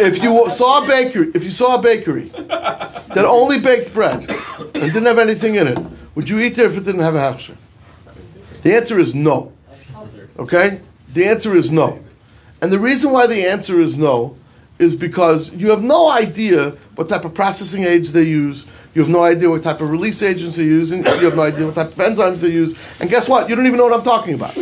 if 0.00 0.20
you 0.22 0.50
saw 0.50 0.82
a 0.82 0.86
bakery, 0.88 1.30
if 1.34 1.44
you 1.44 1.50
saw 1.50 1.78
a 1.78 1.82
bakery 1.82 2.30
that 2.34 3.24
only 3.24 3.60
baked 3.60 3.94
bread 3.94 4.28
and 4.58 4.92
didn't 4.92 5.04
have 5.04 5.20
anything 5.20 5.54
in 5.54 5.68
it, 5.68 5.78
would 6.16 6.28
you 6.28 6.40
eat 6.40 6.56
there 6.56 6.66
if 6.66 6.76
it 6.76 6.82
didn't 6.84 7.02
have 7.02 7.14
a 7.14 7.18
hechsher? 7.20 7.56
The 8.62 8.74
answer 8.74 8.98
is 8.98 9.14
no. 9.14 9.52
Okay, 10.38 10.80
the 11.12 11.26
answer 11.26 11.54
is 11.54 11.70
no, 11.70 12.00
and 12.60 12.72
the 12.72 12.78
reason 12.78 13.12
why 13.12 13.26
the 13.28 13.46
answer 13.46 13.80
is 13.80 13.96
no 13.98 14.36
is 14.78 14.94
because 14.94 15.54
you 15.54 15.70
have 15.70 15.82
no 15.82 16.10
idea 16.10 16.70
what 16.96 17.08
type 17.08 17.24
of 17.24 17.34
processing 17.34 17.84
aids 17.84 18.12
they 18.12 18.24
use. 18.24 18.66
You 18.94 19.02
have 19.02 19.10
no 19.10 19.22
idea 19.22 19.48
what 19.48 19.62
type 19.62 19.80
of 19.80 19.90
release 19.90 20.22
agents 20.22 20.56
they're 20.56 20.66
using. 20.66 21.04
You 21.04 21.24
have 21.26 21.36
no 21.36 21.42
idea 21.42 21.66
what 21.66 21.74
type 21.76 21.88
of 21.88 21.94
enzymes 21.94 22.40
they 22.40 22.48
use. 22.50 22.74
And 23.00 23.08
guess 23.08 23.28
what? 23.28 23.48
You 23.48 23.54
don't 23.56 23.66
even 23.66 23.78
know 23.78 23.86
what 23.88 23.98
I'm 23.98 24.04
talking 24.04 24.34
about. 24.34 24.56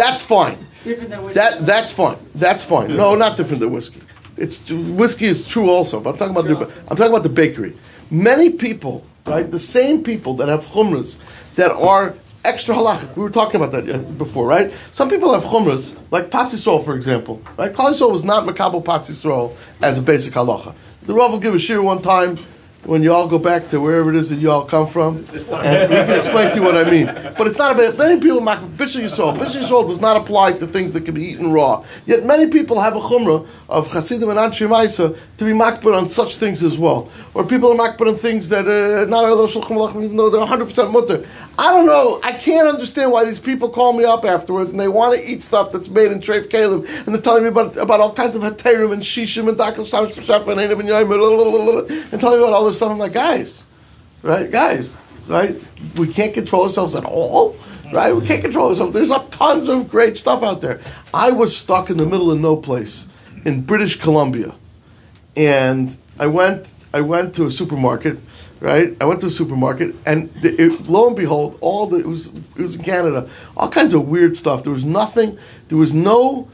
That's 0.00 0.22
fine. 0.22 0.58
Different 0.82 1.10
than 1.10 1.22
whiskey. 1.24 1.34
That 1.34 1.66
that's 1.66 1.92
fine. 1.92 2.16
That's 2.34 2.64
fine. 2.64 2.96
No, 2.96 3.14
not 3.14 3.36
different 3.36 3.60
than 3.60 3.70
whiskey. 3.70 4.00
It's 4.38 4.72
whiskey 4.72 5.26
is 5.26 5.46
true 5.46 5.68
also, 5.68 6.00
but 6.00 6.12
I'm 6.12 6.32
talking 6.34 6.36
about 6.36 6.68
the, 6.68 6.74
I'm 6.88 6.96
talking 6.96 7.12
about 7.12 7.22
the 7.22 7.28
bakery. 7.28 7.76
Many 8.10 8.48
people, 8.48 9.04
right? 9.26 9.48
The 9.50 9.58
same 9.58 10.02
people 10.02 10.32
that 10.34 10.48
have 10.48 10.64
chumras 10.64 11.20
that 11.56 11.70
are 11.72 12.14
extra 12.46 12.74
halachic. 12.74 13.14
We 13.14 13.22
were 13.22 13.30
talking 13.30 13.60
about 13.60 13.72
that 13.72 13.94
uh, 13.94 13.98
before, 14.12 14.46
right? 14.46 14.72
Some 14.90 15.10
people 15.10 15.34
have 15.34 15.44
chumras, 15.44 15.94
like 16.10 16.30
Pas 16.30 16.54
Yisroel, 16.54 16.82
for 16.82 16.94
example. 16.96 17.42
Right? 17.58 17.70
Klal 17.70 18.10
was 18.10 18.24
not 18.24 18.46
makabel 18.46 18.82
Pas 18.82 19.06
Yisroel 19.10 19.54
as 19.82 19.98
a 19.98 20.02
basic 20.02 20.32
halacha. 20.32 20.74
The 21.02 21.12
Rav 21.12 21.32
will 21.32 21.40
give 21.40 21.54
a 21.54 21.58
shiur 21.58 21.82
one 21.82 22.00
time 22.00 22.38
when 22.84 23.02
you 23.02 23.12
all 23.12 23.28
go 23.28 23.38
back 23.38 23.68
to 23.68 23.80
wherever 23.80 24.08
it 24.10 24.16
is 24.16 24.30
that 24.30 24.36
you 24.36 24.50
all 24.50 24.64
come 24.64 24.86
from, 24.86 25.18
and 25.18 25.26
we 25.26 25.96
can 25.96 26.16
explain 26.16 26.50
to 26.50 26.56
you 26.56 26.62
what 26.62 26.76
I 26.76 26.90
mean. 26.90 27.06
But 27.36 27.46
it's 27.46 27.58
not 27.58 27.72
about 27.78 27.98
many 27.98 28.20
people. 28.20 28.40
mak- 28.40 28.60
Bishul 28.60 29.02
Yisrael, 29.02 29.36
Bishul 29.38 29.60
Yisrael 29.62 29.86
does 29.86 30.00
not 30.00 30.16
apply 30.16 30.54
to 30.54 30.66
things 30.66 30.94
that 30.94 31.04
can 31.04 31.14
be 31.14 31.24
eaten 31.26 31.52
raw. 31.52 31.84
Yet 32.06 32.24
many 32.24 32.46
people 32.48 32.80
have 32.80 32.96
a 32.96 33.00
chumrah 33.00 33.46
of 33.68 33.92
Hasidim 33.92 34.30
and 34.30 34.38
Anshe 34.38 34.66
Maisa 34.66 35.16
to 35.36 35.44
be 35.44 35.52
makpid 35.52 35.96
on 35.96 36.08
such 36.08 36.36
things 36.36 36.62
as 36.62 36.78
well. 36.78 37.10
Or 37.34 37.44
people 37.44 37.70
are 37.70 37.76
makpid 37.76 38.08
on 38.08 38.16
things 38.16 38.48
that 38.48 38.66
are 38.66 39.06
not 39.06 39.24
are 39.24 39.30
Shulchan 39.46 40.02
even 40.04 40.16
though 40.16 40.30
they're 40.30 40.40
100 40.40 40.64
percent 40.64 40.90
mutter. 40.90 41.22
I 41.60 41.72
don't 41.72 41.84
know. 41.84 42.18
I 42.24 42.32
can't 42.32 42.66
understand 42.66 43.12
why 43.12 43.26
these 43.26 43.38
people 43.38 43.68
call 43.68 43.92
me 43.92 44.02
up 44.02 44.24
afterwards 44.24 44.70
and 44.70 44.80
they 44.80 44.88
want 44.88 45.20
to 45.20 45.30
eat 45.30 45.42
stuff 45.42 45.70
that's 45.70 45.90
made 45.90 46.10
in 46.10 46.18
Treif 46.18 46.48
Caleb 46.48 46.86
and 46.88 47.14
they're 47.14 47.20
telling 47.20 47.42
me 47.42 47.50
about 47.50 47.76
about 47.76 48.00
all 48.00 48.14
kinds 48.14 48.34
of 48.34 48.40
heterim 48.40 48.94
and 48.94 49.02
shishim 49.02 49.46
and 49.46 49.58
dakal 49.58 49.84
b'shaf 49.84 50.48
and 50.48 50.58
enim 50.58 50.80
and 50.80 50.88
yoyim 50.88 52.12
and 52.12 52.18
telling 52.18 52.38
me 52.38 52.44
about 52.44 52.54
all 52.54 52.64
this 52.64 52.76
stuff. 52.76 52.90
I'm 52.90 52.96
like, 52.98 53.12
guys, 53.12 53.66
right, 54.22 54.50
guys, 54.50 54.96
right? 55.28 55.54
We 55.98 56.10
can't 56.10 56.32
control 56.32 56.62
ourselves 56.62 56.94
at 56.96 57.04
all, 57.04 57.54
right? 57.92 58.16
We 58.16 58.26
can't 58.26 58.40
control 58.40 58.70
ourselves. 58.70 58.94
There's 58.94 59.10
tons 59.28 59.68
of 59.68 59.90
great 59.90 60.16
stuff 60.16 60.42
out 60.42 60.62
there. 60.62 60.80
I 61.12 61.30
was 61.30 61.54
stuck 61.54 61.90
in 61.90 61.98
the 61.98 62.06
middle 62.06 62.30
of 62.30 62.40
no 62.40 62.56
place 62.56 63.06
in 63.44 63.60
British 63.60 64.00
Columbia, 64.00 64.54
and 65.36 65.94
I 66.18 66.26
went. 66.26 66.72
I 66.92 67.02
went 67.02 67.36
to 67.36 67.46
a 67.46 67.50
supermarket, 67.52 68.18
right? 68.60 68.96
I 69.00 69.04
went 69.04 69.20
to 69.22 69.26
a 69.26 69.30
supermarket, 69.30 69.94
and 70.06 70.32
the, 70.34 70.54
it, 70.62 70.88
lo 70.88 71.08
and 71.08 71.16
behold, 71.16 71.58
all 71.60 71.86
the 71.86 71.98
it 71.98 72.06
was 72.06 72.36
it 72.36 72.58
was 72.58 72.76
in 72.76 72.84
Canada, 72.84 73.28
all 73.56 73.70
kinds 73.70 73.94
of 73.94 74.08
weird 74.08 74.36
stuff. 74.36 74.62
There 74.62 74.72
was 74.72 74.84
nothing. 74.84 75.38
There 75.68 75.78
was 75.78 75.92
no 75.92 76.48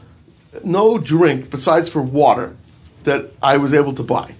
no 0.63 0.97
drink 0.97 1.51
besides 1.51 1.89
for 1.89 2.01
water 2.01 2.55
that 3.03 3.31
I 3.43 3.57
was 3.57 3.73
able 3.73 3.93
to 3.93 4.03
buy 4.03 4.33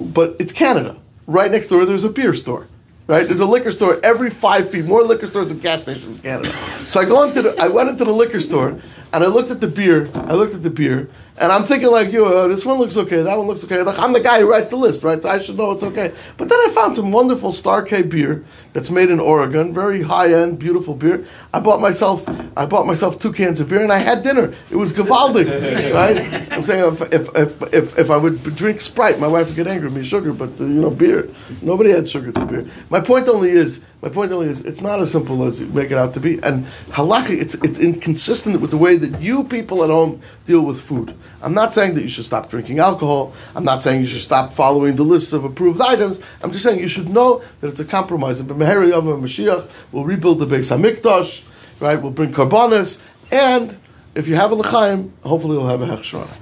but 0.00 0.36
it's 0.38 0.52
Canada. 0.52 0.96
Right 1.26 1.50
next 1.50 1.68
door, 1.68 1.84
there's 1.84 2.04
a 2.04 2.08
beer 2.08 2.34
store. 2.34 2.66
Right? 3.06 3.26
There's 3.26 3.40
a 3.40 3.46
liquor 3.46 3.72
store 3.72 3.98
every 4.04 4.30
five 4.30 4.70
feet. 4.70 4.84
More 4.84 5.02
liquor 5.02 5.26
stores 5.26 5.48
than 5.48 5.58
gas 5.58 5.82
stations 5.82 6.16
in 6.16 6.22
Canada. 6.22 6.52
So 6.84 7.00
I 7.00 7.04
go 7.04 7.24
into 7.24 7.42
the, 7.42 7.56
I 7.60 7.66
went 7.66 7.88
into 7.88 8.04
the 8.04 8.12
liquor 8.12 8.38
store 8.38 8.80
and 9.12 9.24
I 9.24 9.26
looked 9.26 9.50
at 9.50 9.60
the 9.60 9.68
beer. 9.68 10.08
I 10.14 10.34
looked 10.34 10.54
at 10.54 10.62
the 10.62 10.70
beer 10.70 11.08
and 11.40 11.50
I'm 11.50 11.64
thinking 11.64 11.90
like, 11.90 12.12
yo, 12.12 12.26
uh, 12.26 12.48
this 12.48 12.66
one 12.66 12.78
looks 12.78 12.98
okay. 12.98 13.22
That 13.22 13.38
one 13.38 13.46
looks 13.46 13.64
okay. 13.64 13.80
Like 13.82 13.98
I'm 13.98 14.12
the 14.12 14.20
guy 14.20 14.40
who 14.40 14.50
writes 14.50 14.68
the 14.68 14.76
list, 14.76 15.02
right? 15.02 15.22
So 15.22 15.30
I 15.30 15.38
should 15.38 15.56
know 15.56 15.72
it's 15.72 15.82
okay. 15.82 16.12
But 16.36 16.50
then 16.50 16.58
I 16.58 16.70
found 16.74 16.94
some 16.94 17.12
wonderful 17.12 17.50
Star 17.50 17.82
K 17.82 18.02
beer 18.02 18.44
that's 18.72 18.90
made 18.90 19.10
in 19.10 19.18
Oregon. 19.18 19.72
Very 19.72 20.02
high 20.02 20.32
end, 20.34 20.58
beautiful 20.58 20.94
beer. 20.94 21.24
I 21.54 21.60
bought 21.60 21.80
myself, 21.80 22.28
I 22.56 22.66
bought 22.66 22.86
myself 22.86 23.20
two 23.20 23.32
cans 23.32 23.58
of 23.58 23.70
beer 23.70 23.82
and 23.82 23.92
I 23.92 23.98
had 23.98 24.22
dinner. 24.22 24.54
It 24.70 24.76
was 24.76 24.92
gewaldig, 24.92 25.46
right? 25.94 26.52
I'm 26.52 26.62
saying 26.62 26.92
if, 26.92 27.00
if, 27.12 27.34
if, 27.34 27.74
if, 27.74 27.98
if 27.98 28.10
I 28.10 28.16
would 28.18 28.42
drink 28.54 28.82
Sprite, 28.82 29.18
my 29.18 29.28
wife 29.28 29.46
would 29.46 29.56
get 29.56 29.66
angry 29.66 29.88
with 29.88 29.96
me, 29.96 30.04
sugar, 30.04 30.32
but 30.34 30.50
uh, 30.60 30.64
you 30.64 30.80
know, 30.80 30.90
beer. 30.90 31.28
Nobody 31.62 31.90
had 31.90 32.06
sugar 32.06 32.32
to 32.32 32.44
beer. 32.44 32.66
My 32.90 33.00
point 33.00 33.28
only 33.28 33.50
is, 33.50 33.82
my 34.02 34.08
point 34.08 34.32
only 34.32 34.48
is, 34.48 34.62
it's 34.62 34.80
not 34.80 35.00
as 35.00 35.12
simple 35.12 35.44
as 35.44 35.60
you 35.60 35.66
make 35.66 35.90
it 35.90 35.98
out 35.98 36.14
to 36.14 36.20
be. 36.20 36.42
And 36.42 36.64
halachi, 36.88 37.38
it's, 37.40 37.54
it's 37.56 37.78
inconsistent 37.78 38.60
with 38.60 38.70
the 38.70 38.78
way 38.78 38.96
that 38.96 39.20
you 39.20 39.44
people 39.44 39.84
at 39.84 39.90
home 39.90 40.20
deal 40.46 40.62
with 40.62 40.80
food. 40.80 41.14
I'm 41.42 41.52
not 41.52 41.74
saying 41.74 41.94
that 41.94 42.02
you 42.02 42.08
should 42.08 42.24
stop 42.24 42.48
drinking 42.48 42.78
alcohol. 42.78 43.34
I'm 43.54 43.64
not 43.64 43.82
saying 43.82 44.00
you 44.00 44.06
should 44.06 44.22
stop 44.22 44.54
following 44.54 44.96
the 44.96 45.02
list 45.02 45.34
of 45.34 45.44
approved 45.44 45.82
items. 45.82 46.18
I'm 46.42 46.50
just 46.50 46.64
saying 46.64 46.80
you 46.80 46.88
should 46.88 47.10
know 47.10 47.42
that 47.60 47.68
it's 47.68 47.80
a 47.80 47.84
compromise. 47.84 48.40
And 48.40 48.48
B'meheri 48.48 48.90
Yavah 48.90 49.20
Mashiach 49.20 49.70
will 49.92 50.06
rebuild 50.06 50.38
the 50.38 50.46
Beis 50.46 50.74
Hamikdash, 50.74 51.44
right? 51.80 52.00
We'll 52.00 52.12
bring 52.12 52.32
karbanos, 52.32 53.02
and 53.30 53.76
if 54.14 54.26
you 54.28 54.34
have 54.34 54.50
a 54.50 54.54
l'chaim, 54.54 55.12
hopefully 55.22 55.56
you'll 55.56 55.66
have 55.68 55.82
a 55.82 55.86
hechsher 55.86 56.20
on 56.20 56.28
it. 56.28 56.38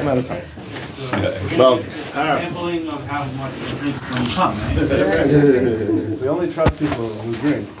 I'm 0.00 0.08
out 0.08 0.18
of 0.18 0.26
time. 0.26 0.42
Well, 1.58 1.78
Sampling 1.78 2.88
of 2.88 3.04
how 3.06 3.24
much 3.24 3.52
you 3.58 3.76
drink 3.78 3.96
when 4.12 4.22
you 4.22 4.30
come. 4.34 6.20
We 6.20 6.28
only 6.28 6.50
trust 6.50 6.78
people 6.78 7.08
who 7.08 7.32
drink. 7.36 7.66